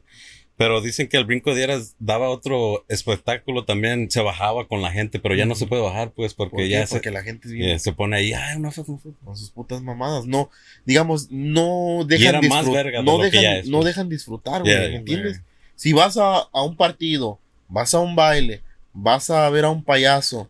Pero 0.56 0.82
dicen 0.82 1.08
que 1.08 1.16
el 1.18 1.24
brinco 1.24 1.56
de 1.56 1.64
Eras 1.64 1.96
daba 2.00 2.30
otro 2.30 2.86
espectáculo 2.90 3.64
también. 3.66 4.12
Se 4.12 4.22
bajaba 4.22 4.68
con 4.68 4.82
la 4.82 4.92
gente, 4.92 5.18
pero 5.20 5.34
ya 5.34 5.46
no 5.46 5.56
se 5.56 5.66
puede 5.68 5.82
bajar, 5.82 6.12
pues, 6.12 6.34
porque 6.34 6.68
ya 6.70 6.86
se, 6.86 7.00
la 7.12 7.24
gente 7.24 7.48
eh, 7.74 7.80
se 7.80 7.94
pone 7.94 8.18
ahí. 8.18 8.34
Ay, 8.34 8.58
una 8.58 8.70
foto, 8.70 9.00
con 9.24 9.38
sus 9.38 9.50
putas 9.52 9.82
mamadas. 9.82 10.26
No, 10.26 10.50
digamos, 10.86 11.32
no 11.32 12.04
dejan 12.06 12.42
disfrutar. 12.42 12.86
de 12.92 13.04
No 13.04 13.18
dejan, 13.20 13.46
es, 13.46 13.68
no 13.68 13.78
pues. 13.78 13.86
dejan 13.88 14.10
disfrutar, 14.10 14.62
güey, 14.62 14.74
Yeah, 14.74 14.90
¿me 14.90 14.96
entiendes? 14.98 15.42
Si 15.76 15.94
vas 15.94 16.18
a, 16.18 16.40
a 16.52 16.62
un 16.64 16.76
partido, 16.76 17.40
vas 17.70 17.94
a 17.94 18.00
un 18.00 18.16
baile, 18.16 18.62
vas 18.94 19.30
a 19.30 19.50
ver 19.50 19.64
a 19.64 19.70
un 19.70 19.82
payaso, 19.82 20.50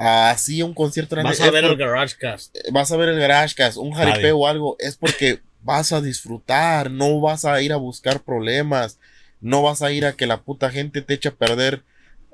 así 0.00 0.62
un 0.62 0.72
concierto 0.74 1.14
grande, 1.14 1.30
Vas 1.32 1.40
a 1.40 1.50
ver 1.50 1.62
por- 1.64 1.72
el 1.72 1.76
Garage 1.78 2.16
Cast. 2.18 2.56
vas 2.72 2.90
a 2.90 2.96
ver 2.96 3.10
el 3.10 3.18
Garagecast, 3.20 3.76
un 3.76 3.90
Nadie. 3.90 4.12
jaripeo 4.12 4.38
o 4.38 4.46
algo, 4.46 4.76
es 4.78 4.96
porque 4.96 5.40
vas 5.62 5.92
a 5.92 6.00
disfrutar, 6.00 6.90
no 6.90 7.20
vas 7.20 7.44
a 7.44 7.60
ir 7.60 7.72
a 7.72 7.76
buscar 7.76 8.22
problemas, 8.22 8.98
no 9.40 9.62
vas 9.62 9.82
a 9.82 9.92
ir 9.92 10.06
a 10.06 10.12
que 10.14 10.26
la 10.26 10.42
puta 10.42 10.70
gente 10.70 11.02
te 11.02 11.14
eche 11.14 11.28
a 11.28 11.34
perder 11.34 11.82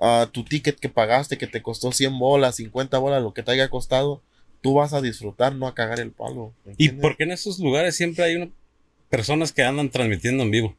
ah, 0.01 0.29
tu 0.31 0.45
ticket 0.45 0.79
que 0.79 0.89
pagaste, 0.89 1.39
que 1.39 1.47
te 1.47 1.62
costó 1.62 1.91
100 1.91 2.19
bolas, 2.19 2.57
50 2.57 2.99
bolas, 2.99 3.23
lo 3.23 3.33
que 3.35 3.43
te 3.43 3.51
haya 3.53 3.69
costado, 3.69 4.23
tú 4.61 4.75
vas 4.75 4.93
a 4.93 5.01
disfrutar, 5.01 5.55
no 5.55 5.67
a 5.67 5.75
cagar 5.75 6.01
el 6.01 6.12
palo. 6.12 6.53
¿me 6.64 6.73
¿Y 6.73 6.75
entiendes? 6.75 7.03
por 7.03 7.17
qué 7.17 7.25
en 7.25 7.33
esos 7.33 7.59
lugares 7.59 7.97
siempre 7.97 8.25
hay 8.25 8.37
una- 8.37 8.51
personas 9.09 9.53
que 9.53 9.62
andan 9.62 9.91
transmitiendo 9.91 10.43
en 10.43 10.51
vivo? 10.51 10.77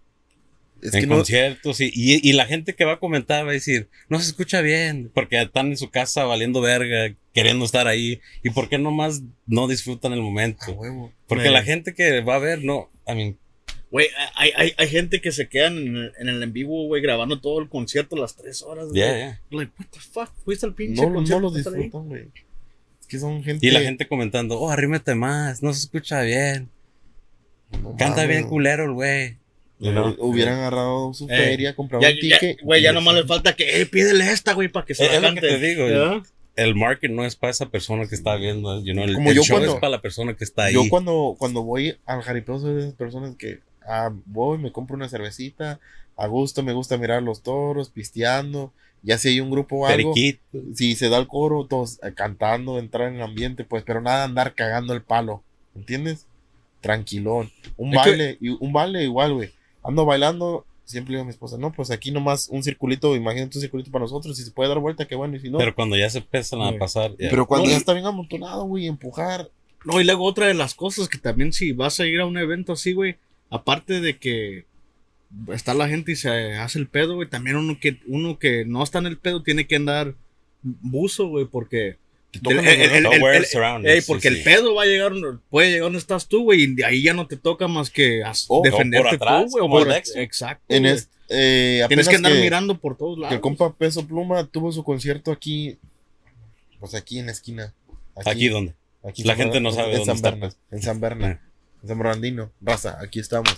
Es 0.81 0.93
en 0.93 1.01
que 1.01 1.07
no, 1.07 1.15
conciertos 1.17 1.81
y, 1.81 1.91
y, 1.93 2.19
y 2.27 2.33
la 2.33 2.45
gente 2.45 2.75
que 2.75 2.85
va 2.85 2.93
a 2.93 2.99
comentar 2.99 3.45
va 3.45 3.49
a 3.49 3.53
decir, 3.53 3.89
no 4.09 4.19
se 4.19 4.27
escucha 4.29 4.61
bien, 4.61 5.11
porque 5.13 5.41
están 5.41 5.67
en 5.67 5.77
su 5.77 5.89
casa 5.89 6.23
valiendo 6.23 6.61
verga, 6.61 7.15
queriendo 7.33 7.65
estar 7.65 7.87
ahí. 7.87 8.21
¿Y 8.43 8.51
por 8.51 8.69
qué 8.69 8.77
nomás 8.77 9.23
no 9.45 9.67
disfrutan 9.67 10.13
el 10.13 10.21
momento? 10.21 10.71
huevo. 10.71 11.11
Porque 11.27 11.49
la 11.49 11.63
gente 11.63 11.93
que 11.93 12.21
va 12.21 12.35
a 12.35 12.39
ver, 12.39 12.63
no, 12.63 12.89
I 13.07 13.15
mean, 13.15 13.37
Güey, 13.89 14.07
hay, 14.35 14.51
hay, 14.55 14.73
hay 14.77 14.87
gente 14.89 15.21
que 15.21 15.31
se 15.31 15.47
quedan 15.47 15.77
en 15.77 15.95
el 15.95 16.13
en, 16.19 16.27
el 16.27 16.43
en 16.43 16.51
vivo, 16.51 16.87
güey, 16.87 17.01
grabando 17.01 17.39
todo 17.39 17.61
el 17.61 17.69
concierto 17.69 18.17
las 18.17 18.35
tres 18.35 18.61
horas. 18.61 18.89
güey. 18.89 19.01
yeah, 19.01 19.15
yeah. 19.17 19.41
Like, 19.49 19.71
what 19.79 19.87
the 19.91 19.99
fuck? 19.99 20.29
Fuiste 20.43 20.65
al 20.65 20.73
pinche 20.73 21.01
No, 21.01 21.09
no 21.09 21.15
concierto. 21.15 21.49
lo 21.49 21.57
estar 21.57 21.73
ahí? 21.73 21.83
disfrutan, 21.83 22.09
güey. 22.09 22.27
Es 22.99 23.07
que 23.07 23.19
son 23.19 23.43
gente. 23.43 23.65
Y 23.65 23.71
la 23.71 23.79
gente 23.79 24.07
comentando, 24.07 24.59
oh, 24.59 24.69
arrímate 24.69 25.15
más, 25.15 25.63
no 25.63 25.73
se 25.73 25.79
escucha 25.79 26.21
bien, 26.21 26.69
no 27.81 27.95
canta 27.95 28.25
bien 28.25 28.47
culero 28.47 28.83
el 28.83 28.91
güey. 28.91 29.37
Hubieran 29.79 30.57
agarrado 30.59 31.13
su 31.13 31.25
Eh, 31.25 31.37
feria, 31.37 31.75
comprado 31.75 32.01
Ya, 32.01 32.09
un 32.09 32.15
ya, 32.15 32.39
ticket. 32.39 32.61
güey, 32.63 32.81
ya 32.81 32.91
y 32.91 32.93
nomás 32.93 33.15
le 33.15 33.23
falta 33.25 33.55
que, 33.55 33.81
eh, 33.81 33.85
pídele 33.85 34.31
esta, 34.31 34.53
güey, 34.53 34.67
para 34.69 34.85
que 34.85 34.95
se 34.95 35.03
Es- 35.05 35.09
la 35.11 35.15
es 35.17 35.21
lo 35.21 35.27
que 35.29 35.35
cante. 35.35 35.47
te 35.59 35.65
digo, 35.67 35.87
¿Ya? 35.89 36.23
El 36.55 36.73
market 36.73 37.11
no 37.11 37.23
es 37.23 37.35
para 37.35 37.51
esa 37.51 37.69
persona 37.69 38.07
que 38.07 38.15
está 38.15 38.35
viendo, 38.35 38.83
you 38.83 38.93
know, 38.93 39.03
el, 39.05 39.13
Como 39.13 39.29
el 39.29 39.35
yo 39.35 39.43
show 39.43 39.57
cuando- 39.57 39.73
es 39.75 39.79
para 39.79 39.91
la 39.91 40.01
persona 40.01 40.33
que 40.35 40.43
está 40.43 40.63
ahí. 40.65 40.73
Yo 40.73 40.83
cuando, 40.89 41.35
cuando 41.37 41.61
voy 41.61 41.97
al 42.07 42.23
jaripeo 42.23 42.57
soy 42.59 42.73
de 42.73 42.79
esas 42.81 42.93
personas 42.95 43.35
que 43.35 43.59
ah, 43.89 44.11
voy, 44.25 44.57
me 44.57 44.71
compro 44.71 44.95
una 44.97 45.07
cervecita, 45.07 45.79
a 46.17 46.27
gusto, 46.27 46.63
me 46.63 46.73
gusta 46.73 46.97
mirar 46.97 47.21
los 47.23 47.41
toros, 47.43 47.89
pisteando, 47.89 48.73
ya 49.03 49.17
si 49.19 49.29
hay 49.29 49.39
un 49.39 49.49
grupo 49.51 49.77
o 49.77 49.85
algo, 49.85 50.13
Periquito. 50.13 50.41
si 50.75 50.95
se 50.95 51.07
da 51.09 51.19
el 51.19 51.27
coro, 51.27 51.67
todos 51.67 51.99
eh, 52.03 52.11
cantando, 52.15 52.79
entrar 52.79 53.07
en 53.09 53.15
el 53.17 53.21
ambiente, 53.21 53.63
pues, 53.63 53.83
pero 53.85 54.01
nada 54.01 54.23
andar 54.25 54.55
cagando 54.55 54.93
el 54.93 55.03
palo, 55.03 55.43
¿entiendes? 55.75 56.25
Tranquilón. 56.81 57.51
Un 57.77 57.93
Es 57.95 58.01
que- 58.03 58.09
baile, 58.09 58.37
y 58.41 58.49
un 58.49 58.73
baile 58.73 59.03
igual, 59.03 59.33
güey. 59.35 59.51
Ando 59.87 60.05
bailando, 60.05 60.65
siempre 60.83 61.13
digo 61.13 61.21
a 61.21 61.25
mi 61.25 61.31
esposa, 61.31 61.57
no, 61.57 61.71
pues 61.71 61.91
aquí 61.91 62.11
nomás 62.11 62.49
un 62.49 62.63
circulito, 62.63 63.15
imagínate 63.15 63.57
un 63.57 63.61
circulito 63.61 63.91
para 63.91 64.03
nosotros, 64.03 64.35
si 64.35 64.43
se 64.43 64.51
puede 64.51 64.69
dar 64.69 64.79
vuelta, 64.79 65.07
qué 65.07 65.15
bueno, 65.15 65.35
y 65.35 65.39
si 65.39 65.49
no. 65.49 65.57
Pero 65.57 65.73
cuando 65.73 65.95
ya 65.95 66.09
se 66.09 66.19
empiezan 66.19 66.61
a 66.61 66.77
pasar, 66.77 67.11
ya. 67.17 67.29
Pero 67.29 67.47
cuando 67.47 67.65
No, 67.65 67.71
ya 67.71 67.77
está 67.77 67.93
bien 67.93 68.05
amontonado, 68.05 68.65
güey, 68.65 68.87
empujar. 68.87 69.49
No, 69.85 70.01
y 70.01 70.03
luego 70.03 70.25
otra 70.25 70.47
de 70.47 70.53
las 70.53 70.75
cosas 70.75 71.07
que 71.07 71.17
también 71.17 71.53
si 71.53 71.71
vas 71.71 71.99
a 71.99 72.05
ir 72.05 72.19
a 72.19 72.25
un 72.25 72.37
evento 72.37 72.73
así, 72.73 72.93
güey, 72.93 73.15
aparte 73.49 74.01
de 74.01 74.17
que 74.17 74.65
está 75.53 75.73
la 75.73 75.87
gente 75.87 76.11
y 76.11 76.15
se 76.15 76.55
hace 76.55 76.79
el 76.79 76.87
pedo, 76.87 77.15
güey, 77.15 77.29
también 77.29 77.55
uno 77.55 77.79
que, 77.79 77.99
uno 78.07 78.39
que 78.39 78.65
no 78.65 78.83
está 78.83 78.99
en 78.99 79.07
el 79.07 79.17
pedo 79.17 79.43
tiene 79.43 79.67
que 79.67 79.77
andar 79.77 80.15
buzo, 80.61 81.27
güey, 81.27 81.45
porque... 81.45 81.97
Te 82.39 82.55
tocan 82.55 82.65
el- 82.65 82.65
los 82.65 82.73
el- 82.75 82.81
el- 82.81 82.89
vergazos. 82.91 83.13
el- 83.15 83.21
Aware 83.21 83.37
el- 83.37 83.45
surroundings, 83.45 83.93
ey, 83.95 84.01
sí, 84.01 84.07
porque 84.07 84.27
el 84.29 84.43
pedo 84.43 84.75
va 84.75 84.83
a 84.83 84.85
llegar, 84.85 85.11
puede 85.49 85.67
llegar 85.69 85.83
donde 85.83 85.99
estás 85.99 86.27
tú, 86.27 86.43
güey, 86.43 86.63
y 86.63 86.75
de 86.75 86.85
ahí 86.85 87.03
ya 87.03 87.13
no 87.13 87.27
te 87.27 87.37
toca 87.37 87.67
más 87.67 87.89
que 87.89 88.23
as- 88.23 88.45
O- 88.47 88.57
o 88.59 88.61
por 88.61 88.71
defenderte 88.71 89.15
atrás, 89.15 89.45
tú, 89.51 89.59
güey. 89.59 89.83
por-. 89.85 89.91
Exacto. 90.15 90.63
En 90.69 90.85
eh, 91.29 91.83
Tienes 91.87 92.07
que 92.07 92.15
andar 92.15 92.31
que- 92.33 92.39
mirando 92.41 92.77
por 92.79 92.95
todos 92.97 93.15
Que 93.17 93.21
lados. 93.21 93.35
el 93.35 93.41
compa 93.41 93.73
Peso 93.75 94.07
Pluma 94.07 94.45
tuvo 94.47 94.71
su 94.71 94.83
concierto 94.83 95.31
aquí, 95.31 95.77
pues 96.79 96.93
aquí 96.95 97.19
en 97.19 97.25
la 97.27 97.31
esquina. 97.33 97.73
¿Aquí 98.25 98.47
dónde? 98.47 98.73
aquí 99.03 99.23
La 99.23 99.33
en 99.33 99.39
gente 99.39 99.59
no 99.59 99.71
sabe 99.71 99.91
en 99.91 100.05
dónde 100.05 100.21
San 100.21 100.33
está. 100.43 100.55
En 100.71 100.81
San 100.81 100.99
Berna, 100.99 101.41
Ah. 101.83 101.87
Bernardino. 101.87 102.51
Raza, 102.61 102.97
aquí 103.01 103.19
estamos. 103.19 103.49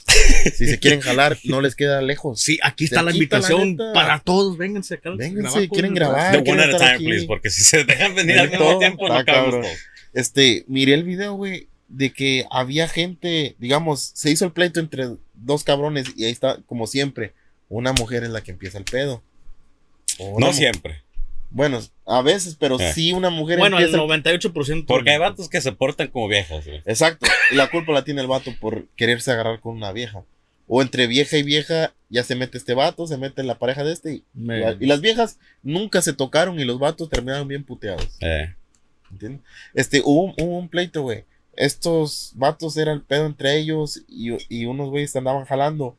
Si 0.55 0.67
se 0.67 0.79
quieren 0.79 1.01
jalar, 1.01 1.37
no 1.45 1.61
les 1.61 1.75
queda 1.75 2.01
lejos. 2.01 2.41
Sí, 2.41 2.59
aquí 2.63 2.85
está 2.85 3.01
la 3.01 3.11
invitación 3.11 3.77
para 3.93 4.19
todos. 4.19 4.57
Vénganse 4.57 4.95
acá. 4.95 5.11
Vénganse, 5.15 5.69
quieren 5.69 5.93
grabar. 5.93 6.31
Quieren 6.43 6.53
one 6.53 6.63
at 6.63 6.69
a 6.69 6.71
estar 6.71 6.87
time, 6.87 6.95
aquí. 6.95 7.05
please, 7.05 7.27
porque 7.27 7.49
si 7.49 7.63
se 7.63 7.83
dejan 7.83 8.15
venir 8.15 8.39
al 8.39 8.51
Todo, 8.51 8.59
mismo 8.59 8.79
tiempo, 8.79 9.07
no 9.07 9.25
cabemos 9.25 9.55
cabrón. 9.55 9.65
Este, 10.13 10.65
miré 10.67 10.93
el 10.93 11.03
video, 11.03 11.33
güey, 11.33 11.67
de 11.87 12.11
que 12.11 12.45
había 12.51 12.87
gente, 12.87 13.55
digamos, 13.59 14.11
se 14.13 14.31
hizo 14.31 14.45
el 14.45 14.51
pleito 14.51 14.79
entre 14.79 15.09
dos 15.33 15.63
cabrones 15.63 16.07
y 16.15 16.25
ahí 16.25 16.31
está, 16.31 16.59
como 16.65 16.87
siempre, 16.87 17.33
una 17.67 17.93
mujer 17.93 18.23
es 18.23 18.29
la 18.29 18.41
que 18.41 18.51
empieza 18.51 18.77
el 18.77 18.85
pedo. 18.85 19.23
Una 20.19 20.47
No 20.47 20.53
siempre. 20.53 21.03
Bueno, 21.51 21.79
a 22.05 22.21
veces, 22.21 22.55
pero 22.59 22.79
Eh. 22.79 22.93
sí 22.93 23.11
una 23.11 23.29
mujer 23.31 23.57
Bueno, 23.59 23.77
el 23.77 23.83
empieza 23.85 24.03
el 24.03 24.07
98%. 24.09 24.85
Porque 24.85 25.11
hay 25.11 25.17
vatos 25.17 25.49
que 25.49 25.61
se 25.61 25.71
portan 25.71 26.07
como 26.09 26.27
viejas. 26.27 26.65
Exacto. 26.85 27.25
Y 27.51 27.55
la 27.55 27.69
culpa 27.69 27.91
la 27.91 28.03
tiene 28.03 28.21
el 28.21 28.27
vato 28.27 28.51
por 28.59 28.87
quererse 28.95 29.31
agarrar 29.31 29.59
con 29.59 29.75
una 29.75 29.91
vieja. 29.91 30.23
O 30.67 30.83
entre 30.83 31.07
vieja 31.07 31.37
y 31.37 31.43
vieja 31.43 31.93
ya 32.09 32.23
se 32.23 32.35
mete 32.35 32.57
este 32.59 32.75
vato, 32.75 33.07
se 33.07 33.17
mete 33.17 33.41
en 33.41 33.47
la 33.47 33.57
pareja 33.57 33.83
de 33.83 33.91
este. 33.93 34.13
Y, 34.13 34.23
Me- 34.35 34.77
y 34.79 34.85
las 34.85 35.01
viejas 35.01 35.39
nunca 35.63 36.01
se 36.03 36.13
tocaron 36.13 36.59
y 36.59 36.65
los 36.65 36.77
vatos 36.77 37.09
terminaron 37.09 37.47
bien 37.47 37.63
puteados. 37.63 38.07
Eh, 38.21 38.53
¿Entiendes? 39.11 39.41
Este, 39.73 40.01
hubo, 40.05 40.25
un- 40.25 40.33
hubo 40.37 40.57
un 40.59 40.69
pleito, 40.69 41.01
güey. 41.01 41.25
Estos 41.55 42.33
vatos 42.35 42.77
era 42.77 42.93
el 42.93 43.01
pedo 43.01 43.25
entre 43.25 43.57
ellos 43.57 44.03
y, 44.07 44.29
y 44.47 44.65
unos 44.65 44.89
güeyes 44.91 45.15
andaban 45.15 45.45
jalando. 45.45 45.97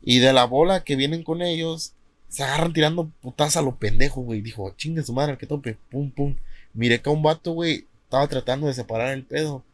Y 0.00 0.20
de 0.20 0.32
la 0.32 0.44
bola 0.44 0.84
que 0.84 0.94
vienen 0.96 1.22
con 1.24 1.42
ellos, 1.42 1.94
se 2.28 2.42
agarran 2.42 2.72
tirando 2.72 3.10
putas 3.20 3.56
a 3.56 3.62
lo 3.62 3.76
pendejo, 3.76 4.22
güey. 4.22 4.40
Dijo, 4.40 4.70
chingue 4.76 5.02
su 5.02 5.12
madre, 5.12 5.38
que 5.38 5.46
tope. 5.46 5.76
Pum, 5.90 6.10
pum. 6.10 6.36
Miré 6.72 7.00
que 7.00 7.10
un 7.10 7.22
vato, 7.22 7.52
güey, 7.52 7.86
estaba 8.04 8.26
tratando 8.28 8.66
de 8.66 8.74
separar 8.74 9.12
el 9.12 9.24
pedo. 9.24 9.64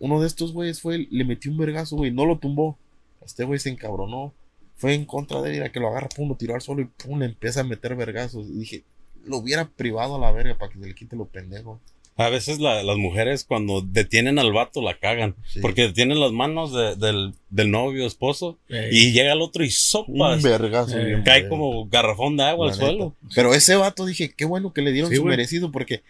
Uno 0.00 0.20
de 0.20 0.26
estos 0.26 0.52
güeyes 0.52 0.80
fue, 0.80 1.08
le 1.10 1.24
metió 1.24 1.50
un 1.50 1.58
vergazo, 1.58 1.96
güey, 1.96 2.10
no 2.10 2.24
lo 2.24 2.38
tumbó. 2.38 2.78
Este 3.24 3.44
güey 3.44 3.58
se 3.58 3.70
encabronó. 3.70 4.32
Fue 4.76 4.94
en 4.94 5.04
contra 5.04 5.42
de 5.42 5.56
él, 5.56 5.62
a 5.64 5.72
que 5.72 5.80
lo 5.80 5.88
agarra, 5.88 6.08
pum, 6.08 6.28
lo 6.28 6.36
tiró 6.36 6.54
al 6.54 6.60
suelo 6.60 6.82
y 6.82 6.84
pum, 6.84 7.18
le 7.18 7.26
empieza 7.26 7.60
a 7.60 7.64
meter 7.64 7.96
vergazos. 7.96 8.46
Y 8.48 8.60
dije, 8.60 8.84
lo 9.24 9.38
hubiera 9.38 9.68
privado 9.68 10.16
a 10.16 10.18
la 10.20 10.30
verga 10.30 10.56
para 10.56 10.72
que 10.72 10.78
se 10.78 10.86
le 10.86 10.94
quite 10.94 11.16
lo 11.16 11.26
pendejo. 11.26 11.80
A 12.18 12.28
veces 12.30 12.58
la- 12.58 12.82
las 12.82 12.96
mujeres 12.98 13.44
cuando 13.44 13.80
detienen 13.80 14.38
al 14.38 14.52
vato 14.52 14.82
la 14.82 14.98
cagan. 14.98 15.36
Sí. 15.46 15.60
Porque 15.60 15.82
detienen 15.82 16.18
las 16.20 16.32
manos 16.32 16.72
de- 16.74 16.96
del, 16.96 17.32
del 17.48 17.70
novio, 17.70 18.06
esposo. 18.06 18.58
Ey. 18.68 18.88
Y 18.90 19.12
llega 19.12 19.32
el 19.32 19.40
otro 19.40 19.62
y 19.64 19.68
Un 19.68 19.72
sopas. 19.72 20.42
vergazo 20.42 20.98
Eh, 20.98 21.04
bien 21.04 21.22
Cae 21.22 21.48
como 21.48 21.86
garrafón 21.86 22.36
de 22.36 22.42
agua 22.44 22.66
la 22.66 22.72
al 22.72 22.78
neta. 22.78 22.90
suelo. 22.90 23.14
Pero 23.34 23.54
ese 23.54 23.76
vato 23.76 24.04
dije, 24.04 24.32
qué 24.36 24.44
bueno 24.44 24.72
que 24.72 24.82
le 24.82 24.92
dieron 24.92 25.10
Sí, 25.10 25.16
su 25.16 25.22
güey. 25.22 25.30
merecido 25.30 25.70
porque 25.72 26.02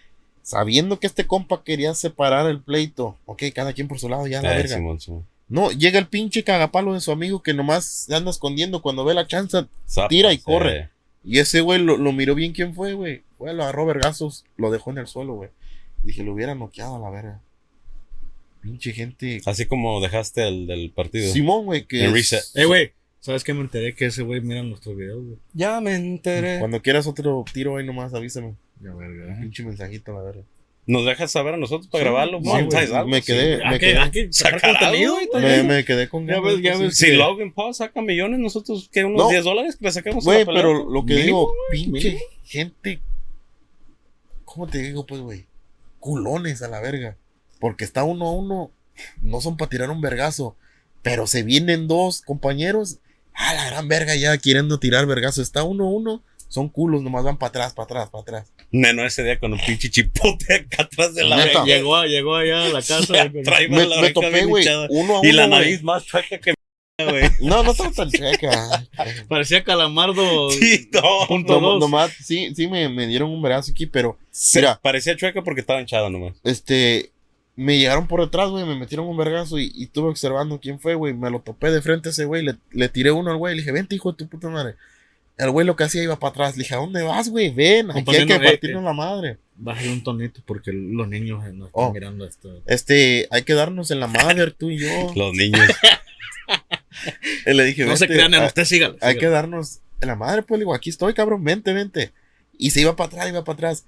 sabiendo 0.42 0.98
que 0.98 1.06
este 1.06 1.26
compa 1.26 1.62
quería 1.62 1.94
separar 1.94 2.48
el 2.48 2.60
pleito, 2.60 3.16
ok, 3.26 3.42
cada 3.54 3.72
quien 3.74 3.86
por 3.86 3.98
su 3.98 4.08
lado, 4.08 4.26
ya 4.26 4.40
la 4.42 4.54
Eh, 4.54 4.56
verga. 4.56 4.76
Simón, 4.76 5.00
Simón. 5.00 5.26
No, 5.48 5.70
llega 5.72 5.98
el 5.98 6.06
pinche 6.08 6.42
cagapalo 6.44 6.94
de 6.94 7.00
su 7.00 7.10
amigo 7.12 7.42
que 7.42 7.54
nomás 7.54 7.84
se 7.84 8.14
anda 8.14 8.30
escondiendo 8.30 8.82
cuando 8.82 9.04
ve 9.04 9.14
la 9.14 9.26
chance 9.26 9.64
Zapas, 9.86 10.08
Tira 10.08 10.32
y 10.32 10.38
corre. 10.38 10.76
eh. 10.78 10.88
Y 11.24 11.38
ese 11.38 11.60
güey 11.60 11.80
lo, 11.82 11.96
lo 11.98 12.12
miró 12.12 12.34
bien 12.34 12.52
quién 12.52 12.74
fue, 12.74 12.94
güey. 12.94 13.22
Fue, 13.36 13.52
lo 13.52 13.62
agarró 13.62 13.84
vergazos, 13.86 14.44
lo 14.56 14.70
dejó 14.70 14.90
en 14.90 14.98
el 14.98 15.06
suelo, 15.06 15.34
güey. 15.34 15.50
Dije, 16.02 16.22
lo 16.22 16.32
hubiera 16.32 16.54
noqueado 16.54 16.96
a 16.96 16.98
la 16.98 17.10
verga. 17.10 17.40
Pinche 18.60 18.92
gente. 18.92 19.40
Así 19.46 19.66
como 19.66 20.00
dejaste 20.00 20.46
el 20.46 20.66
del 20.66 20.90
partido. 20.90 21.32
Simón, 21.32 21.64
güey, 21.66 21.86
que. 21.86 22.00
En 22.00 22.06
es- 22.06 22.12
reset. 22.12 22.42
Eh, 22.54 22.64
güey, 22.64 22.92
¿sabes 23.20 23.44
qué? 23.44 23.54
Me 23.54 23.60
enteré 23.60 23.94
que 23.94 24.06
ese 24.06 24.22
güey 24.22 24.40
mira 24.40 24.62
nuestros 24.62 24.96
videos, 24.96 25.24
güey. 25.24 25.36
Ya 25.54 25.80
me 25.80 25.94
enteré. 25.94 26.58
Cuando 26.58 26.82
quieras 26.82 27.06
otro 27.06 27.44
tiro 27.52 27.76
ahí 27.76 27.86
nomás 27.86 28.14
avísame. 28.14 28.54
Ya, 28.82 28.92
verga. 28.94 29.26
Un 29.34 29.40
pinche 29.40 29.62
mensajito, 29.64 30.12
la 30.12 30.22
verga. 30.22 30.42
¿Nos 30.86 31.04
dejas 31.04 31.30
saber 31.30 31.52
a 31.52 31.56
nosotros 31.58 31.86
para 31.88 32.02
Sí, 32.02 32.04
grabarlo? 32.06 32.40
sí, 32.42 32.48
Me 33.06 33.20
sí. 33.20 33.26
quedé- 33.32 33.62
Hay 33.62 33.70
me 33.72 33.78
que, 33.78 33.86
quedé- 33.94 34.10
que 34.10 34.32
sacar 34.32 34.60
contenido. 34.62 35.16
Me, 35.34 35.62
me 35.62 35.84
quedé 35.84 36.08
con 36.08 36.26
Ya 36.26 36.40
ves, 36.40 36.62
ya 36.62 36.78
ves. 36.78 36.96
sí. 36.96 37.06
Si 37.06 37.12
Logan 37.12 37.52
Paul 37.52 37.74
saca 37.74 38.00
millones, 38.00 38.40
nosotros 38.40 38.88
que 38.90 39.04
unos 39.04 39.24
No. 39.24 39.28
10 39.28 39.44
dólares 39.44 39.76
que 39.76 39.84
le 39.84 39.92
sacamos 39.92 40.26
a 40.26 40.30
Güey, 40.32 40.46
pero 40.46 40.88
lo 40.90 41.04
que 41.04 41.14
Mínimo, 41.16 41.26
digo, 41.26 41.54
güey, 41.68 41.82
pinche 41.84 42.08
mínimo. 42.12 42.26
gente. 42.44 43.00
¿Cómo 44.46 44.66
te 44.66 44.78
digo, 44.78 45.04
pues, 45.04 45.20
güey? 45.20 45.44
Culones 46.00 46.62
a 46.62 46.68
la 46.68 46.80
verga. 46.80 47.16
Porque 47.60 47.84
está 47.84 48.04
uno 48.04 48.26
a 48.26 48.32
uno. 48.32 48.70
No 49.22 49.40
son 49.40 49.56
para 49.56 49.68
tirar 49.68 49.90
un 49.90 50.00
vergazo. 50.00 50.56
Pero 51.02 51.26
se 51.26 51.42
vienen 51.42 51.88
dos 51.88 52.22
compañeros. 52.22 52.98
A 53.34 53.54
la 53.54 53.66
gran 53.66 53.88
verga 53.88 54.16
ya 54.16 54.36
queriendo 54.38 54.78
tirar 54.80 55.06
vergazo. 55.06 55.42
Está 55.42 55.62
uno 55.62 55.88
uno. 55.88 56.22
Son 56.48 56.70
culos, 56.70 57.02
nomás 57.02 57.24
van 57.24 57.36
para 57.36 57.50
atrás, 57.50 57.74
para 57.74 57.84
atrás, 57.84 58.08
para 58.10 58.22
atrás. 58.22 58.52
Neno 58.70 59.04
ese 59.04 59.22
día 59.22 59.38
con 59.38 59.52
un 59.52 59.60
pinche 59.60 59.90
chipote 59.90 60.54
acá 60.54 60.84
atrás 60.84 61.14
de 61.14 61.24
la 61.24 61.36
oreja. 61.36 61.64
Llegó, 61.64 62.02
llegó 62.04 62.36
allá 62.36 62.64
a 62.64 62.68
la 62.68 62.82
casa. 62.82 63.12
Me, 63.68 63.86
la 63.86 64.00
me 64.00 64.10
topé, 64.12 64.46
güey. 64.46 64.66
Uno 64.88 65.16
a 65.16 65.20
uno. 65.20 65.28
Y 65.28 65.32
la 65.32 65.46
nariz 65.46 65.82
más 65.82 66.04
chueca 66.06 66.38
que 66.38 66.54
güey. 67.04 67.30
No, 67.40 67.62
no 67.62 67.70
estaba 67.70 67.90
tan 67.92 68.10
checa. 68.10 68.86
Parecía 69.28 69.62
calamardo. 69.62 70.50
Sí, 70.50 70.88
no. 70.92 71.26
Punto 71.28 71.60
No, 71.60 71.70
dos. 71.72 71.80
nomás, 71.80 72.12
sí, 72.12 72.52
sí 72.54 72.66
me, 72.66 72.88
me 72.88 73.06
dieron 73.06 73.30
un 73.30 73.40
vergazo 73.40 73.70
aquí, 73.72 73.86
pero 73.86 74.18
Mira. 74.54 74.78
parecía 74.82 75.16
chueca 75.16 75.42
porque 75.42 75.60
estaba 75.60 75.80
hinchada 75.80 76.10
nomás. 76.10 76.34
este, 76.44 77.10
me 77.56 77.78
llegaron 77.78 78.06
por 78.06 78.20
detrás, 78.20 78.50
güey, 78.50 78.64
me 78.64 78.76
metieron 78.76 79.06
un 79.08 79.16
vergazo 79.16 79.58
y, 79.58 79.72
y 79.74 79.84
estuve 79.84 80.08
observando 80.08 80.60
quién 80.60 80.78
fue, 80.80 80.94
güey. 80.94 81.14
Me 81.14 81.30
lo 81.30 81.40
topé 81.40 81.70
de 81.70 81.82
frente 81.82 82.08
a 82.08 82.12
ese 82.12 82.24
güey, 82.24 82.42
le, 82.44 82.56
le 82.72 82.88
tiré 82.88 83.10
uno 83.12 83.30
al 83.30 83.36
güey, 83.36 83.54
le 83.54 83.62
dije, 83.62 83.72
vente, 83.72 83.94
hijo 83.94 84.12
de 84.12 84.18
tu 84.18 84.28
puta 84.28 84.48
madre. 84.48 84.74
El 85.36 85.50
güey 85.52 85.64
lo 85.64 85.76
que 85.76 85.84
hacía 85.84 86.02
iba 86.02 86.18
para 86.18 86.30
atrás. 86.32 86.56
Le 86.56 86.64
dije, 86.64 86.74
¿a 86.74 86.78
dónde 86.78 87.00
vas, 87.02 87.28
güey? 87.30 87.50
Ven, 87.50 87.92
aquí 87.92 87.98
hay 87.98 88.04
que 88.04 88.10
Compañero, 88.22 88.42
eh, 88.42 88.46
partirnos 88.52 88.82
la 88.82 88.92
madre. 88.92 89.38
Bajé 89.54 89.88
un 89.88 90.02
tonito 90.02 90.40
porque 90.44 90.72
los 90.72 91.06
niños 91.08 91.44
eh, 91.46 91.52
no 91.52 91.66
están 91.66 91.84
Oh. 91.84 91.92
mirando 91.92 92.26
esto. 92.26 92.60
Este, 92.66 93.28
hay 93.30 93.42
que 93.44 93.54
darnos 93.54 93.92
en 93.92 94.00
la 94.00 94.08
madre, 94.08 94.50
tú 94.50 94.68
y 94.70 94.78
yo. 94.78 95.12
Los 95.14 95.32
niños. 95.34 95.60
Y 97.46 97.52
le 97.54 97.64
dije, 97.64 97.84
No 97.84 97.96
se 97.96 98.04
"Vente, 98.06 98.14
crean 98.14 98.34
en 98.34 98.42
a- 98.42 98.46
usted, 98.46 98.64
sígalo. 98.64 98.94
Hay 99.00 99.14
sígalo. 99.14 99.20
que 99.20 99.26
darnos 99.28 99.80
en 100.00 100.08
la 100.08 100.16
madre, 100.16 100.42
pues 100.42 100.58
le 100.58 100.62
digo, 100.64 100.74
aquí 100.74 100.90
estoy, 100.90 101.14
cabrón, 101.14 101.42
vente, 101.44 101.72
vente. 101.72 102.12
Y 102.56 102.70
se 102.70 102.80
iba 102.80 102.96
para 102.96 103.08
atrás, 103.08 103.28
iba 103.28 103.44
para 103.44 103.54
atrás. 103.54 103.84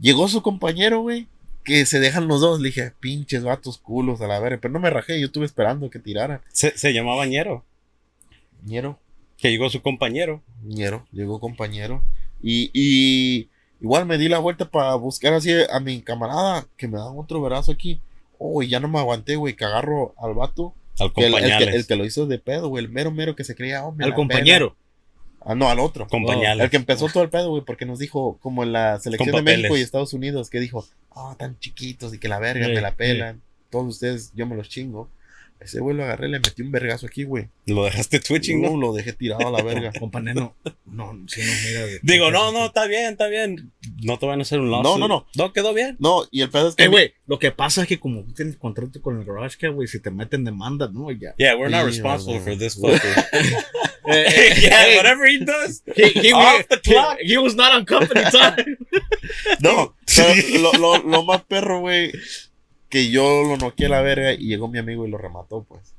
Llegó 0.00 0.28
su 0.28 0.42
compañero, 0.42 1.00
güey, 1.00 1.26
que 1.64 1.84
se 1.86 2.00
dejan 2.00 2.28
los 2.28 2.40
dos. 2.40 2.60
Le 2.60 2.68
dije, 2.68 2.92
pinches 3.00 3.42
vatos 3.44 3.78
culos 3.78 4.20
a 4.20 4.26
la 4.26 4.38
verga. 4.40 4.58
Pero 4.60 4.72
no 4.72 4.80
me 4.80 4.90
rajé, 4.90 5.20
yo 5.20 5.26
estuve 5.26 5.46
esperando 5.46 5.90
que 5.90 5.98
tiraran. 5.98 6.40
Se, 6.52 6.76
se 6.76 6.92
llamaba 6.92 7.26
Ñero. 7.26 7.64
Ñero, 8.64 8.98
Que 9.36 9.50
llegó 9.50 9.70
su 9.70 9.82
compañero. 9.82 10.42
Ñero, 10.64 11.06
llegó 11.12 11.38
compañero. 11.40 12.02
Y, 12.42 12.70
y 12.72 13.48
igual 13.80 14.06
me 14.06 14.18
di 14.18 14.28
la 14.28 14.38
vuelta 14.38 14.68
para 14.70 14.94
buscar 14.96 15.32
así 15.34 15.52
a 15.70 15.80
mi 15.80 16.02
camarada, 16.02 16.66
que 16.76 16.88
me 16.88 16.98
dan 16.98 17.16
otro 17.16 17.40
verazo 17.40 17.72
aquí. 17.72 18.00
Oh, 18.38 18.62
y 18.62 18.68
ya 18.68 18.78
no 18.80 18.88
me 18.88 18.98
aguanté, 18.98 19.36
güey, 19.36 19.54
que 19.56 19.64
agarro 19.64 20.14
al 20.20 20.34
vato. 20.34 20.74
Al 21.00 21.12
que 21.12 21.26
el, 21.26 21.26
el 21.26 21.34
que, 21.34 21.40
compañales. 21.40 21.74
el 21.74 21.86
que 21.86 21.96
lo 21.96 22.04
hizo 22.04 22.26
de 22.26 22.38
pedo, 22.38 22.68
güey, 22.68 22.84
el 22.84 22.90
mero 22.90 23.10
mero 23.10 23.36
que 23.36 23.44
se 23.44 23.54
creía, 23.54 23.84
hombre. 23.84 24.06
Al 24.06 24.14
compañero. 24.14 24.76
Ah, 25.40 25.54
no, 25.54 25.68
al 25.68 25.78
otro. 25.78 26.06
Compañales. 26.08 26.64
El 26.64 26.70
que 26.70 26.76
empezó 26.76 27.08
todo 27.08 27.22
el 27.22 27.30
pedo, 27.30 27.50
güey, 27.50 27.62
porque 27.64 27.86
nos 27.86 27.98
dijo, 27.98 28.38
como 28.40 28.64
en 28.64 28.72
la 28.72 28.98
selección 28.98 29.34
de 29.36 29.42
México 29.42 29.76
y 29.76 29.80
Estados 29.80 30.12
Unidos, 30.12 30.50
que 30.50 30.60
dijo, 30.60 30.86
ah, 31.14 31.36
tan 31.38 31.58
chiquitos 31.58 32.12
y 32.12 32.18
que 32.18 32.28
la 32.28 32.38
verga 32.38 32.66
Sí, 32.66 32.72
me 32.72 32.80
la 32.80 32.96
pelan. 32.96 33.42
Todos 33.70 33.86
ustedes, 33.86 34.32
yo 34.34 34.46
me 34.46 34.56
los 34.56 34.68
chingo. 34.68 35.10
Ese 35.60 35.80
güey 35.80 35.96
lo 35.96 36.04
agarré, 36.04 36.28
le 36.28 36.38
metí 36.38 36.62
un 36.62 36.70
vergazo 36.70 37.06
aquí, 37.06 37.24
güey. 37.24 37.48
Lo 37.66 37.84
dejaste 37.84 38.20
twitching, 38.20 38.62
¿no? 38.62 38.70
No, 38.70 38.76
lo 38.76 38.92
dejé 38.92 39.12
tirado 39.12 39.48
a 39.48 39.50
la 39.50 39.62
verga. 39.62 39.90
Compañero, 39.98 40.54
no, 40.86 41.18
si 41.26 41.40
nos 41.42 41.62
mira. 41.64 41.84
de- 41.86 41.98
Digo, 42.02 42.30
no, 42.30 42.52
no, 42.52 42.66
está 42.66 42.86
bien, 42.86 43.12
está 43.12 43.26
bien. 43.26 43.72
No 44.02 44.18
te 44.18 44.26
van 44.26 44.38
a 44.38 44.42
hacer 44.42 44.60
un 44.60 44.70
No, 44.70 44.82
lawsuit. 44.82 45.00
no, 45.00 45.08
no. 45.08 45.26
No, 45.34 45.52
quedó 45.52 45.74
bien. 45.74 45.96
No, 45.98 46.24
y 46.30 46.42
el 46.42 46.50
pedo 46.50 46.68
es 46.68 46.76
que. 46.76 46.84
Eh, 46.84 46.88
güey, 46.88 47.12
lo 47.26 47.38
que 47.40 47.50
pasa 47.50 47.82
es 47.82 47.88
que 47.88 47.98
como 47.98 48.22
tú 48.22 48.32
tienes 48.34 48.56
contrato 48.56 49.02
con 49.02 49.18
el 49.18 49.24
garage, 49.24 49.58
que, 49.58 49.68
güey, 49.68 49.88
si 49.88 50.00
te 50.00 50.10
meten 50.12 50.44
demanda, 50.44 50.88
no, 50.92 51.10
ya. 51.10 51.34
Yeah, 51.38 51.56
we're 51.56 51.70
not 51.70 51.84
responsible 51.86 52.38
for 52.40 52.56
this 52.56 52.76
fucker. 52.80 53.26
Eh, 54.10 54.54
yeah, 54.62 54.84
hey, 54.86 54.96
whatever 54.96 55.26
he 55.28 55.38
does. 55.44 55.82
he, 55.94 56.08
he, 56.18 56.32
Off 56.32 56.66
the 56.68 56.80
clock. 56.80 57.18
he, 57.20 57.32
he 57.32 57.36
was 57.36 57.54
not 57.54 57.74
on 57.74 57.84
company 57.84 58.22
time. 58.30 58.78
No, 59.60 59.94
pero 60.16 60.62
lo, 60.62 60.72
lo, 60.78 60.98
lo 61.02 61.22
más 61.24 61.42
perro, 61.44 61.80
güey, 61.80 62.10
que 62.88 63.10
yo 63.10 63.42
lo 63.44 63.56
noqué 63.56 63.86
a 63.86 63.90
la 63.90 64.00
verga 64.02 64.32
y 64.32 64.46
llegó 64.46 64.68
mi 64.68 64.78
amigo 64.78 65.06
y 65.06 65.10
lo 65.10 65.18
remató, 65.18 65.64
pues. 65.68 65.94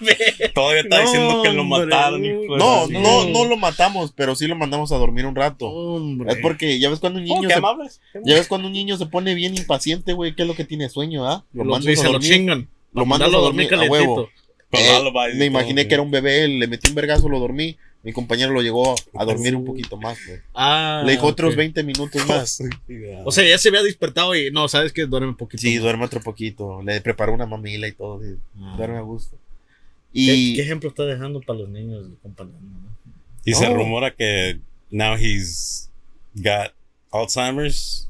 Todavía 0.54 0.82
está 0.82 0.96
No, 0.98 1.02
diciendo 1.02 1.42
que 1.42 1.52
lo 1.52 1.62
hombre, 1.62 1.86
mataron. 1.86 2.22
No, 2.48 2.86
no, 2.86 3.24
no 3.26 3.44
lo 3.44 3.56
matamos, 3.56 4.12
pero 4.14 4.34
sí 4.34 4.46
lo 4.46 4.54
mandamos 4.56 4.92
a 4.92 4.96
dormir 4.98 5.26
un 5.26 5.34
rato. 5.34 5.66
Hombre. 5.68 6.32
Es 6.32 6.38
porque 6.38 6.78
ya 6.78 6.90
ves 6.90 7.00
cuando 7.00 7.18
un 7.18 7.24
Oh, 7.30 7.34
niño 7.34 7.48
qué 7.48 7.54
se, 7.54 7.58
amables. 7.58 8.00
ya 8.24 8.34
ves 8.34 8.46
cuando 8.48 8.66
un 8.68 8.74
niño 8.74 8.96
se 8.96 9.06
pone 9.06 9.34
bien 9.34 9.56
impaciente, 9.56 10.12
güey, 10.12 10.34
¿qué 10.34 10.42
es 10.42 10.48
lo 10.48 10.54
que 10.54 10.64
tiene 10.64 10.88
sueño, 10.88 11.26
ah? 11.26 11.44
lo, 11.52 11.80
se 11.80 11.92
a 11.92 12.04
lo 12.04 12.12
dormir. 12.12 12.30
chingan. 12.30 12.68
Mandarlo 12.92 13.38
a 13.38 13.40
a 13.40 13.44
dormir 13.44 13.68
dormir 13.70 13.88
a 13.88 13.90
huevo. 13.90 14.14
calentito. 14.16 14.36
Con 14.70 14.80
Eh, 14.80 15.02
lullabies 15.04 15.34
y 15.34 15.38
me 15.38 15.44
imaginé 15.46 15.88
que 15.88 15.94
era 15.94 16.02
un 16.02 16.10
bebé, 16.10 16.48
le 16.48 16.66
metí 16.66 16.88
un 16.88 16.94
vergazo, 16.94 17.28
lo 17.28 17.38
dormí. 17.38 17.76
Mi 18.06 18.12
compañero 18.12 18.52
lo 18.52 18.62
llegó 18.62 18.94
a 19.14 19.24
dormir 19.24 19.56
un 19.56 19.64
poquito 19.64 19.96
más, 19.96 20.16
güey. 20.24 20.38
Ah, 20.54 21.02
Le 21.04 21.10
dijo 21.12 21.26
otros 21.26 21.50
ok. 21.54 21.56
20 21.56 21.82
minutos 21.82 22.24
más. 22.28 22.62
O 23.24 23.32
sea, 23.32 23.44
ya 23.44 23.58
se 23.58 23.68
había 23.68 23.82
despertado 23.82 24.32
y 24.36 24.52
no, 24.52 24.68
sabes 24.68 24.92
que 24.92 25.06
duerme 25.06 25.26
un 25.30 25.36
poquito. 25.36 25.60
Sí, 25.60 25.74
más. 25.74 25.82
duerme 25.82 26.04
otro 26.04 26.20
poquito. 26.20 26.82
Le 26.84 27.00
preparó 27.00 27.34
una 27.34 27.46
mamila 27.46 27.88
y 27.88 27.92
todo. 27.92 28.22
sí, 28.22 28.36
Ah. 28.60 28.74
Duerme 28.76 28.98
a 28.98 29.00
gusto. 29.00 29.36
¿Qué, 30.14 30.20
Y 30.20 30.54
qué 30.54 30.62
ejemplo 30.62 30.88
está 30.88 31.04
dejando 31.04 31.40
para 31.40 31.58
los 31.58 31.68
niños, 31.68 32.06
compañero? 32.22 32.56
no? 32.62 32.96
Y 33.44 33.54
se 33.54 33.68
rumora 33.68 34.14
que 34.14 34.60
now 34.90 35.16
he's 35.16 35.90
got 36.36 36.72
Alzheimer's 37.10 38.08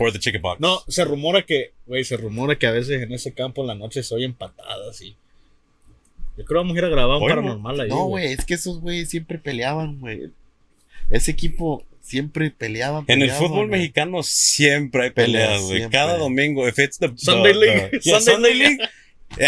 or 0.00 0.12
the 0.12 0.18
chickenpox. 0.18 0.58
No, 0.60 0.80
se 0.88 1.04
rumora 1.04 1.46
que, 1.46 1.74
güey, 1.86 2.02
se 2.02 2.16
rumora 2.16 2.58
que 2.58 2.66
a 2.66 2.72
veces 2.72 3.02
en 3.02 3.12
ese 3.12 3.32
campo 3.32 3.60
en 3.60 3.68
la 3.68 3.74
noche 3.76 4.02
se 4.02 4.12
oyen 4.16 4.34
patadas 4.34 5.00
y. 5.00 5.14
Yo 6.38 6.44
creo 6.44 6.60
que 6.60 6.66
vamos 6.66 6.74
a 6.76 6.78
ir 6.78 6.84
a 6.84 6.88
grabar 6.88 7.16
un 7.20 7.28
paranormal 7.28 7.80
ahí. 7.80 7.88
no, 7.88 8.04
güey, 8.04 8.32
es 8.32 8.44
que 8.44 8.54
esos 8.54 8.80
güeyes 8.80 9.08
siempre 9.10 9.38
peleaban, 9.38 9.98
güey. 9.98 10.30
Ese 11.10 11.32
equipo 11.32 11.84
siempre 12.00 12.50
peleaban. 12.50 13.04
En 13.08 13.22
el 13.22 13.30
fútbol 13.32 13.68
mexicano 13.68 14.22
siempre 14.22 15.04
hay 15.04 15.10
Peleas, 15.10 15.62
güey. 15.62 15.88
Cada 15.90 16.16
domingo, 16.16 16.66
if 16.68 16.78
it's 16.78 16.98
the 16.98 17.10
Sunday 17.16 17.52
the- 17.52 17.58
League. 17.58 17.88
the- 17.90 17.98
yeah, 18.00 18.20
Sunday 18.20 18.34
Sunday 18.34 18.54
League. 18.54 18.78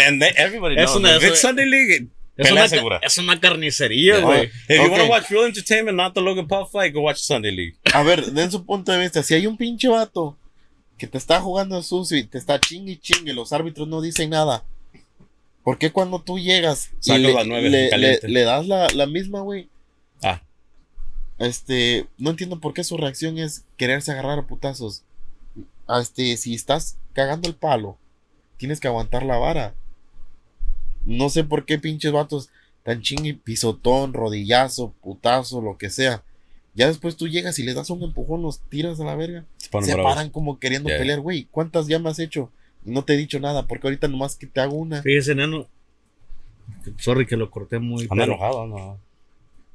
And 0.07 0.21
they, 0.21 0.31
everybody 0.37 0.75
Es 0.75 0.85
knows. 0.91 0.97
una- 0.97 1.15
if 1.17 1.23
es 1.23 1.29
it's 1.29 1.39
Sunday 1.41 1.65
League, 1.65 2.07
Es 2.37 2.51
una, 2.51 2.67
segura. 2.67 2.99
es 3.03 3.17
una 3.17 3.39
carnicería, 3.39 4.17
Yeah. 4.17 4.25
güey. 4.25 4.43
If 4.69 4.75
you 4.77 4.81
want 4.91 4.97
to 5.03 5.09
watch 5.09 5.29
real 5.29 5.45
entertainment, 5.45 5.97
not 5.97 6.13
the 6.13 6.21
Logan 6.21 6.47
Paul 6.47 6.67
fight, 6.71 6.93
go 6.93 7.01
watch 7.01 7.17
Sunday 7.19 7.51
League. 7.51 7.75
A 7.93 8.03
ver, 8.03 8.25
den 8.31 8.51
su 8.51 8.65
punto 8.65 8.91
de 8.91 8.99
vista. 8.99 9.23
Si 9.23 9.33
hay 9.33 9.47
un 9.47 9.57
pinche 9.57 9.87
vato 9.87 10.37
que 10.97 11.07
te 11.07 11.17
está 11.17 11.39
jugando 11.41 11.81
sucio 11.81 12.17
y 12.17 12.23
te 12.25 12.37
está 12.37 12.59
chingue 12.59 12.91
y 12.93 12.97
chingue, 12.97 13.33
los 13.33 13.53
árbitros 13.53 13.87
no 13.87 14.01
dicen 14.01 14.29
nada. 14.29 14.63
¿Por 15.63 15.77
qué 15.77 15.91
cuando 15.91 16.21
tú 16.21 16.39
llegas 16.39 16.89
y 17.05 17.17
le, 17.17 17.33
las 17.33 17.45
nueve, 17.45 17.69
le- 17.69 17.95
le- 17.97 18.19
le 18.23 18.41
das 18.43 18.67
la, 18.67 18.87
la 18.89 19.05
misma, 19.05 19.41
güey? 19.41 19.69
Ah. 20.23 20.41
Este, 21.37 22.07
no 22.17 22.29
entiendo 22.31 22.59
por 22.59 22.73
qué 22.73 22.83
su 22.83 22.97
reacción 22.97 23.37
es 23.37 23.63
quererse 23.77 24.11
agarrar 24.11 24.39
a 24.39 24.47
putazos. 24.47 25.03
Ah, 25.87 25.99
Este, 26.01 26.35
si 26.37 26.53
estás 26.53 26.97
cagando 27.13 27.47
el 27.49 27.55
palo, 27.55 27.97
tienes 28.57 28.79
que 28.79 28.87
aguantar 28.87 29.23
la 29.23 29.37
vara. 29.37 29.73
No 31.05 31.29
sé 31.29 31.43
por 31.43 31.65
qué 31.65 31.79
pinches 31.79 32.11
vatos 32.11 32.49
tan 32.83 33.01
chingue, 33.01 33.33
pisotón, 33.35 34.13
rodillazo, 34.13 34.93
putazo, 35.01 35.61
lo 35.61 35.77
que 35.77 35.89
sea. 35.89 36.23
Ya 36.73 36.87
después 36.87 37.17
tú 37.17 37.27
llegas 37.27 37.59
y 37.59 37.63
le 37.63 37.73
das 37.73 37.89
un 37.89 38.01
empujón, 38.03 38.41
los 38.41 38.59
tiras 38.61 38.99
a 38.99 39.03
la 39.03 39.15
verga. 39.15 39.45
Se 39.57 39.95
paran 39.97 40.29
como 40.29 40.57
queriendo 40.59 40.89
Yeah. 40.89 40.97
pelear, 40.99 41.19
güey. 41.19 41.47
¿Cuántas 41.51 41.87
ya 41.87 41.99
me 41.99 42.09
has 42.09 42.19
hecho? 42.19 42.51
Y 42.85 42.91
no 42.91 43.03
te 43.03 43.13
he 43.13 43.17
dicho 43.17 43.39
nada, 43.39 43.67
porque 43.67 43.87
ahorita 43.87 44.07
nomás 44.07 44.35
que 44.35 44.47
te 44.47 44.59
hago 44.61 44.75
una. 44.75 45.01
Fíjese, 45.01 45.35
neno. 45.35 45.67
Sorry 46.97 47.25
que 47.25 47.37
lo 47.37 47.51
corté 47.51 47.79
muy. 47.79 48.07
Anda 48.09 48.23
enojado, 48.23 48.65
no. 48.67 48.97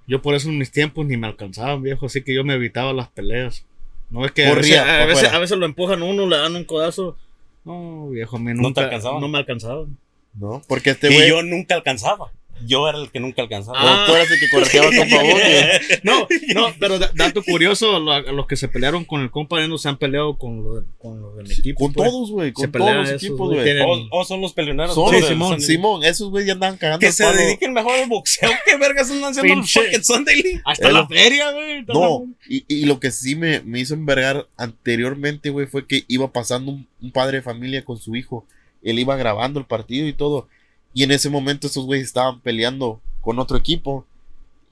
Yo 0.06 0.22
por 0.22 0.34
eso 0.34 0.48
en 0.48 0.58
mis 0.58 0.70
tiempos 0.70 1.04
ni 1.06 1.16
me 1.16 1.26
alcanzaban, 1.26 1.82
viejo. 1.82 2.06
Así 2.06 2.22
que 2.22 2.34
yo 2.34 2.44
me 2.44 2.54
evitaba 2.54 2.92
las 2.92 3.08
peleas. 3.08 3.64
No 4.10 4.24
es 4.24 4.32
que 4.32 4.46
a 4.46 4.50
Corría 4.50 4.82
veces, 4.84 5.00
a, 5.00 5.06
veces, 5.06 5.32
a 5.32 5.38
veces 5.38 5.58
lo 5.58 5.66
empujan 5.66 6.02
uno, 6.02 6.26
le 6.28 6.36
dan 6.36 6.54
un 6.54 6.64
codazo. 6.64 7.16
No, 7.64 8.10
viejo, 8.10 8.36
a 8.36 8.38
mí 8.38 8.52
¿No 8.52 8.56
te 8.56 8.62
nunca, 8.62 8.84
alcanzaban? 8.84 9.20
No 9.20 9.28
me 9.28 9.38
alcanzaban. 9.38 9.96
¿No? 10.34 10.62
Porque 10.68 10.90
este 10.90 11.12
y 11.12 11.16
güey. 11.16 11.28
yo 11.28 11.42
nunca 11.42 11.74
alcanzaba. 11.74 12.30
Yo 12.64 12.88
era 12.88 12.98
el 12.98 13.10
que 13.10 13.20
nunca 13.20 13.42
alcanzaba. 13.42 13.76
Ah. 13.78 14.04
Tú 14.06 14.14
eras 14.14 14.30
el 14.30 14.38
que 14.40 14.48
correteaba 14.48 14.86
con 14.86 15.08
favor, 15.08 15.32
güey. 15.32 15.66
No, 16.02 16.26
no, 16.54 16.74
pero 16.80 16.98
da- 16.98 17.10
dato 17.14 17.42
curioso, 17.42 17.98
lo- 18.00 18.20
los 18.32 18.46
que 18.46 18.56
se 18.56 18.68
pelearon 18.68 19.04
con 19.04 19.20
el 19.20 19.30
compa 19.30 19.64
no 19.66 19.76
se 19.76 19.88
han 19.88 19.98
peleado 19.98 20.38
con 20.38 20.64
los 20.64 20.84
con 20.98 21.20
los 21.20 21.36
de 21.36 21.42
mi 21.44 21.52
equipo. 21.52 21.80
Con 21.84 21.92
pues. 21.92 22.08
todos, 22.10 22.30
güey. 22.30 22.52
Con 22.52 22.72
todos 22.72 22.94
los 22.94 23.10
equipos, 23.10 23.52
güey, 23.52 23.60
güey. 23.78 23.80
O, 24.10 24.20
o 24.20 24.24
son 24.24 24.40
los 24.40 24.52
peleoneros. 24.54 24.94
Son 24.94 25.10
del 25.12 25.24
Simón, 25.24 25.50
League. 25.50 25.64
Simón, 25.64 26.04
esos 26.04 26.30
güeyes 26.30 26.46
ya 26.46 26.52
andaban 26.54 26.76
cagando 26.78 27.00
Que 27.00 27.08
el 27.08 27.12
se 27.12 27.24
palo. 27.24 27.36
dediquen 27.36 27.72
mejor 27.74 27.92
al 27.92 28.08
boxeo. 28.08 28.50
¿Qué 28.64 28.76
vergas 28.78 29.10
andan 29.10 29.30
haciendo 29.32 29.52
el 29.62 29.68
fucking 29.68 30.04
Sunday 30.04 30.42
League? 30.42 30.62
Hasta 30.64 30.90
la 30.90 31.00
lo- 31.00 31.08
feria, 31.08 31.50
güey. 31.52 31.84
No, 31.86 32.26
y, 32.48 32.64
y 32.68 32.86
lo 32.86 32.98
que 33.00 33.10
sí 33.10 33.36
me, 33.36 33.60
me 33.60 33.80
hizo 33.80 33.94
envergar 33.94 34.46
anteriormente, 34.56 35.50
güey, 35.50 35.66
fue 35.66 35.86
que 35.86 36.04
iba 36.08 36.32
pasando 36.32 36.72
un, 36.72 36.86
un 37.02 37.10
padre 37.12 37.38
de 37.38 37.42
familia 37.42 37.84
con 37.84 37.98
su 37.98 38.16
hijo. 38.16 38.46
Él 38.82 38.98
iba 38.98 39.16
grabando 39.16 39.58
el 39.58 39.66
partido 39.66 40.06
y 40.06 40.12
todo. 40.12 40.48
Y 40.96 41.02
en 41.02 41.10
ese 41.10 41.28
momento 41.28 41.66
esos 41.66 41.84
güeyes 41.84 42.06
estaban 42.06 42.40
peleando 42.40 43.02
con 43.20 43.38
otro 43.38 43.58
equipo. 43.58 44.06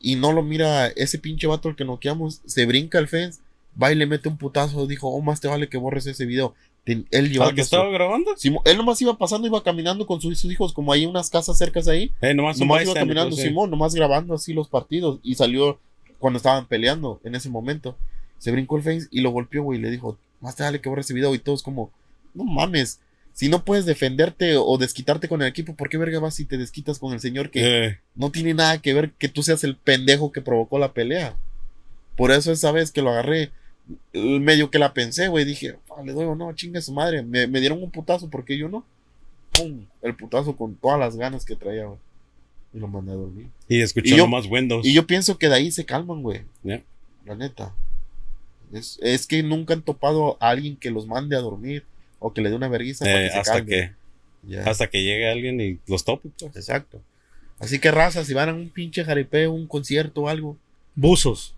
Y 0.01 0.17
no 0.17 0.33
lo 0.33 0.43
mira 0.43 0.87
ese 0.89 1.19
pinche 1.19 1.47
vato 1.47 1.69
al 1.69 1.77
que 1.77 1.85
noqueamos. 1.85 2.41
Se 2.47 2.65
brinca 2.65 2.99
el 2.99 3.09
fence, 3.09 3.43
va 3.81 3.93
y 3.93 3.95
le 3.95 4.07
mete 4.07 4.31
un 4.31 4.39
putazo. 4.39 4.87
Dijo, 4.87 5.09
oh, 5.09 5.21
más 5.21 5.43
te 5.43 5.49
vale 5.49 5.69
que 5.69 5.77
borres 5.77 6.07
ese 6.07 6.25
video. 6.25 6.55
Ten- 6.83 7.07
él 7.11 7.39
¿Al 7.43 7.55
que 7.55 7.61
estaba 7.61 7.91
grabando? 7.91 8.35
Simón- 8.39 8.63
él 8.65 8.79
nomás 8.79 9.03
iba 9.03 9.19
pasando, 9.19 9.47
iba 9.47 9.63
caminando 9.63 10.07
con 10.07 10.19
sus, 10.23 10.39
sus 10.39 10.51
hijos, 10.51 10.73
como 10.73 10.95
hay 10.95 11.05
unas 11.05 11.29
casas 11.29 11.59
cercas 11.59 11.89
ahí. 11.89 12.11
Eh, 12.23 12.33
nomás 12.33 12.59
Nomás 12.59 12.85
iba 12.85 12.95
caminando. 12.95 13.37
Simón, 13.37 13.71
nomás 13.71 13.95
grabando 13.95 14.33
así 14.33 14.55
los 14.55 14.69
partidos. 14.69 15.21
Y 15.23 15.35
salió 15.35 15.79
cuando 16.19 16.39
estaban 16.39 16.67
peleando 16.69 17.21
en 17.23 17.35
ese 17.35 17.51
momento. 17.51 17.99
Se 18.39 18.51
brincó 18.51 18.79
el 18.79 18.83
face 18.83 19.09
y 19.11 19.21
lo 19.21 19.31
golpeó, 19.31 19.63
güey. 19.63 19.79
Y 19.79 19.83
le 19.83 19.91
dijo, 19.91 20.17
más 20.41 20.57
te 20.57 20.63
vale 20.63 20.81
que 20.81 20.89
borres 20.89 21.05
ese 21.05 21.13
video. 21.13 21.35
Y 21.35 21.39
todos 21.39 21.63
como, 21.63 21.91
no 22.33 22.45
mames. 22.45 22.99
Si 23.35 23.49
no 23.49 23.65
puedes 23.65 23.85
defenderte 23.85 24.57
o 24.57 24.79
desquitarte 24.79 25.29
con 25.29 25.43
el 25.43 25.49
equipo, 25.49 25.75
¿por 25.75 25.89
qué 25.89 25.99
verga 25.99 26.21
vas 26.21 26.39
y 26.41 26.45
te 26.45 26.57
desquitas 26.57 26.99
con 27.01 27.13
el 27.13 27.21
señor 27.21 27.51
que 27.51 27.87
Eh, 27.89 27.99
no 28.15 28.31
tiene 28.31 28.55
nada 28.55 28.81
que 28.81 28.95
ver 28.95 29.11
que 29.13 29.29
tú 29.29 29.43
seas 29.43 29.65
el 29.65 29.75
pendejo 29.77 30.31
que 30.33 30.41
provocó 30.41 30.79
la 30.79 30.93
pelea? 30.93 31.37
Por 32.17 32.31
eso 32.31 32.53
esa 32.53 32.71
vez 32.71 32.93
que 32.93 33.03
lo 33.03 33.11
agarré, 33.11 33.51
el 34.13 34.41
medio 34.41 34.71
que 34.71 34.79
la 34.79 34.95
pensé, 34.95 35.27
güey, 35.29 35.45
dije, 35.45 35.77
"Ah, 35.91 36.03
le 36.05 36.13
doy 36.13 36.27
o 36.27 36.37
no, 36.37 36.53
chinga 36.55 36.81
su 36.81 36.93
madre. 36.93 37.23
Me, 37.23 37.49
me 37.49 37.59
dieron 37.61 37.83
un 37.83 37.91
putazo, 37.91 38.31
¿por 38.31 38.45
qué 38.45 38.57
yo 38.57 38.69
no? 38.69 38.85
Pum, 39.53 39.85
el 40.03 40.15
putazo 40.15 40.57
con 40.57 40.77
todas 40.77 40.99
las 41.01 41.17
ganas 41.17 41.45
que 41.45 41.57
traía, 41.57 41.87
güey. 41.87 41.99
Y 42.73 42.79
lo 42.79 42.87
mandé 42.89 43.13
a 43.13 43.17
dormir. 43.17 43.49
y 43.69 43.81
escuchando 43.81 44.27
más 44.29 44.47
Windows. 44.47 44.87
Y 44.87 44.93
yo 44.93 45.07
pienso 45.07 45.39
que 45.39 45.49
de 45.49 45.55
ahí 45.57 45.71
se 45.73 45.85
calman, 45.85 46.23
güey. 46.23 46.43
La 47.25 47.35
neta. 47.35 47.75
Es, 48.73 48.99
es 49.03 49.27
que 49.27 49.43
nunca 49.43 49.75
han 49.75 49.83
topado 49.83 50.37
a 50.41 50.51
alguien 50.51 50.77
que 50.77 50.91
los 50.91 51.07
mande 51.07 51.37
a 51.37 51.41
dormir 51.41 51.85
o 52.27 52.33
que 52.33 52.41
le 52.41 52.49
dé 52.49 52.57
una 52.57 52.69
vergüenza 52.69 53.05
para 53.05 53.21
Eh, 53.21 53.25
que 53.27 53.31
se 53.33 53.39
hasta 53.39 53.65
que 53.65 53.93
Ya. 54.47 54.63
hasta 54.65 54.87
que 54.89 55.03
llegue 55.03 55.29
alguien 55.31 55.61
y 55.61 55.79
los 55.87 56.05
tope, 56.05 56.31
pues. 56.39 56.57
Exacto. 56.57 57.01
Así 57.61 57.79
que 57.79 57.91
raza, 57.91 58.25
si 58.25 58.33
van 58.35 58.49
a 58.49 58.55
un 58.55 58.69
pinche 58.71 59.05
jaripeo, 59.05 59.53
un 59.53 59.67
concierto 59.67 60.23
o 60.23 60.29
algo, 60.29 60.57
Buzos. 60.95 61.55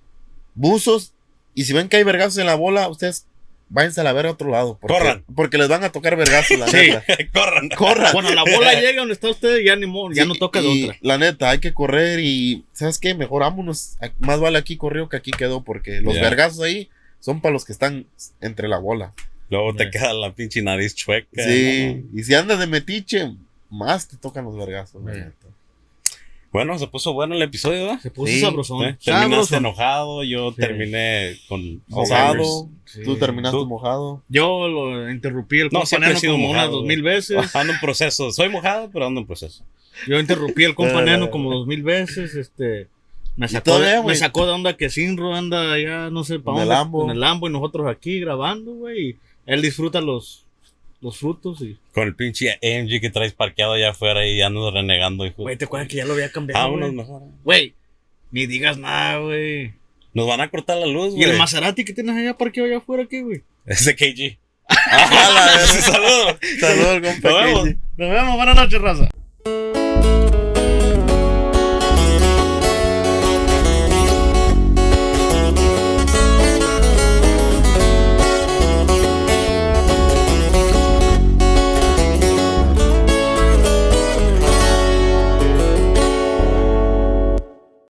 buzos, 0.55 1.12
y 1.55 1.64
si 1.64 1.73
ven 1.73 1.89
que 1.89 1.97
hay 1.99 2.03
vergazos 2.05 2.39
en 2.39 2.47
la 2.47 2.55
bola, 2.55 2.89
ustedes 2.89 3.27
váyanse 3.69 4.01
a 4.01 4.05
la 4.05 4.12
ver 4.12 4.27
a 4.27 4.31
otro 4.33 4.51
lado. 4.51 4.79
Porque, 4.81 4.97
Corran. 4.99 5.25
Porque 5.35 5.59
les 5.59 5.69
van 5.69 5.85
a 5.85 5.91
tocar 5.91 6.17
vergazos, 6.17 6.59
la 6.59 6.67
Sí. 6.69 6.77
neta. 6.77 7.05
Corran. 7.33 7.69
Corran. 7.71 8.12
Cuando 8.12 8.33
la 8.35 8.43
bola 8.45 8.75
llega 8.81 9.01
donde 9.01 9.14
está 9.14 9.31
usted, 9.31 9.59
ya 9.64 9.75
ni 9.77 9.87
modo, 9.87 10.12
ya 10.12 10.23
Sí, 10.23 10.29
no 10.29 10.35
toca 10.35 10.61
de 10.62 10.69
otra. 10.85 10.99
La 11.01 11.19
neta, 11.19 11.51
hay 11.51 11.59
que 11.59 11.73
correr 11.75 12.21
y, 12.21 12.64
¿sabes 12.73 12.99
qué? 12.99 13.14
Mejor 13.14 13.43
vámonos. 13.43 13.97
Más 14.19 14.39
vale 14.41 14.59
aquí 14.59 14.77
corrió 14.77 15.09
que 15.09 15.17
aquí 15.17 15.31
quedó, 15.33 15.62
porque 15.64 16.01
los 16.01 16.14
vergazos 16.14 16.61
ahí 16.61 16.89
son 17.21 17.41
para 17.41 17.53
los 17.53 17.64
que 17.64 17.73
están 17.73 18.07
entre 18.41 18.69
la 18.69 18.79
bola. 18.79 19.12
Luego 19.51 19.75
te 19.75 19.91
queda 19.91 20.13
la 20.13 20.33
pinche 20.33 20.61
nariz 20.63 20.95
chueca. 20.95 21.29
Sí, 21.35 22.05
y 22.15 22.23
si 22.25 22.35
andas 22.35 22.59
de 22.59 22.67
metiche, 22.67 23.33
más 23.71 24.09
te 24.09 24.17
tocan 24.17 24.45
los 24.45 24.57
vergazos. 24.57 25.01
Bueno, 26.53 26.79
se 26.79 26.87
puso 26.87 27.13
bueno 27.13 27.35
el 27.35 27.43
episodio, 27.43 27.83
¿verdad? 27.87 28.01
Se 28.01 28.11
puso 28.11 28.33
Sí, 28.33 28.41
sabrosón. 28.41 28.85
¿Eh? 28.85 28.97
Terminaste 29.05 29.29
Sabrosón. 29.29 29.59
enojado, 29.59 30.25
yo 30.25 30.51
Sí. 30.53 30.57
terminé 30.57 31.37
con 31.49 31.83
Mojado. 31.89 32.69
Sí. 32.87 33.03
tú 33.05 33.17
terminaste 33.17 33.59
Tú- 33.59 33.67
mojado. 33.67 34.23
Yo 34.29 34.67
lo 34.69 35.11
interrumpí 35.11 35.59
el 35.61 35.69
No, 35.71 35.81
como 35.83 36.39
mojado. 36.39 36.51
unas 36.51 36.71
dos 36.71 36.85
mil 36.85 37.03
veces. 37.03 37.37
Ando 37.55 37.73
en 37.75 37.81
proceso. 37.81 38.31
Soy 38.33 38.49
mojado, 38.49 38.89
pero 38.91 39.07
ando 39.07 39.21
en 39.21 39.27
proceso. 39.27 39.65
Yo 40.09 40.19
interrumpí 40.19 40.65
el 40.65 40.75
compañero 40.75 41.31
como 41.31 41.53
dos 41.53 41.67
mil 41.67 41.83
veces. 41.83 42.35
Este. 42.35 42.87
Me 43.37 43.49
sacó, 43.49 43.73
todavía, 43.73 44.03
me 44.03 44.15
sacó 44.15 44.47
de 44.47 44.53
onda 44.53 44.79
que 44.79 44.89
Sinro 44.89 45.35
anda 45.35 45.73
allá, 45.75 46.09
no 46.09 46.25
sé 46.25 46.39
para 46.39 46.57
En 46.59 46.63
el 46.63 46.69
dónde. 46.69 46.75
Lambo. 46.85 47.05
En 47.05 47.11
el 47.11 47.21
Lambo 47.21 47.49
y 47.49 47.53
nosotros 47.53 47.87
aquí 47.87 48.19
grabando, 48.21 48.73
güey. 48.73 49.17
Y 49.47 49.53
Él 49.53 49.63
disfruta 49.63 50.01
los, 50.01 50.45
los 51.01 51.17
frutos 51.19 51.61
y. 51.63 51.77
Con 51.93 52.09
el 52.09 52.15
pinche 52.15 52.53
AMG 52.63 53.01
que 53.01 53.11
traes 53.11 53.33
parqueado 53.33 53.73
allá 53.73 53.91
afuera 53.91 54.27
y 54.27 54.41
ando 54.43 54.71
renegando, 54.71 55.25
hijo. 55.27 55.43
Güey, 55.43 55.57
¿te 55.57 55.65
acuerdas 55.67 55.89
que 55.89 55.97
ya 55.97 56.05
lo 56.05 56.15
había 56.15 56.31
cambiado? 56.33 56.63
Vámonos 56.65 56.89
güey? 56.89 56.97
mejor. 56.97 57.23
Güey, 57.45 57.75
ni 58.31 58.47
digas 58.47 58.79
nada, 58.79 59.19
güey. 59.19 59.73
Nos 60.15 60.27
van 60.27 60.41
a 60.41 60.49
cortar 60.51 60.79
la 60.79 60.87
luz, 60.87 61.13
¿Y 61.13 61.17
güey. 61.19 61.31
el 61.31 61.37
Maserati 61.39 61.85
que 61.85 61.93
tienes 61.93 62.17
allá 62.17 62.37
parqueado 62.37 62.69
allá 62.69 62.79
afuera 62.79 63.07
qué, 63.09 63.23
güey? 63.23 63.43
Es 63.67 63.85
de 63.85 63.95
KG. 63.95 64.39
Ah, 64.69 65.31
la 65.33 65.45
verga. 65.47 65.67
Saludos. 65.83 66.37
Saludos, 66.61 67.13
compa. 67.13 67.31
Nos 67.31 67.45
vemos. 67.45 67.69
Nos 67.97 68.11
vemos, 68.11 68.37
buenas 68.37 68.57
noches, 68.57 68.81
raza. 68.81 69.09